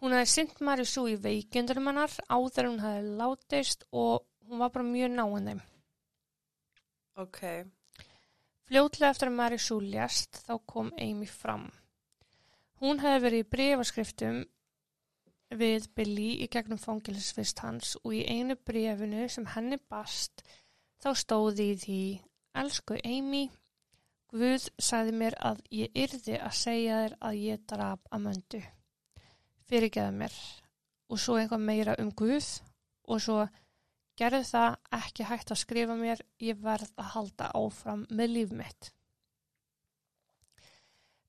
Hún 0.03 0.13
hefði 0.13 0.29
synt 0.29 0.59
Marisú 0.61 1.05
í 1.09 1.15
veikjöndurum 1.17 1.89
hennar 1.89 2.13
áður 2.27 2.69
hún 2.69 2.81
hefði 2.83 3.13
látist 3.21 3.85
og 3.91 4.27
hún 4.45 4.61
var 4.61 4.73
bara 4.75 4.85
mjög 4.85 5.15
náinn 5.15 5.47
þeim. 5.49 5.61
Ok. 7.23 7.39
Fljótlega 8.67 9.13
eftir 9.13 9.31
að 9.31 9.37
Marisú 9.39 9.79
lést 9.81 10.43
þá 10.45 10.53
kom 10.69 10.91
Amy 11.01 11.29
fram. 11.29 11.69
Hún 12.83 12.99
hefði 12.99 13.23
verið 13.25 13.43
í 13.45 13.49
brefaskriftum 13.55 14.43
við 15.57 15.89
Billy 15.95 16.29
í 16.43 16.49
gegnum 16.51 16.81
fangilisvist 16.81 17.61
hans 17.63 17.95
og 18.03 18.15
í 18.17 18.23
einu 18.27 18.57
brefinu 18.57 19.27
sem 19.29 19.45
henni 19.55 19.79
bast 19.89 20.43
þá 21.03 21.13
stóði 21.19 21.69
því 21.79 22.03
Elsku 22.59 22.97
Amy, 23.01 23.47
Guð 24.33 24.63
sagði 24.81 25.11
mér 25.13 25.35
að 25.45 25.59
ég 25.77 25.97
yrði 26.03 26.39
að 26.41 26.55
segja 26.57 27.01
þér 27.03 27.15
að 27.27 27.35
ég 27.37 27.65
draf 27.69 28.07
að 28.09 28.23
möndu. 28.23 28.61
Fyrirgeða 29.69 30.13
mér 30.15 30.37
og 31.13 31.19
svo 31.21 31.35
einhvað 31.37 31.67
meira 31.67 31.93
um 32.01 32.09
Guð 32.17 32.47
og 33.05 33.21
svo 33.21 33.43
gerðu 34.17 34.41
það 34.47 34.79
ekki 34.97 35.27
hægt 35.29 35.53
að 35.53 35.61
skrifa 35.61 35.97
mér, 35.99 36.23
ég 36.41 36.57
verð 36.61 36.89
að 36.97 37.11
halda 37.13 37.49
áfram 37.59 38.05
með 38.09 38.33
líf 38.37 38.55
mitt. 38.57 38.89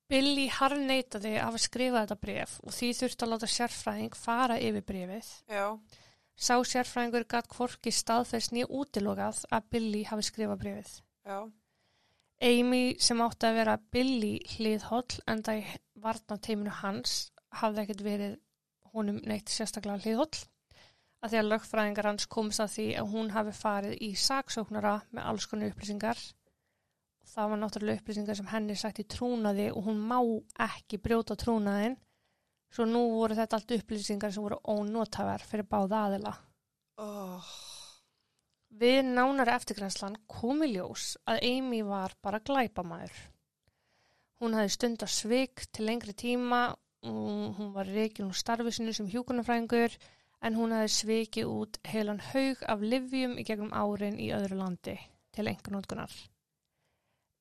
Billy 0.09 0.47
harneitaði 0.53 1.35
af 1.41 1.57
að 1.57 1.65
skrifa 1.65 2.05
þetta 2.05 2.19
bref 2.21 2.55
og 2.63 2.75
því 2.77 2.91
þurfti 3.01 3.27
að 3.27 3.33
láta 3.35 3.51
sérfræðing 3.51 4.17
fara 4.17 4.57
yfir 4.61 4.85
brefið. 4.89 5.31
Já. 5.49 5.67
Sá 6.37 6.57
sérfræðingur 6.57 7.29
gatt 7.29 7.53
hvorki 7.53 7.93
staðfest 7.95 8.53
nýja 8.53 8.69
útilokað 8.69 9.45
að 9.53 9.69
Billy 9.77 10.03
hafi 10.09 10.27
skrifað 10.29 10.61
brefið. 10.65 10.97
Já. 11.25 11.39
Amy 12.45 12.97
sem 13.01 13.21
átti 13.25 13.49
að 13.49 13.59
vera 13.61 13.75
Billy 13.95 14.35
hliðholl 14.55 15.21
en 15.31 15.41
það 15.47 15.71
varna 16.05 16.37
teiminu 16.45 16.75
hans 16.83 17.31
hafði 17.61 17.85
ekkert 17.85 18.05
verið 18.05 18.35
honum 18.95 19.21
neitt 19.25 19.49
sérstaklega 19.53 20.03
hliðholl 20.05 20.45
að 21.25 21.33
því 21.33 21.41
að 21.41 21.51
lögfræðingar 21.51 22.09
hans 22.11 22.27
komst 22.29 22.61
að 22.61 22.73
því 22.75 22.87
að 23.01 23.13
hún 23.15 23.31
hafi 23.33 23.55
farið 23.57 23.95
í 24.05 24.11
saksóknara 24.21 24.95
með 25.09 25.29
alls 25.31 25.47
konar 25.49 25.73
upplýsingar. 25.73 26.21
Það 27.35 27.51
var 27.51 27.61
náttúrulega 27.63 28.03
upplýsingar 28.03 28.39
sem 28.39 28.51
henni 28.51 28.77
sagt 28.77 29.01
í 29.01 29.07
trúnaði 29.09 29.71
og 29.73 29.89
hún 29.89 30.03
má 30.05 30.19
ekki 30.67 31.01
brjóta 31.01 31.39
trúnaðin 31.41 31.97
svo 32.75 32.85
nú 32.91 33.07
voru 33.15 33.39
þetta 33.39 33.57
allt 33.57 33.77
upplýsingar 33.79 34.35
sem 34.35 34.45
voru 34.45 34.61
ónótaver 34.69 35.47
fyrir 35.49 35.65
báða 35.71 36.05
aðila. 36.11 36.35
Oh. 37.01 37.74
Við 38.75 39.05
nánari 39.07 39.53
eftirgrænslan 39.55 40.17
komi 40.27 40.73
ljós 40.73 41.15
að 41.31 41.45
Amy 41.47 41.83
var 41.87 42.17
bara 42.23 42.43
glæpamaður. 42.43 43.15
Hún 44.43 44.57
hafði 44.59 44.73
stund 44.75 45.05
að 45.07 45.15
svik 45.15 45.69
til 45.71 45.87
lengri 45.87 46.15
tíma 46.19 46.65
hún 47.05 47.73
var 47.75 47.87
reikin 47.87 48.27
úr 48.31 48.37
starfi 48.37 48.73
sinu 48.73 48.93
sem 48.97 49.09
hjúkunarfræðingur 49.13 49.97
en 50.45 50.57
hún 50.59 50.73
hafði 50.73 50.93
svikið 50.95 51.51
út 51.51 51.79
heilan 51.93 52.21
haug 52.33 52.63
af 52.69 52.81
livjum 52.81 53.37
í 53.39 53.45
gegnum 53.45 53.75
árin 53.77 54.17
í 54.21 54.31
öðru 54.37 54.59
landi 54.61 54.97
til 55.37 55.47
einhvernótkunar. 55.51 56.15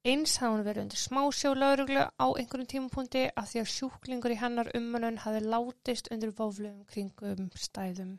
Eins 0.03 0.35
hafði 0.41 0.51
hún 0.53 0.65
verið 0.67 0.83
undir 0.83 0.99
smásjólauruglu 0.99 2.03
á 2.03 2.27
einhverjum 2.27 2.69
tímapunkti 2.73 3.23
að 3.31 3.49
því 3.51 3.61
að 3.63 3.73
sjúklingur 3.73 4.35
í 4.35 4.39
hennar 4.41 4.71
ummanun 4.75 5.21
hafði 5.23 5.45
látist 5.47 6.11
undir 6.11 6.33
voflum 6.35 6.83
kringum 6.91 7.49
stæðum. 7.55 8.17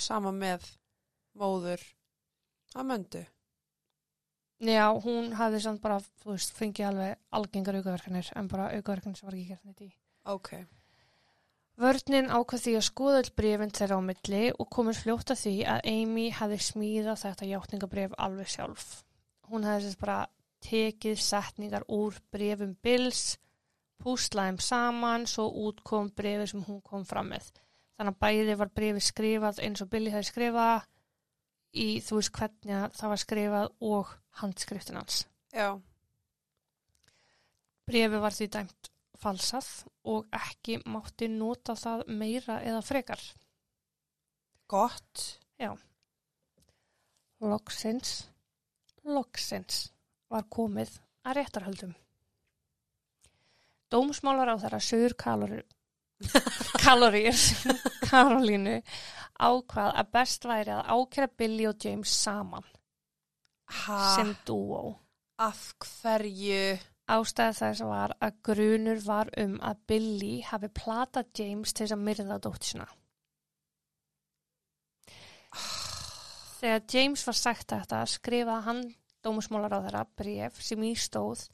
Sama 0.00 0.32
með 0.34 0.66
móður 1.38 1.84
að 2.74 2.88
möndu. 2.90 3.22
Já, 4.60 4.90
hún 4.92 5.32
hafði 5.38 5.62
samt 5.64 5.80
bara, 5.80 6.02
þú 6.20 6.34
veist, 6.34 6.52
fengið 6.52 6.90
alveg 6.90 7.16
algengar 7.32 7.78
aukaverkanir 7.78 8.28
en 8.36 8.48
bara 8.50 8.68
aukaverkanir 8.74 9.16
sem 9.16 9.28
var 9.28 9.38
ekki 9.38 9.54
gert 9.54 9.64
neitt 9.64 9.86
í. 9.86 9.90
Ok. 10.28 10.50
Vörnin 11.80 12.28
ákvað 12.28 12.64
því 12.66 12.74
að 12.76 12.84
skoða 12.84 13.20
all 13.22 13.30
brefin 13.40 13.72
þeirra 13.72 13.96
á 13.96 14.02
milli 14.04 14.42
og 14.52 14.68
komist 14.68 15.06
fljótt 15.06 15.32
að 15.32 15.40
því 15.46 15.54
að 15.64 15.86
Amy 15.94 16.26
hafði 16.36 16.58
smíðað 16.66 17.22
þetta 17.22 17.48
hjáttningabref 17.48 18.18
alveg 18.20 18.50
sjálf. 18.52 18.84
Hún 19.48 19.64
hafði 19.64 19.86
sérst 19.86 20.02
bara 20.02 20.18
tekið 20.60 21.22
setningar 21.24 21.86
úr 21.88 22.20
brefum 22.28 22.76
Bills, 22.84 23.38
púslaðum 24.00 24.60
saman, 24.60 25.24
svo 25.24 25.48
útkom 25.64 26.12
brefið 26.12 26.52
sem 26.52 26.68
hún 26.68 26.84
kom 26.84 27.08
fram 27.08 27.32
með. 27.32 27.48
Þannig 27.96 28.12
að 28.12 28.20
bæði 28.26 28.58
var 28.60 28.74
brefið 28.76 29.06
skrifað 29.08 29.64
eins 29.64 29.80
og 29.80 29.88
Billy 29.88 30.12
hefði 30.12 30.28
skrifað 30.34 30.84
í, 31.74 32.00
þú 32.04 32.20
veist, 32.20 32.32
hvernig 32.36 32.96
það 32.98 33.12
var 33.12 33.22
skrifað 33.24 33.68
og 33.90 34.14
handskriftin 34.40 34.98
hans. 35.00 35.24
Já. 35.54 35.68
Brefi 37.90 38.22
var 38.22 38.36
því 38.36 38.48
dæmt 38.54 38.90
falsað 39.20 39.68
og 40.08 40.30
ekki 40.32 40.78
mátti 40.88 41.28
nota 41.28 41.76
það 41.76 42.06
meira 42.08 42.60
eða 42.64 42.82
frekar. 42.86 43.22
Gott. 44.70 45.36
Loksins, 47.40 48.28
loksins 49.08 49.86
var 50.28 50.44
komið 50.52 50.90
að 51.24 51.38
réttarhöldum. 51.38 51.94
Dómsmálar 53.88 54.52
á 54.52 54.56
þeirra 54.60 54.80
sögur 54.84 55.14
kalorir, 55.16 55.62
kalorir 56.84 57.36
Karolínu 58.08 58.76
ákvað 59.40 59.94
að 60.02 60.10
best 60.12 60.44
væri 60.48 60.74
að 60.76 60.90
ákjæra 60.94 61.30
Billy 61.40 61.66
og 61.70 61.84
James 61.84 62.12
saman 62.12 62.66
Ha, 63.70 63.98
sem 64.16 64.34
dúó. 64.46 64.96
af 65.38 65.74
hverju? 65.80 66.78
Ástæða 67.10 67.54
þess 67.58 67.80
var 67.82 68.12
að 68.22 68.36
grunur 68.46 69.00
var 69.02 69.30
um 69.42 69.56
að 69.66 69.78
Billy 69.90 70.34
hafi 70.46 70.68
platað 70.70 71.30
James 71.40 71.72
til 71.72 71.86
þess 71.86 71.94
að 71.96 72.04
myrða 72.06 72.36
dóttisina. 72.44 72.86
Þegar 76.60 76.82
James 76.94 77.24
var 77.26 77.38
sagt 77.38 77.72
þetta 77.72 78.02
skrifaði 78.06 78.66
hann 78.68 78.82
dómusmálar 79.24 79.74
á 79.74 79.80
þeirra 79.86 80.04
bref 80.20 80.60
sem 80.62 80.84
í 80.86 80.92
stóð 80.94 81.46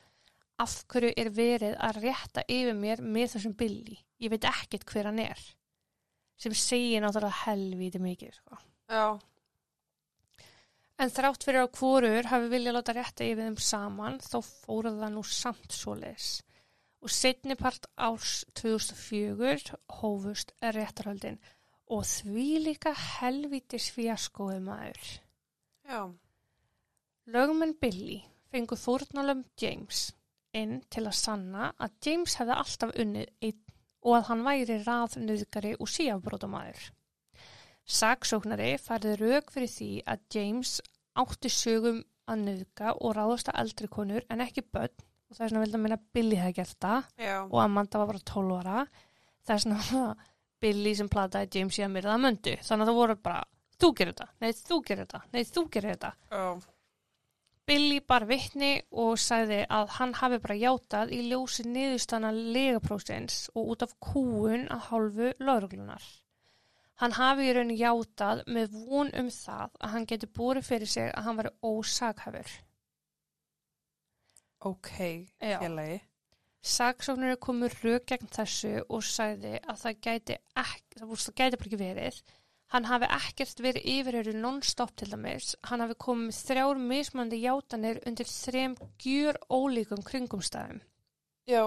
af 0.60 0.74
hverju 0.90 1.12
er 1.16 1.30
verið 1.36 1.76
að 1.88 2.00
rétta 2.04 2.44
yfir 2.48 2.76
mér 2.76 3.02
með 3.04 3.36
þessum 3.36 3.56
Billy. 3.56 3.96
Ég 4.22 4.32
veit 4.32 4.46
ekkert 4.48 4.86
hver 4.90 5.10
hann 5.10 5.22
er. 5.22 5.40
Sem 6.40 6.54
segir 6.56 7.02
náttúrulega 7.04 7.44
helvíti 7.46 8.00
mikið. 8.00 8.36
Sko. 8.38 8.58
Já. 8.92 9.06
En 10.96 11.12
þrátt 11.12 11.44
fyrir 11.44 11.66
að 11.66 11.72
hvorur 11.76 12.28
hafi 12.30 12.48
viljað 12.52 12.76
láta 12.78 12.94
rétta 12.96 13.24
yfir 13.26 13.44
þeim 13.44 13.58
saman 13.60 14.20
þá 14.24 14.38
fóruð 14.40 15.02
það 15.02 15.12
nú 15.16 15.24
samt 15.28 15.76
svoleiðis. 15.76 16.30
Og 17.04 17.12
setni 17.12 17.56
part 17.60 17.84
árs 18.00 18.38
2004 18.56 19.76
hófust 20.00 20.54
réttarhöldin 20.64 21.36
og 21.92 22.06
því 22.08 22.46
líka 22.64 22.94
helvítis 22.96 23.90
fjaskoði 23.94 24.62
maður. 24.64 25.12
Já. 25.86 26.00
Lögmenn 27.30 27.76
Billy 27.78 28.22
fengu 28.50 28.78
fórnalum 28.80 29.44
James 29.60 30.08
inn 30.56 30.80
til 30.90 31.04
að 31.04 31.18
sanna 31.18 31.70
að 31.76 31.96
James 32.06 32.36
hefði 32.40 32.56
alltaf 32.56 32.94
unnið 33.02 33.32
einn 33.44 33.65
og 34.04 34.18
að 34.18 34.28
hann 34.30 34.44
væri 34.46 34.76
raðnöðgari 34.84 35.72
og 35.80 35.90
síafbrótamæður. 35.90 36.84
Saksóknari 37.86 38.72
færði 38.82 39.16
rauk 39.20 39.50
fyrir 39.54 39.70
því 39.70 39.90
að 40.10 40.22
James 40.34 40.76
átti 41.16 41.50
sögum 41.52 42.00
að 42.26 42.40
nöðga 42.42 42.94
og 42.98 43.14
ráðast 43.14 43.50
að 43.52 43.60
eldri 43.62 43.88
konur 43.88 44.24
en 44.30 44.42
ekki 44.42 44.64
börn 44.74 44.94
og 45.30 45.36
það 45.36 45.44
er 45.46 45.52
svona 45.52 45.62
vildi 45.64 45.78
að 45.78 45.84
minna 45.84 45.98
Billy 46.14 46.38
hefði 46.40 46.56
gert 46.58 46.78
það 46.82 47.04
og 47.50 47.60
Amanda 47.62 48.00
var 48.02 48.10
bara 48.10 48.24
12 48.32 48.56
ára. 48.60 48.86
Það 49.46 49.54
er 49.56 49.62
svona 49.64 50.16
Billy 50.62 50.94
sem 50.98 51.10
plataði 51.12 51.60
James 51.60 51.78
í 51.78 51.84
að 51.86 51.92
myrða 51.94 52.14
að 52.16 52.24
möndu. 52.24 52.56
Þannig 52.66 52.86
að 52.86 52.90
það 52.90 52.98
voru 53.00 53.16
bara, 53.22 53.42
þú 53.78 53.90
gerir 53.98 54.14
þetta, 54.14 54.28
nei 54.42 54.50
þú 54.58 54.78
gerir 54.88 55.04
þetta, 55.04 55.22
nei 55.32 55.42
þú 55.44 55.64
gerir 55.76 55.94
þetta. 55.94 56.12
Já. 56.30 56.75
Billy 57.66 57.98
bar 57.98 58.28
vittni 58.30 58.76
og 59.02 59.16
sagði 59.18 59.64
að 59.74 59.88
hann 59.96 60.12
hafi 60.14 60.38
bara 60.42 60.54
játað 60.60 61.10
í 61.16 61.22
ljósi 61.30 61.64
niðurstana 61.66 62.30
legaprósins 62.34 63.40
og 63.54 63.72
út 63.72 63.82
af 63.86 63.96
kúun 63.98 64.68
að 64.70 64.84
hálfu 64.90 65.32
lauruglunar. 65.42 66.04
Hann 67.02 67.16
hafi 67.18 67.48
í 67.48 67.56
raun 67.56 67.72
játað 67.74 68.44
með 68.46 68.76
von 68.86 69.10
um 69.18 69.32
það 69.34 69.74
að 69.80 69.92
hann 69.96 70.06
geti 70.12 70.30
búið 70.38 70.62
fyrir 70.68 70.92
sig 70.92 71.10
að 71.10 71.26
hann 71.26 71.40
var 71.42 71.50
ósakhafur. 71.66 72.54
Ok, 74.70 74.92
félagi. 75.42 75.98
Saksóknari 76.66 77.36
komur 77.42 77.74
rög 77.82 78.06
gegn 78.10 78.30
þessu 78.32 78.72
og 78.86 79.04
sagði 79.06 79.58
að 79.58 79.82
það 79.82 80.00
gæti, 80.06 80.38
ekki, 80.62 81.00
það, 81.00 81.12
það 81.24 81.36
gæti 81.40 81.58
bara 81.60 81.68
ekki 81.68 81.82
verið. 81.82 82.22
Hann 82.74 82.88
hafi 82.90 83.06
ekkert 83.14 83.60
verið 83.62 83.84
yfirheyru 83.92 84.32
non-stop 84.34 84.94
til 84.98 85.10
dæmis. 85.12 85.52
Hann 85.70 85.84
hafi 85.84 85.94
komið 86.02 86.30
með 86.30 86.38
þrjár 86.48 86.80
mismandi 86.82 87.38
játanir 87.44 88.00
undir 88.08 88.26
þrem 88.26 88.74
gjur 89.02 89.38
ólíkum 89.54 90.02
kringumstæðum. 90.06 90.80
Já. 91.46 91.62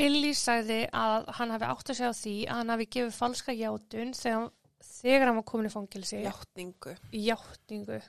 Billy 0.00 0.32
sagði 0.34 0.80
að 0.96 1.28
hann 1.38 1.54
hafi 1.54 1.68
átt 1.68 1.92
að 1.92 2.00
segja 2.00 2.14
því 2.16 2.34
að 2.48 2.58
hann 2.60 2.74
hafi 2.74 2.88
gefið 2.96 3.14
falska 3.20 3.54
játun 3.54 4.12
þegar, 4.16 4.50
þegar 4.98 5.28
hann 5.28 5.38
var 5.38 5.46
komin 5.52 5.70
í 5.70 5.72
fangilsi. 5.74 6.22
Játningu. 6.24 6.96
Játningu. 7.14 8.00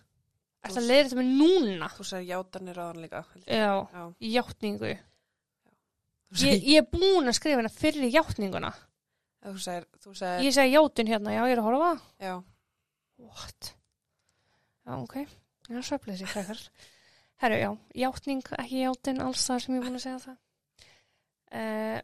Er 0.61 0.73
það 0.75 0.87
leiðir 0.87 1.07
þetta 1.09 1.21
með 1.21 1.31
núna? 1.41 1.89
Þú 1.97 2.05
sagði 2.07 2.29
játanir 2.31 2.81
á 2.81 2.85
hann 2.85 3.01
líka. 3.01 3.23
Já, 3.45 3.73
Já. 3.93 4.03
játningu. 4.37 4.93
Þú 6.31 6.45
Ég, 6.47 6.61
ég 6.63 6.79
er 6.79 6.87
búin 6.87 7.27
að 7.27 7.35
skrifa 7.35 7.59
hérna 7.59 7.73
fyrir 7.73 8.13
játninguna. 8.13 8.71
Þú 9.41 9.57
sagði, 9.65 9.85
þú 10.03 10.13
sagði, 10.21 10.45
Ég 10.47 10.55
segi 10.55 10.73
játun 10.75 11.11
hérna, 11.11 11.33
já, 11.35 11.41
ég 11.47 11.53
er 11.55 11.61
að 11.63 11.67
horfa. 11.69 11.91
já. 12.21 12.33
What? 13.21 13.73
Já, 14.85 14.93
ok. 14.97 15.15
Já, 15.69 15.81
sveflið 15.85 16.21
sér 16.21 16.31
frekar. 16.35 16.61
Herru, 17.41 17.57
já, 17.57 17.69
játning, 18.05 18.41
ekki 18.57 18.81
játun, 18.83 19.21
alls 19.25 19.43
það 19.49 19.59
sem 19.63 19.75
ég 19.75 19.81
er 19.81 19.85
búin 19.87 19.99
að 19.99 20.03
segja 20.05 20.21
það. 20.25 20.39
Uh, 21.51 21.99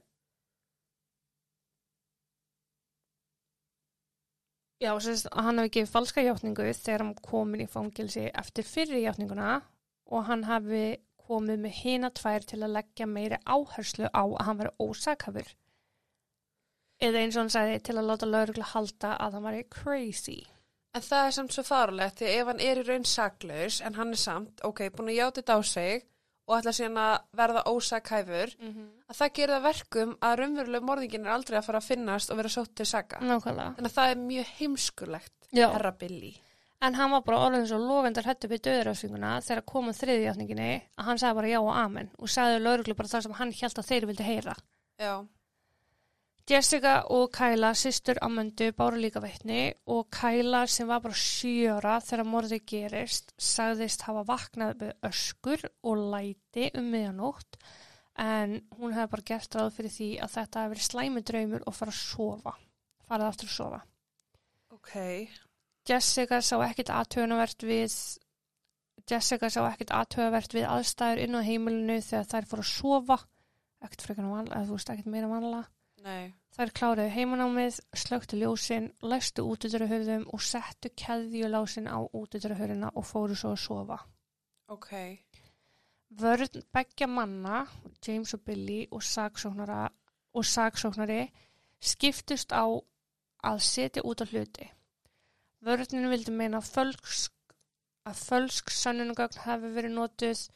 já, 4.81 4.91
sérst, 5.01 5.27
hann 5.33 5.57
hafi 5.61 5.71
gefið 5.77 5.91
falska 5.93 6.23
játningu 6.25 6.65
þegar 6.77 7.03
hann 7.05 7.15
komin 7.25 7.63
í 7.65 7.69
fangilsi 7.71 8.27
eftir 8.37 8.67
fyrir 8.67 9.01
játninguna 9.07 9.59
og 10.13 10.25
hann 10.29 10.45
hafi 10.47 10.83
komið 11.27 11.63
með 11.65 11.79
hina 11.81 12.09
tvær 12.15 12.45
til 12.47 12.61
að 12.63 12.75
leggja 12.77 13.07
meiri 13.09 13.39
áherslu 13.45 14.07
á 14.13 14.21
að 14.23 14.43
hann 14.47 14.61
veri 14.61 14.75
ósakhafur. 14.79 15.49
Eða 17.01 17.21
eins 17.21 17.35
og 17.37 17.43
hann 17.43 17.53
sagði 17.53 17.79
til 17.85 17.97
að 17.97 18.07
láta 18.09 18.25
laurugla 18.29 18.67
halda 18.73 19.15
að 19.21 19.33
hann 19.37 19.43
veri 19.43 19.63
crazy. 19.69 20.37
En 20.97 21.03
það 21.05 21.27
er 21.27 21.35
samt 21.35 21.53
svo 21.53 21.63
farulegt 21.67 22.21
því 22.21 22.29
ef 22.33 22.47
hann 22.49 22.61
er 22.63 22.79
í 22.81 22.85
raun 22.87 23.05
saklaus 23.05 23.81
en 23.85 23.97
hann 23.99 24.15
er 24.15 24.21
samt, 24.21 24.63
ok, 24.65 24.87
búin 24.95 25.11
að 25.11 25.19
játa 25.19 25.41
þetta 25.41 25.57
á 25.57 25.61
sig 25.61 26.07
og 26.47 26.55
ætla 26.57 26.71
síðan 26.73 26.97
að 27.03 27.15
verða 27.35 27.63
ósakhæfur, 27.67 28.53
Mm 28.57 28.73
-hmm. 28.73 28.87
að 29.09 29.15
það 29.19 29.33
gerir 29.33 29.55
það 29.55 29.67
verkum 29.67 30.17
að 30.21 30.35
raunveruleg 30.39 30.83
morðingin 30.89 31.25
er 31.25 31.33
aldrei 31.35 31.57
að 31.59 31.65
fara 31.65 31.77
að 31.77 31.87
finnast 31.91 32.31
og 32.31 32.37
vera 32.37 32.49
sótt 32.49 32.75
til 32.75 32.85
saka. 32.85 33.19
Nákvæmlega. 33.19 33.75
Að 33.77 33.91
það 33.97 34.11
er 34.11 34.15
mjög 34.15 34.45
heimskulegt, 34.59 35.33
herra 35.53 35.91
Billy. 35.91 36.33
En 36.81 36.93
hann 36.93 37.11
var 37.11 37.21
bara 37.25 37.37
orðin 37.47 37.67
svo 37.67 37.77
lofendar 37.81 38.27
upp 38.29 38.51
í 38.53 38.59
döðurafsinguna 38.61 39.41
þegar 39.41 39.63
kom 39.65 39.87
þriðjátninginni 39.97 40.81
að 40.97 41.05
hann 41.05 41.17
sagði 41.17 41.35
bara 41.35 41.47
já 41.47 41.59
og 41.59 41.73
amen 41.75 42.09
og 42.19 42.29
sagði 42.29 42.59
lauruglu 42.61 42.93
bara 42.95 43.07
það 43.07 43.23
sem 43.25 43.31
hann 43.39 43.51
held 43.61 43.79
að 43.81 43.87
þeir 43.89 44.05
vildi 44.05 44.23
heyra. 44.23 44.55
Já, 45.01 45.13
Jessica 46.47 47.01
og 47.11 47.33
Kyla, 47.35 47.73
systur 47.75 48.21
Amandu, 48.23 48.69
báru 48.71 48.95
líka 48.95 49.19
veitni 49.19 49.73
og 49.91 50.05
Kyla 50.15 50.61
sem 50.71 50.87
var 50.87 51.01
bara 51.03 51.17
sjöra 51.19 51.97
þegar 51.99 52.23
morðið 52.31 52.63
gerist 52.71 53.33
sagðist 53.35 54.05
hafa 54.07 54.23
vaknað 54.29 54.79
með 54.79 55.09
öskur 55.09 55.65
og 55.83 56.05
læti 56.13 56.69
um 56.79 56.87
miðjanótt. 56.93 57.59
En 58.23 58.55
hún 58.79 58.95
hefði 58.95 59.11
bara 59.17 59.27
gert 59.33 59.59
ráð 59.59 59.75
fyrir 59.75 59.95
því 59.97 60.09
að 60.23 60.33
þetta 60.37 60.63
hefði 60.63 60.75
verið 60.77 60.87
slæmi 60.87 61.25
draumur 61.27 61.67
og 61.67 61.79
fara 61.81 61.97
að 61.97 61.99
sofa, 61.99 62.57
farið 63.11 63.27
aftur 63.33 63.51
að 63.51 63.55
sofa. 63.57 63.83
ok. 64.79 64.95
Jessica 65.87 66.39
sá 66.41 66.55
ekkit 66.63 66.95
aðtöðunavert 66.95 67.63
við 67.67 68.01
Jessica 69.03 69.51
sá 69.51 69.65
ekkit 69.67 69.91
aðtöðavert 69.91 70.55
við 70.55 70.71
aðstæður 70.71 71.27
inn 71.27 71.35
á 71.35 71.41
heimilinu 71.43 71.99
þegar 71.99 72.31
þær 72.31 72.53
fóru 72.53 72.63
að 72.63 72.75
sofa. 72.75 73.25
Ekkert 73.83 74.07
frekar 74.07 74.23
en 74.23 74.31
vanlega, 74.31 74.61
eða 74.61 74.69
þú 74.71 74.77
veist 74.79 74.95
ekkert 74.95 75.11
meira 75.11 75.27
vanlega 75.27 75.67
Nei, 76.07 76.31
Þær 76.57 76.71
kláruðu 76.73 77.11
heimanámið, 77.13 77.75
slögtu 78.01 78.37
ljósin, 78.39 78.87
læstu 79.05 79.43
útidurahöfðum 79.45 80.23
og 80.33 80.41
settu 80.41 80.89
keðjulásin 80.97 81.85
á 81.85 82.01
útidurahöfðina 82.01 82.89
og 82.97 83.05
fóru 83.05 83.35
svo 83.37 83.51
að 83.53 83.59
sofa. 83.61 83.97
ok. 84.67 84.89
Vörn 86.09 86.63
beggja 86.73 87.07
manna, 87.07 87.67
James 88.01 88.33
og 88.33 88.41
Billy 88.41 88.87
og 88.89 89.03
saksóknari 90.45 91.29
skiptust 91.79 92.49
á 92.49 92.65
að 93.43 93.61
setja 93.61 94.01
út 94.01 94.21
á 94.23 94.25
hluti. 94.25 94.71
Vörninu 95.61 96.09
vildi 96.09 96.31
meina 96.31 96.57
að 96.57 96.71
fölsk, 96.73 97.33
að 98.09 98.15
fölsk 98.31 98.73
sönnunugögn 98.73 99.43
hefði 99.45 99.73
verið 99.77 99.93
notuð 99.99 100.49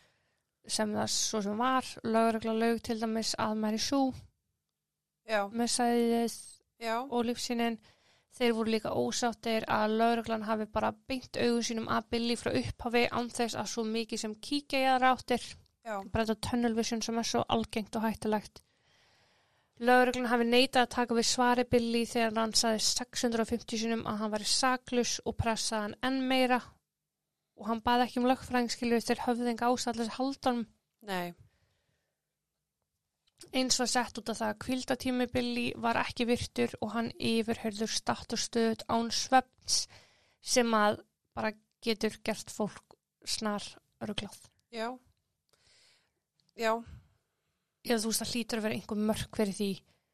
sem 0.66 0.98
það 0.98 1.14
svo 1.14 1.42
sem 1.46 1.58
var, 1.58 1.86
lögregla 2.04 2.54
lög 2.58 2.82
til 2.82 3.00
dæmis 3.00 3.36
að 3.38 3.58
Mary 3.62 3.78
Sue 3.78 4.31
Já, 5.28 6.98
og 7.04 7.26
lífsýnin. 7.28 7.78
Þeir 8.32 8.54
voru 8.56 8.72
líka 8.72 8.94
ósáttir 8.96 9.66
að 9.68 9.98
lauruglan 10.00 10.46
hafi 10.48 10.66
bara 10.72 10.94
beint 11.08 11.36
augun 11.36 11.66
sínum 11.68 11.90
að 11.92 12.08
Billy 12.16 12.38
frá 12.40 12.54
upphafi 12.56 13.04
án 13.12 13.28
þess 13.30 13.58
að 13.60 13.72
svo 13.74 13.84
mikið 13.84 14.22
sem 14.24 14.36
kíkja 14.48 14.80
í 14.80 14.90
aðra 14.94 15.12
áttir. 15.18 15.44
já, 15.84 15.98
Bara 16.14 16.26
þetta 16.26 16.50
tunnel 16.50 16.76
vision 16.78 17.02
sem 17.02 17.20
er 17.20 17.28
svo 17.28 17.44
algengt 17.50 17.96
og 18.00 18.06
hættulegt. 18.08 18.64
Lauruglan 19.82 20.30
hafi 20.30 20.46
neitað 20.46 20.84
að 20.86 20.92
taka 20.96 21.16
við 21.18 21.28
svari 21.28 21.64
Billy 21.66 22.06
þegar 22.06 22.36
hann 22.38 22.52
saði 22.54 22.82
650 22.86 23.82
sinum 23.82 24.04
að 24.06 24.20
hann 24.22 24.34
væri 24.36 24.50
saklus 24.50 25.14
og 25.26 25.36
pressaði 25.40 25.82
hann 25.88 25.96
enn 26.08 26.28
meira 26.30 26.60
og 27.58 27.70
hann 27.70 27.82
baði 27.86 28.06
ekki 28.06 28.22
um 28.22 28.28
lögfræðingskilju 28.30 29.00
þegar 29.02 29.24
höfðing 29.26 29.64
ásallins 29.66 30.14
haldan 30.20 30.62
nei, 31.10 31.34
Eins 33.52 33.80
var 33.82 33.90
sett 33.90 34.20
út 34.20 34.30
af 34.32 34.40
það 34.40 34.54
að 34.54 34.60
kvildatími 34.66 35.28
Billy 35.34 35.66
var 35.84 36.00
ekki 36.02 36.28
virtur 36.30 36.74
og 36.80 36.94
hann 36.96 37.12
yfirhörður 37.18 37.92
statustöðut 37.92 38.86
án 38.88 39.12
svefns 39.16 39.86
sem 40.42 40.72
að 40.78 41.02
bara 41.36 41.54
getur 41.84 42.16
gert 42.26 42.54
fólk 42.54 42.96
snar 43.26 43.66
ruglað. 44.02 44.38
já. 44.72 44.90
Já, 46.60 46.74
Ég 47.88 47.98
þú 47.98 48.12
veist 48.12 48.22
að 48.22 48.34
hlýtur 48.36 48.60
að 48.60 48.66
vera 48.68 48.76
einhver 48.78 49.00
mörk 49.10 49.38
fyrir 49.40 49.56
því 49.58 49.70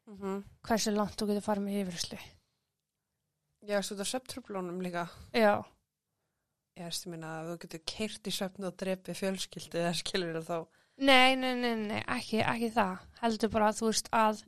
mhm. 0.08 0.36
hversu 0.64 0.92
langt 0.94 1.18
þú 1.20 1.26
getur 1.30 1.44
farið 1.44 1.66
með 1.66 1.80
yfirherslu. 1.82 2.20
Já, 3.68 3.82
svo 3.82 3.96
þetta 3.98 4.06
söptrúblónum 4.08 4.78
líka. 4.80 5.08
Já, 5.36 5.60
Ég 6.78 6.86
ég 6.94 7.08
minna 7.10 7.30
að 7.40 7.48
þú 7.48 7.54
getur 7.64 7.80
keirt 7.90 8.28
í 8.30 8.32
söpnu 8.34 8.68
og 8.68 8.74
drepið 8.78 9.16
fjölskyldi 9.18 9.80
eða 9.80 9.94
skilur 9.98 10.36
það 10.36 10.44
þá. 10.46 10.84
Nei, 10.98 11.36
nei, 11.38 11.54
nei, 11.58 11.74
nei, 11.86 12.00
ekki, 12.16 12.40
ekki 12.42 12.70
það. 12.74 13.02
Heldur 13.22 13.50
bara 13.54 13.68
að 13.72 13.80
þú 13.80 13.90
veist 13.90 14.08
að 14.14 14.40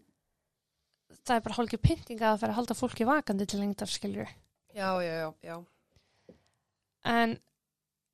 það 1.20 1.36
er 1.36 1.44
bara 1.46 1.56
hálfgeir 1.58 1.82
pyntinga 1.84 2.30
að 2.32 2.40
fyrir 2.42 2.52
að 2.54 2.58
halda 2.60 2.76
fólki 2.78 3.06
vakandi 3.08 3.46
til 3.50 3.60
lengdar, 3.60 3.90
skiljur. 3.90 4.32
Já, 4.74 4.90
já, 5.02 5.14
já, 5.20 5.28
já. 5.46 5.56
En 7.10 7.36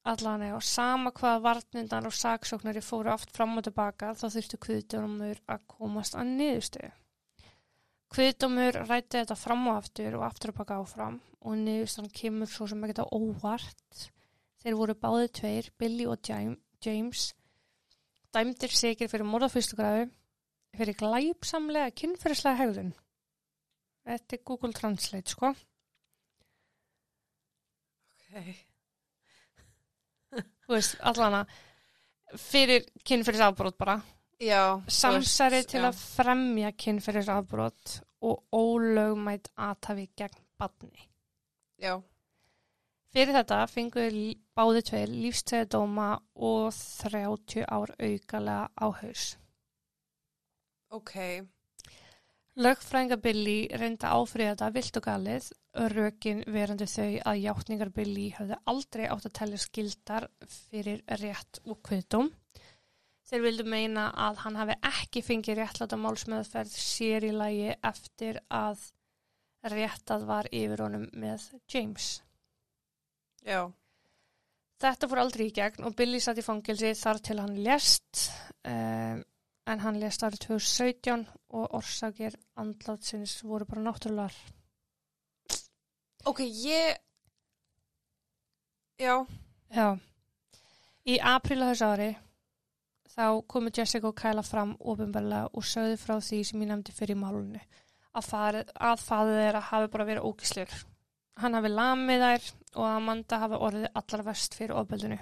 allan 0.06 0.44
eða 0.46 0.60
sama 0.62 1.10
hvaða 1.16 1.42
varnindar 1.44 2.06
og 2.06 2.14
saksóknari 2.14 2.80
fóru 2.84 3.10
oft 3.12 3.32
fram 3.34 3.56
og 3.58 3.64
tilbaka 3.66 4.12
þá 4.14 4.26
þurftu 4.36 4.60
kviðdómur 4.62 5.40
að 5.50 5.64
komast 5.72 6.14
að 6.16 6.30
niðurstöðu. 6.38 6.92
Kviðdómur 8.14 8.76
rætti 8.86 9.18
þetta 9.18 9.36
fram 9.36 9.64
og 9.66 9.80
aftur 9.80 10.14
og 10.20 10.22
aftur 10.28 10.52
að 10.52 10.60
baka 10.60 10.76
áfram 10.82 11.16
og 11.42 11.56
niðurstöðan 11.58 12.12
kemur 12.14 12.50
svo 12.52 12.68
sem 12.70 12.84
ekki 12.86 13.02
á 13.02 13.06
óvart. 13.10 14.04
Þeir 14.62 14.76
voru 14.78 14.94
báði 15.02 15.32
tveir, 15.40 15.68
Billy 15.78 16.06
og 16.06 16.22
Jam- 16.26 16.56
James, 16.86 17.32
dæmdir 18.36 18.76
sikir 18.76 19.08
fyrir 19.10 19.26
morða 19.26 19.48
fyrstu 19.52 19.78
græðu 19.80 20.06
fyrir 20.76 20.96
glæpsamlega 21.00 21.92
kynferðislega 21.96 22.60
hegðun. 22.60 22.92
Þetta 24.06 24.36
er 24.36 24.42
Google 24.46 24.76
Translate, 24.76 25.32
sko. 25.32 25.52
Ok. 28.12 28.50
Þú 30.66 30.74
veist, 30.74 30.98
allan 31.10 31.40
að 31.40 31.56
fyrir 32.42 32.86
kynferðisafbrot 33.06 33.78
bara. 33.80 33.96
Já. 34.42 34.82
Samsari 34.92 35.62
veist, 35.62 35.72
til 35.72 35.82
já. 35.82 35.88
að 35.88 36.02
fremja 36.02 36.72
kynferðisafbrot 36.84 37.96
og 38.26 38.44
ólögmætt 38.54 39.50
aðtafi 39.54 40.08
gegn 40.18 40.42
badni. 40.60 41.08
Já, 41.80 41.96
Fyrir 43.16 43.32
þetta 43.32 43.62
fengur 43.72 44.16
báði 44.52 44.80
tveir 44.84 45.08
lífstæðadóma 45.08 46.06
og 46.44 46.66
30 46.76 47.62
ár 47.64 47.94
aukalega 47.96 48.66
á 48.76 48.86
haus. 48.98 49.38
ok. 50.92 51.14
Lögfræðinga 52.60 53.16
Billy 53.24 53.54
reynda 53.72 54.10
áfrið 54.18 54.50
þetta 54.50 54.68
vilt 54.74 54.98
og 55.00 55.06
galið, 55.06 55.48
rökin 55.94 56.42
verandi 56.44 56.90
þau 56.92 57.08
að 57.32 57.40
játningar 57.46 57.92
Billy 57.96 58.26
höfðu 58.36 58.60
aldrei 58.74 59.06
átt 59.08 59.30
að 59.30 59.36
telja 59.40 59.62
skildar 59.64 60.28
fyrir 60.52 61.00
rétt 61.22 61.62
og 61.64 61.80
kviðdóm. 61.88 62.28
Þeir 63.24 63.46
vildu 63.48 63.64
meina 63.64 64.10
að 64.12 64.44
hann 64.44 64.60
hafi 64.60 64.76
ekki 64.92 65.24
fengið 65.24 65.62
réttláta 65.62 65.96
málsmeðferð 65.96 66.76
sér 66.84 67.24
í 67.24 67.32
lagi 67.32 67.72
eftir 67.80 68.44
að 68.52 68.90
réttað 69.72 70.28
var 70.28 70.52
yfir 70.52 70.84
honum 70.84 71.08
með 71.16 71.48
James. 71.64 72.18
Já, 73.46 73.60
Þetta 74.76 75.08
fór 75.08 75.22
aldrei 75.22 75.46
í 75.48 75.54
gegn 75.56 75.86
og 75.88 75.94
Billy 75.96 76.18
satt 76.20 76.36
í 76.36 76.44
fangilsi 76.44 76.90
þar 76.98 77.20
til 77.24 77.38
hann 77.40 77.54
lést. 77.64 78.26
Um, 78.68 79.22
en 79.66 79.80
hann 79.82 80.00
lést 80.02 80.24
árið 80.26 80.42
2017 80.50 81.24
og 81.56 81.78
orsakir 81.78 82.36
andlátsins 82.60 83.38
voru 83.46 83.64
bara 83.68 83.86
náttúrulegar. 83.86 84.36
Ok, 86.28 86.42
ég... 86.44 87.00
Já, 89.00 89.24
Já. 89.72 89.96
Í 91.06 91.16
apríl 91.22 91.62
á 91.62 91.70
þessu 91.70 91.88
ári 91.88 92.10
þá 93.16 93.26
komu 93.48 93.70
Jessica 93.72 94.08
og 94.10 94.16
Kyla 94.18 94.42
fram 94.44 94.74
ofinbarlega 94.80 95.50
og 95.52 95.64
sögðu 95.64 95.98
frá 96.00 96.16
því 96.18 96.42
sem 96.48 96.62
ég 96.64 96.70
nefndi 96.70 96.94
fyrir 96.96 97.18
málunni 97.20 97.62
að, 98.16 98.62
að 98.74 99.04
faðið 99.04 99.40
þeirra 99.40 99.64
hafi 99.70 99.90
bara 99.92 100.08
verið 100.08 100.28
ógislur. 100.28 100.76
Hann 101.42 101.56
hafi 101.56 101.68
lamið 101.68 102.22
þær 102.24 102.50
og 102.76 102.86
Amanda 102.88 103.38
hafi 103.42 103.60
orðið 103.68 103.88
allar 104.00 104.24
vest 104.30 104.56
fyrir 104.56 104.76
ofbeldinu. 104.80 105.18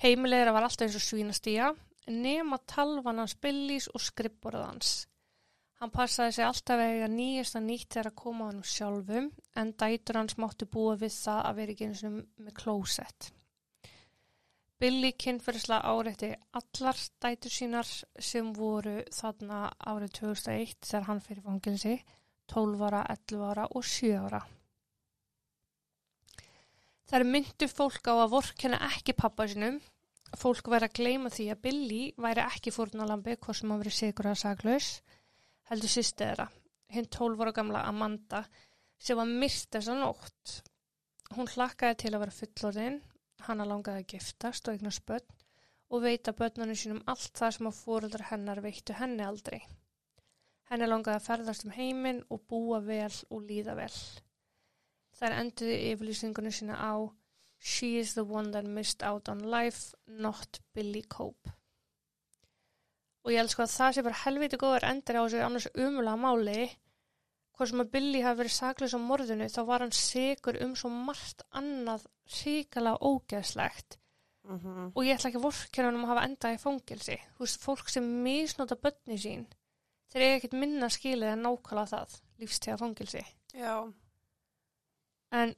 Heimileg 0.00 0.40
þeirra 0.40 0.54
var 0.56 0.66
alltaf 0.66 0.86
eins 0.86 0.96
og 0.96 1.04
svínastía 1.04 1.70
nema 2.10 2.58
talvan 2.66 3.20
hans 3.20 3.36
Billys 3.36 3.88
og 3.92 4.00
skrippborð 4.00 4.62
hans. 4.64 4.92
Hann 5.80 5.92
passaði 5.92 6.32
sig 6.36 6.44
alltaf 6.44 6.80
að 6.80 6.94
eiga 6.94 7.08
nýjasta 7.08 7.60
nýtt 7.64 7.94
þegar 7.94 8.08
að 8.10 8.16
koma 8.20 8.46
hann 8.50 8.62
sjálfum 8.68 9.28
en 9.60 9.72
dætur 9.80 10.18
hans 10.20 10.36
mátti 10.36 10.68
búa 10.68 10.96
við 11.00 11.14
það 11.16 11.40
að 11.48 11.60
vera 11.60 11.74
ekki 11.74 11.86
eins 11.88 12.02
og 12.04 12.16
með 12.20 12.56
klósett. 12.58 13.30
Billy 14.80 15.10
kynferðislega 15.12 15.92
áreitti 15.92 16.30
allar 16.60 17.00
dætur 17.24 17.52
sínar 17.52 17.88
sem 18.30 18.52
voru 18.56 18.98
þarna 19.12 19.66
árið 19.92 20.14
2001 20.20 20.78
þegar 20.88 21.08
hann 21.08 21.20
fyrir 21.24 21.44
fangilsi, 21.44 21.98
12 22.52 22.86
ára, 22.88 23.02
11 23.16 23.44
ára 23.50 23.68
og 23.68 23.84
7 23.84 24.14
ára. 24.16 24.40
Það 27.10 27.18
er 27.18 27.26
myndu 27.26 27.66
fólk 27.66 28.06
á 28.06 28.14
að 28.14 28.32
vorkenna 28.36 28.78
ekki 28.86 29.16
pappa 29.18 29.48
sinum. 29.50 29.80
Fólk 30.38 30.70
væri 30.70 30.86
að 30.86 30.96
gleyma 31.00 31.32
því 31.34 31.46
að 31.50 31.62
Billy 31.64 32.02
væri 32.22 32.44
ekki 32.46 32.70
fórnalambi 32.70 33.34
hvort 33.34 33.58
sem 33.58 33.72
hann 33.72 33.80
verið 33.82 33.96
sigur 33.96 34.28
að 34.30 34.38
saglaus, 34.44 34.90
heldur 35.66 35.90
sýstu 35.90 36.22
þeirra, 36.22 36.46
hinn 36.94 37.08
12 37.10 37.42
ára 37.42 37.54
gamla 37.56 37.82
Amanda 37.90 38.44
sem 39.02 39.18
var 39.18 39.26
myrt 39.26 39.74
þessa 39.74 39.98
nótt. 39.98 40.60
Hún 41.34 41.50
hlakkaði 41.50 41.98
til 42.04 42.14
að 42.14 42.22
vera 42.22 42.36
fullorðin 42.38 43.00
Hanna 43.48 43.66
langaði 43.66 44.04
að 44.04 44.14
giftast 44.14 44.68
og 44.68 44.76
eigna 44.76 44.94
spötn 44.94 45.36
og 45.90 46.04
veita 46.04 46.34
börnunum 46.36 46.78
sínum 46.78 47.02
allt 47.10 47.34
það 47.38 47.54
sem 47.56 47.68
að 47.70 47.78
fóröldrar 47.82 48.28
hennar 48.30 48.62
veittu 48.62 48.94
henni 48.94 49.26
aldrei. 49.26 49.60
Henni 50.70 50.86
langaði 50.86 51.18
að 51.18 51.26
ferðast 51.26 51.66
um 51.66 51.74
heiminn 51.74 52.22
og 52.30 52.44
búa 52.46 52.78
vel 52.84 53.12
og 53.30 53.42
líða 53.48 53.74
vel. 53.80 53.94
Þær 55.20 55.36
enduði 55.36 55.78
yfirlýsingunum 55.92 56.54
sína 56.56 56.76
á 56.80 56.92
She 57.60 57.98
is 58.00 58.14
the 58.16 58.24
one 58.24 58.52
that 58.52 58.64
missed 58.64 59.02
out 59.04 59.28
on 59.28 59.42
life, 59.52 59.92
not 60.06 60.60
Billy 60.72 61.02
Cope. 61.02 61.52
Og 63.20 63.34
ég 63.34 63.42
held 63.42 63.52
sko 63.52 63.66
að 63.66 63.74
það 63.74 63.96
sé 63.96 64.04
bara 64.06 64.22
helviti 64.22 64.60
góður 64.60 64.86
endur 64.88 65.18
á 65.20 65.22
þessu 65.26 65.42
annars 65.44 65.68
umulega 65.74 66.16
máli 66.16 66.70
hvort 67.52 67.68
sem 67.68 67.82
að 67.84 67.90
Billy 67.92 68.22
hafi 68.24 68.40
verið 68.40 68.54
saklaus 68.56 68.96
á 68.96 69.00
morðinu 69.04 69.48
þá 69.52 69.60
var 69.68 69.84
hann 69.84 69.92
sigur 69.92 70.56
um 70.64 70.72
svo 70.80 70.88
margt 70.88 71.44
annað 71.60 72.06
ríkala 72.40 72.94
ógeðslegt 72.96 73.98
mm 74.48 74.92
og 74.96 75.04
ég 75.04 75.18
ætla 75.18 75.28
ekki 75.28 75.38
að 75.38 75.44
vorkjörnum 75.44 75.98
um 76.00 76.06
að 76.06 76.12
hafa 76.14 76.26
endað 76.28 76.54
í 76.56 76.60
fangilsi. 76.64 77.16
Þú 77.36 77.44
veist, 77.44 77.60
fólk 77.60 77.90
sem 77.92 78.06
misnóta 78.24 78.76
börni 78.80 79.18
sín, 79.20 79.44
þeir 80.10 80.24
eiga 80.24 80.38
ekkert 80.38 80.56
minna 80.62 80.88
skilið 80.90 81.34
en 81.34 81.44
nákvæmlega 81.44 81.90
það, 81.92 82.16
lífstíða 82.40 82.78
fangilsi. 82.80 83.22
já, 83.52 83.74
En, 85.30 85.54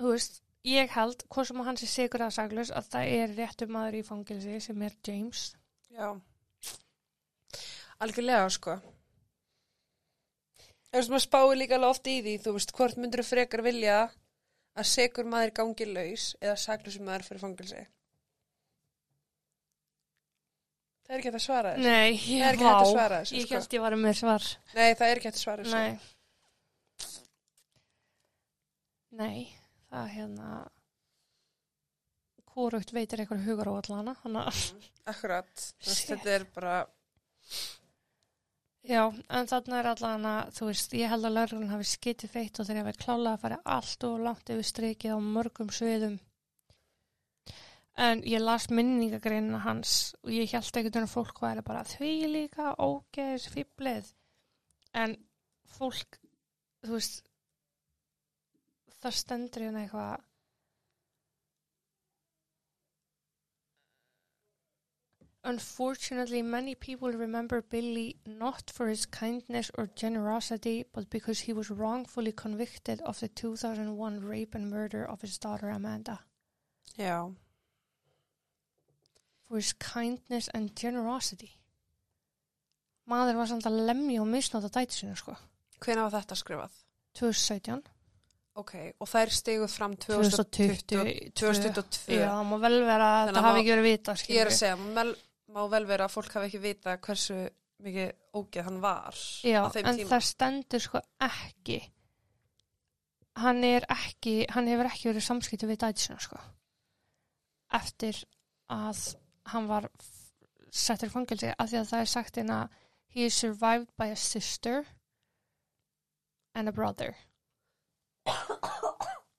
þú 0.00 0.12
veist, 0.14 0.40
ég 0.64 0.90
held, 0.96 1.24
hvort 1.28 1.48
sem 1.50 1.60
hann 1.66 1.76
sé 1.80 1.86
sigur 1.90 2.24
að 2.24 2.34
saklaus, 2.38 2.70
að 2.72 2.88
það 2.94 3.10
er 3.20 3.34
réttur 3.36 3.68
maður 3.72 3.98
í 4.00 4.04
fangilsi 4.06 4.60
sem 4.68 4.82
er 4.88 4.96
James. 5.06 5.50
já. 5.92 6.14
Algjörlega, 8.04 8.48
sko. 8.52 8.76
Þú 10.86 10.98
veist, 11.00 11.10
maður 11.12 11.24
spáir 11.26 11.56
líka 11.60 11.76
alveg 11.76 11.90
oft 11.94 12.08
í 12.12 12.16
því, 12.24 12.34
þú 12.44 12.52
veist, 12.56 12.72
hvort 12.76 12.96
myndur 13.00 13.22
þú 13.24 13.28
frekar 13.30 13.62
vilja 13.64 13.98
að 14.76 14.88
segur 14.90 15.28
maður 15.32 15.52
gangi 15.60 15.86
laus 15.88 16.26
eða 16.40 16.56
saklusum 16.60 17.04
maður 17.08 17.24
fyrir 17.28 17.40
fangilsi? 17.44 17.84
Það 21.06 21.14
er 21.14 21.20
ekki 21.20 21.28
hægt 21.30 21.38
að 21.38 21.44
svara 21.46 21.72
þessu. 21.76 21.86
Nei, 21.86 22.16
Það 22.18 22.30
ég, 22.32 22.42
er 22.42 22.56
ekki 22.56 22.66
hægt 22.66 22.82
að 22.82 22.90
svara 22.92 23.18
þessu, 23.22 23.36
ég 23.36 23.46
sko. 23.46 23.54
held 23.60 23.74
ég 23.76 23.82
var 23.86 23.96
með 24.02 24.14
svar. 24.20 24.46
Nei, 24.74 24.88
það 24.98 25.06
er 25.12 25.20
ekki 25.20 25.28
hægt 25.30 25.38
að 25.38 25.44
svara 25.44 25.66
þessu. 25.66 25.76
Nei. 25.76 26.15
Nei, 29.16 29.46
það 29.90 30.10
hérna 30.16 30.50
hvorugt 32.52 32.92
veitir 32.96 33.22
eitthvað 33.22 33.46
hugar 33.46 33.72
á 33.72 33.74
allana 33.76 34.16
hana. 34.22 34.44
Akkurat. 35.08 35.66
Þetta 36.08 36.32
er 36.34 36.46
bara, 36.54 36.76
Já, 38.86 39.02
en 39.10 39.48
þarna 39.50 39.78
er 39.80 39.88
allana 39.90 40.32
þú 40.54 40.68
veist, 40.68 40.92
ég 40.94 41.10
held 41.10 41.26
að 41.26 41.34
lörglun 41.34 41.70
hafi 41.72 41.88
skitið 41.90 42.30
feitt 42.30 42.60
og 42.62 42.68
þeir 42.68 42.78
hafi 42.84 42.92
klálega 43.00 43.32
að 43.34 43.42
fara 43.42 43.58
allt 43.76 44.06
og 44.06 44.20
langt 44.22 44.52
yfir 44.54 44.68
strikið 44.68 45.16
á 45.16 45.20
mörgum 45.26 45.72
sviðum 45.74 46.20
en 48.06 48.22
ég 48.28 48.44
las 48.44 48.68
minningagreinina 48.70 49.58
hans 49.64 50.14
og 50.22 50.30
ég 50.36 50.52
held 50.54 50.78
ekkert 50.78 51.00
að 51.00 51.08
fólk 51.10 51.42
væri 51.42 51.64
bara 51.66 51.82
því 51.88 52.12
líka 52.30 52.74
ógeðis 52.78 53.48
fýblið 53.56 54.12
en 55.02 55.16
fólk 55.78 56.20
þú 56.86 56.94
veist 56.94 57.24
það 59.06 59.20
stendur 59.22 59.66
hérna 59.66 59.84
eitthvað 59.84 60.24
Unfortunately, 65.46 66.42
many 66.42 66.74
people 66.74 67.12
remember 67.12 67.62
Billy 67.62 68.16
not 68.26 68.68
for 68.68 68.88
his 68.88 69.06
kindness 69.06 69.70
or 69.78 69.88
generosity, 69.94 70.84
but 70.92 71.08
because 71.08 71.38
he 71.38 71.52
was 71.52 71.70
wrongfully 71.70 72.32
convicted 72.32 73.00
of 73.02 73.20
the 73.20 73.28
2001 73.28 74.24
rape 74.24 74.56
and 74.56 74.68
murder 74.68 75.04
of 75.04 75.20
his 75.20 75.38
daughter 75.38 75.70
Amanda. 75.70 76.18
já. 76.98 77.32
For 79.48 79.56
his 79.56 79.72
kindness 79.72 80.48
and 80.52 80.74
generosity. 80.74 81.56
Maður 83.06 83.36
var 83.38 83.46
samt 83.46 83.66
að 83.70 83.84
lemja 83.86 84.24
og 84.24 84.26
misnóta 84.26 84.66
dæti 84.66 84.98
sinna, 84.98 85.14
sko. 85.14 85.36
Hvenær 85.78 86.08
var 86.08 86.16
þetta 86.16 86.40
skrifað? 86.40 86.80
2017, 87.14 87.84
Ok, 88.56 88.72
og 89.04 89.08
þær 89.10 89.32
steguð 89.36 89.68
fram 89.68 89.94
2020, 90.00 90.78
2020 90.88 91.32
2022. 91.36 92.16
Já, 92.16 92.28
það 92.30 92.46
má 92.48 92.56
vel 92.62 92.76
vera 92.88 93.08
að 93.20 93.28
það 93.28 93.38
að 93.42 93.46
hafi 93.50 93.60
ekki 93.62 93.72
verið 93.74 93.86
vita, 93.90 94.12
Ég 94.12 94.16
er 94.16 94.22
skilur. 94.22 94.52
að 94.52 94.56
segja, 94.56 94.76
má, 94.96 95.02
má 95.56 95.60
vel 95.74 95.82
vera 95.90 96.06
að 96.08 96.14
fólk 96.14 96.36
hafi 96.38 96.48
ekki 96.50 96.60
vita 96.64 96.94
hversu 97.04 97.36
mikið 97.84 98.12
ógeð 98.40 98.64
hann 98.70 98.78
var 98.80 99.18
Já, 99.44 99.60
á 99.60 99.68
þeim 99.74 99.90
en 99.90 99.98
tíma. 100.00 100.08
það 100.14 100.24
stendur 100.30 100.80
sko 100.86 101.02
ekki 101.26 101.78
hann 103.36 103.60
er 103.68 103.84
ekki 103.92 104.36
hann 104.54 104.70
hefur 104.72 104.88
ekki 104.88 105.10
verið 105.10 105.26
samskipti 105.26 105.68
við 105.68 105.82
dætisina 105.84 106.16
sko 106.24 106.40
eftir 107.76 108.22
að 108.72 109.02
hann 109.52 109.68
var 109.68 109.90
settur 110.72 111.10
í 111.10 111.12
fangelsi 111.12 111.52
af 111.52 111.68
því 111.68 111.82
að 111.82 111.90
það 111.92 112.06
er 112.06 112.10
sagt 112.14 112.40
inn 112.40 112.54
að 112.56 112.80
he 113.12 113.28
is 113.28 113.36
survived 113.36 113.92
by 114.00 114.08
a 114.14 114.16
sister 114.16 114.86
and 116.56 116.68
a 116.68 116.72
brother 116.72 117.12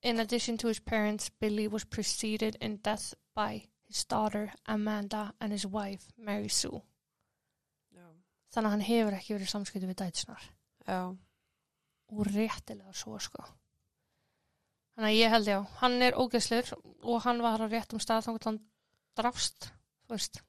in 0.01 0.19
addition 0.19 0.57
to 0.57 0.67
his 0.67 0.79
parents 0.79 1.29
Billy 1.29 1.67
was 1.67 1.83
preceded 1.83 2.57
in 2.61 2.77
death 2.77 3.13
by 3.35 3.67
his 3.87 4.03
daughter 4.05 4.51
Amanda 4.65 5.33
and 5.41 5.51
his 5.51 5.65
wife 5.65 6.11
Mary 6.17 6.49
Sue 6.49 6.81
Já. 7.95 8.07
þannig 8.53 8.67
að 8.67 8.75
hann 8.75 8.87
hefur 8.89 9.17
ekki 9.19 9.37
verið 9.37 9.53
samskipti 9.53 9.89
við 9.89 10.01
dætisinar 10.01 10.49
Já. 10.87 11.01
og 12.07 12.27
réttilega 12.31 12.93
svo 12.93 13.19
sko 13.19 13.43
þannig 14.95 15.11
að 15.11 15.19
ég 15.19 15.33
held 15.35 15.51
já 15.51 15.59
hann 15.81 16.01
er 16.01 16.17
ógeðslur 16.17 16.73
og 17.03 17.23
hann 17.25 17.43
var 17.45 17.61
á 17.61 17.67
réttum 17.67 18.01
stað 18.01 18.31
að 18.31 18.47
hann 18.49 18.61
drafst 19.17 19.71
þú 20.07 20.15
veist 20.15 20.41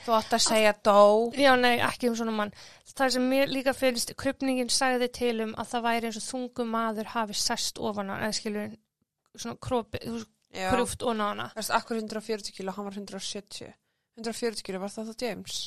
Þú 0.00 0.12
átt 0.16 0.32
að 0.32 0.42
segja 0.46 0.72
dó. 0.86 0.98
já 1.36 1.52
nei 1.60 1.78
ekki 1.84 2.08
um 2.08 2.14
svona 2.16 2.32
mann 2.32 2.52
það 2.96 3.10
sem 3.16 3.26
mér 3.28 3.50
líka 3.52 3.74
finnst 3.76 4.14
krypningin 4.16 4.70
sagði 4.72 5.08
til 5.12 5.34
um 5.44 5.54
að 5.60 5.68
það 5.74 5.82
væri 5.88 6.06
eins 6.10 6.16
og 6.20 6.24
þungum 6.28 6.70
maður 6.72 7.10
hafi 7.14 7.34
sest 7.36 7.78
ofan 7.78 8.08
hann 8.08 8.22
eða 8.24 8.36
skilur 8.38 8.70
svona 9.36 9.56
krópi, 9.60 9.98
krúft 10.70 11.02
ofan 11.02 11.20
á 11.20 11.26
hana 11.28 11.48
Það 11.54 11.68
er 11.68 11.76
akkur 11.76 12.00
140 12.00 12.54
kíló, 12.56 12.72
hann 12.76 12.88
var 12.88 12.96
170. 12.96 13.74
140 14.18 14.62
kíló, 14.66 14.80
var 14.80 14.88
það 14.94 15.12
þá 15.12 15.26
James? 15.26 15.58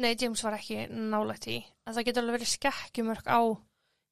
nei 0.00 0.14
James 0.20 0.44
var 0.46 0.54
ekki 0.56 0.86
nálægt 0.88 1.48
í 1.50 1.58
en 1.86 1.94
það 1.96 2.06
getur 2.06 2.22
alveg 2.22 2.38
verið 2.38 2.52
skekkjumörk 2.54 3.26
á 3.26 3.40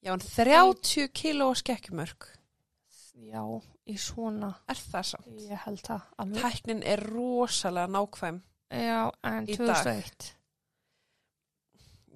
Já, 0.03 0.13
en 0.15 0.21
30 0.23 1.09
kíló 1.15 1.53
skekkjumörk. 1.59 2.27
já 3.19 3.43
í 3.89 3.95
svona 3.99 4.53
Er 4.69 4.77
það 4.79 5.07
samt? 5.15 5.41
ég 5.47 5.59
held 5.65 5.81
það 5.87 6.03
alveg 6.19 6.43
Tæknin 6.43 6.83
er 6.83 7.01
rosalega 7.09 7.87
nákvæm. 7.95 8.43
Já 8.71 9.11
en 9.25 9.47
Í 9.49 9.57
dag. 9.57 9.77
2001 9.85 10.35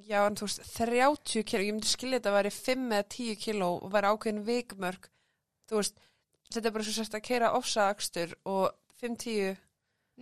Já, 0.03 0.26
en 0.26 0.34
þú 0.36 0.46
veist, 0.48 0.62
30 0.76 1.44
kíló, 1.46 1.62
ég 1.62 1.72
myndi 1.76 1.88
skilja 1.88 2.18
þetta 2.18 2.30
að 2.32 2.38
væri 2.40 2.50
5 2.57 2.88
eða 2.96 3.05
10 3.14 3.36
kíló 3.40 3.68
og 3.78 3.92
væri 3.94 4.09
ákveðin 4.11 4.40
vikmörk. 4.48 5.07
Þú 5.70 5.78
veist, 5.78 6.00
þetta 6.53 6.68
er 6.68 6.74
bara 6.74 6.86
svo 6.88 6.94
sérst 6.96 7.14
að 7.16 7.22
keira 7.28 7.53
ofsaakstur 7.57 8.34
og 8.50 8.72
5-10, 9.00 9.55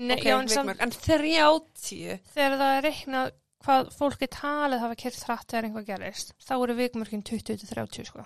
Nei, 0.00 0.14
ok, 0.14 0.26
já, 0.28 0.34
en 0.36 0.50
samt, 0.52 0.68
vikmörk, 0.68 0.82
en 0.84 0.92
30 0.94 2.20
þegar 2.34 2.58
það 2.60 2.74
er 2.76 2.84
reiknað 2.86 3.32
hvað 3.64 3.90
fólk 3.96 4.22
er 4.24 4.30
talið 4.36 4.84
hafa 4.84 4.98
kert 5.02 5.24
hratt 5.26 5.50
þegar 5.50 5.66
einhvað 5.68 5.88
gerist, 5.90 6.34
þá 6.40 6.52
eru 6.60 6.76
vikmörkin 6.78 7.24
20-30 7.26 8.06
sko. 8.08 8.24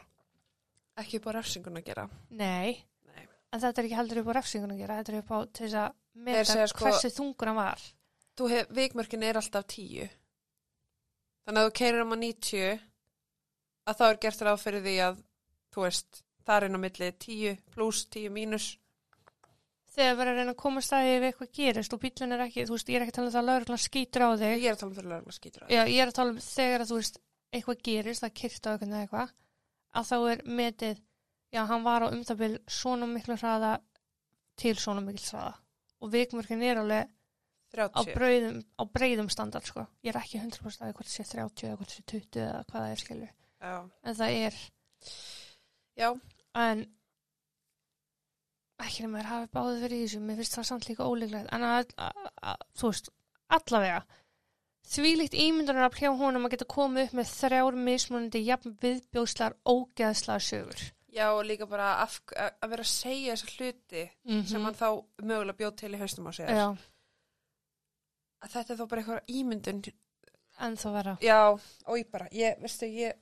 ekki 1.01 1.19
upp 1.19 1.27
á 1.27 1.37
refsingun 1.39 1.81
að 1.81 1.87
gera 1.89 2.05
Nei, 2.31 2.85
Nei. 3.09 3.25
en 3.51 3.63
þetta 3.63 3.81
er 3.81 3.89
ekki 3.89 3.99
heldur 3.99 4.21
upp 4.23 4.31
á 4.31 4.37
refsingun 4.39 4.75
að 4.77 4.83
gera, 4.85 4.99
þetta 5.01 5.15
er 5.15 5.23
upp 5.23 5.33
á 5.35 5.39
þess 5.59 5.79
að 5.81 5.97
Segja, 6.15 6.67
sko- 6.71 6.87
hversu 6.87 7.11
þungur 7.11 7.51
hann 7.51 7.57
var. 7.57 7.81
hef, 8.51 8.69
vikmörkin 8.71 9.23
er 9.23 9.39
alltaf 9.39 9.67
10 9.67 10.09
þannig 11.45 11.61
að 11.61 11.69
þú 11.69 11.75
keirir 11.81 12.03
um 12.05 12.15
að 12.15 12.23
90 12.25 12.81
að 13.87 13.99
þá 13.99 14.05
er 14.09 14.21
gert 14.23 14.47
ráð 14.47 14.63
fyrir 14.63 14.83
því 14.85 14.95
að 15.09 15.21
þú 15.75 15.85
veist, 15.85 16.23
það 16.47 16.57
er 16.57 16.67
inn 16.69 16.79
á 16.79 16.85
milli 16.85 17.11
10 17.27 17.61
pluss, 17.75 18.07
10 18.07 18.33
mínus 18.33 18.71
Þegar 19.95 20.17
verður 20.19 20.33
að 20.33 20.39
reyna 20.41 20.53
að 20.55 20.59
koma 20.59 20.81
staði 20.83 21.11
ef 21.15 21.25
eitthvað 21.29 21.51
gerist 21.55 21.93
og 21.95 22.01
bílun 22.03 22.35
er 22.35 22.41
ekki, 22.49 22.65
þú 22.67 22.75
veist, 22.75 22.89
ég 22.91 22.97
er 22.99 23.05
ekki 23.05 23.13
að 23.13 23.19
tala 23.19 23.29
um 23.29 23.35
það 23.35 23.41
að 23.41 23.49
lauruglan 23.51 23.83
skýtur 23.85 24.25
á 24.27 24.29
þig. 24.41 24.55
ég 24.59 24.65
er 24.67 24.75
að 24.75 24.81
tala 24.81 24.91
um 24.91 24.97
þegar 24.97 25.11
lögregla 25.13 25.35
skýtur 25.37 25.63
á 25.63 25.67
Já, 25.71 25.83
ég 25.87 26.01
er 26.03 26.11
að 26.11 26.17
tala 26.19 26.33
um 26.35 26.41
þegar 26.43 26.83
að 26.83 26.91
þú 26.91 26.99
veist, 26.99 27.19
eitthvað 27.55 27.83
gerist, 27.87 28.25
það 28.25 28.33
kyrt 28.41 28.67
á 28.67 28.71
eitthvað 28.73 28.89
eða 28.89 29.03
eitthvað, 29.05 29.35
að 29.95 30.09
þá 30.11 30.17
er 30.33 30.43
metið, 30.59 31.03
já, 31.55 31.61
hann 31.71 31.87
var 31.87 32.03
á 32.03 32.07
umtabil 32.11 32.51
svona 32.67 33.07
miklu 33.13 33.37
hraða 33.39 33.71
til 34.59 34.75
svona 34.83 35.05
miklu 35.07 35.29
hraða. 35.31 35.55
Og 36.05 36.13
vikmörkin 36.13 36.65
er 36.67 36.81
alveg 36.83 37.13
á 37.75 37.89
30 38.05 38.15
breyðum, 38.15 38.59
á 38.79 38.83
breyðum 38.87 39.31
standard, 39.33 39.67
sko. 39.67 39.87
Ég 40.05 40.13
er 40.13 40.21
ekki 40.21 40.41
100% 40.43 40.85
að 40.85 40.93
hvort 40.99 41.11
sé 41.11 41.25
30 41.27 41.71
eða 41.71 41.79
hvort 41.81 41.95
sé 41.95 42.05
20 42.13 42.43
eða 42.45 42.61
hvað 42.69 42.85
það 42.85 42.91
er, 42.91 43.03
skilju. 43.03 43.31
En 43.65 44.19
það 44.19 44.37
er, 44.45 44.59
já, 45.99 46.09
en 46.65 46.85
ekki 48.85 49.05
nema 49.05 49.23
þér 49.23 49.31
hafi 49.31 49.51
báðið 49.55 49.87
fyrir 49.87 50.03
þessu, 50.05 50.21
mér 50.21 50.39
finnst 50.41 50.59
það 50.59 50.69
samt 50.71 50.89
líka 50.91 51.09
ólíklegt, 51.09 51.51
en 51.55 51.67
að, 51.67 51.95
að, 52.05 52.29
að 52.53 52.65
þú 52.79 52.91
veist, 52.91 53.11
allavega 53.59 54.03
þvílíkt 54.95 55.37
ímyndunar 55.41 55.89
að 55.89 56.01
hjá 56.03 56.11
honum 56.19 56.47
að 56.47 56.57
geta 56.57 56.69
komið 56.75 57.07
upp 57.09 57.17
með 57.19 57.31
þrjár 57.33 57.79
mismunandi 57.87 58.43
jafn 58.45 58.77
viðbjóðslar 58.83 59.57
ógeðslar 59.65 60.45
sögur 60.45 60.85
já 61.15 61.27
og 61.31 61.45
líka 61.47 61.67
bara 61.71 61.93
að 62.03 62.19
að 62.35 62.71
vera 62.73 62.85
að 62.85 62.91
segja 62.91 63.35
þessa 63.37 63.53
hluti 63.55 64.05
mm 64.27 64.45
sem 64.51 64.67
hann 64.67 64.79
þá 64.79 64.89
mögulega 65.23 65.59
bjóð 65.61 65.75
til 65.81 65.93
í 65.95 66.01
haustum 66.01 66.29
á 66.29 66.33
já, 66.35 66.69
að 68.45 68.55
þetta 68.57 68.75
er 68.75 68.81
þá 68.81 68.87
bara 68.91 69.05
eitthvað 69.05 69.37
ímyndun. 69.41 69.83
En 70.65 70.77
þá 70.79 70.89
vera 70.95 71.17
já, 71.23 71.39
og 71.51 71.99
ég 71.99 72.11
bara, 72.13 72.29
ég, 72.31 72.61
veistu, 72.63 72.87
ég 72.87 73.17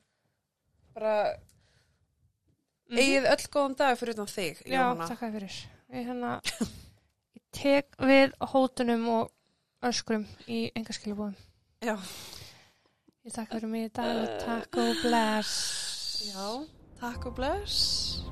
bara 0.93 1.14
mm 1.32 2.99
eigið 2.99 3.28
öll 3.30 3.47
góðan 3.55 3.76
dag 3.78 3.95
fyrir 3.97 4.18
utan 4.18 4.28
þig, 4.28 4.59
já, 4.66 4.74
Jóhanna. 4.76 5.07
takk 5.09 5.22
að 5.24 5.38
fyrir. 5.38 5.61
Ég, 5.93 6.05
hérna, 6.11 6.32
ég 7.38 7.45
tek 7.57 7.97
við 8.05 8.34
hótunum 8.53 9.09
og 9.14 9.32
öskrum 9.88 10.26
í 10.47 10.66
engaskilubúðum 10.76 11.36
já, 11.82 11.97
ég 13.24 13.34
takk 13.34 13.51
fyrir 13.57 13.72
mig 13.72 13.88
í 13.88 13.95
dag 13.97 14.20
og 14.22 14.36
takk 14.45 14.78
og 14.82 15.01
bless. 15.03 15.57
Já, 16.28 16.45
takk 17.03 17.24
og 17.26 17.34
bless 17.34 18.22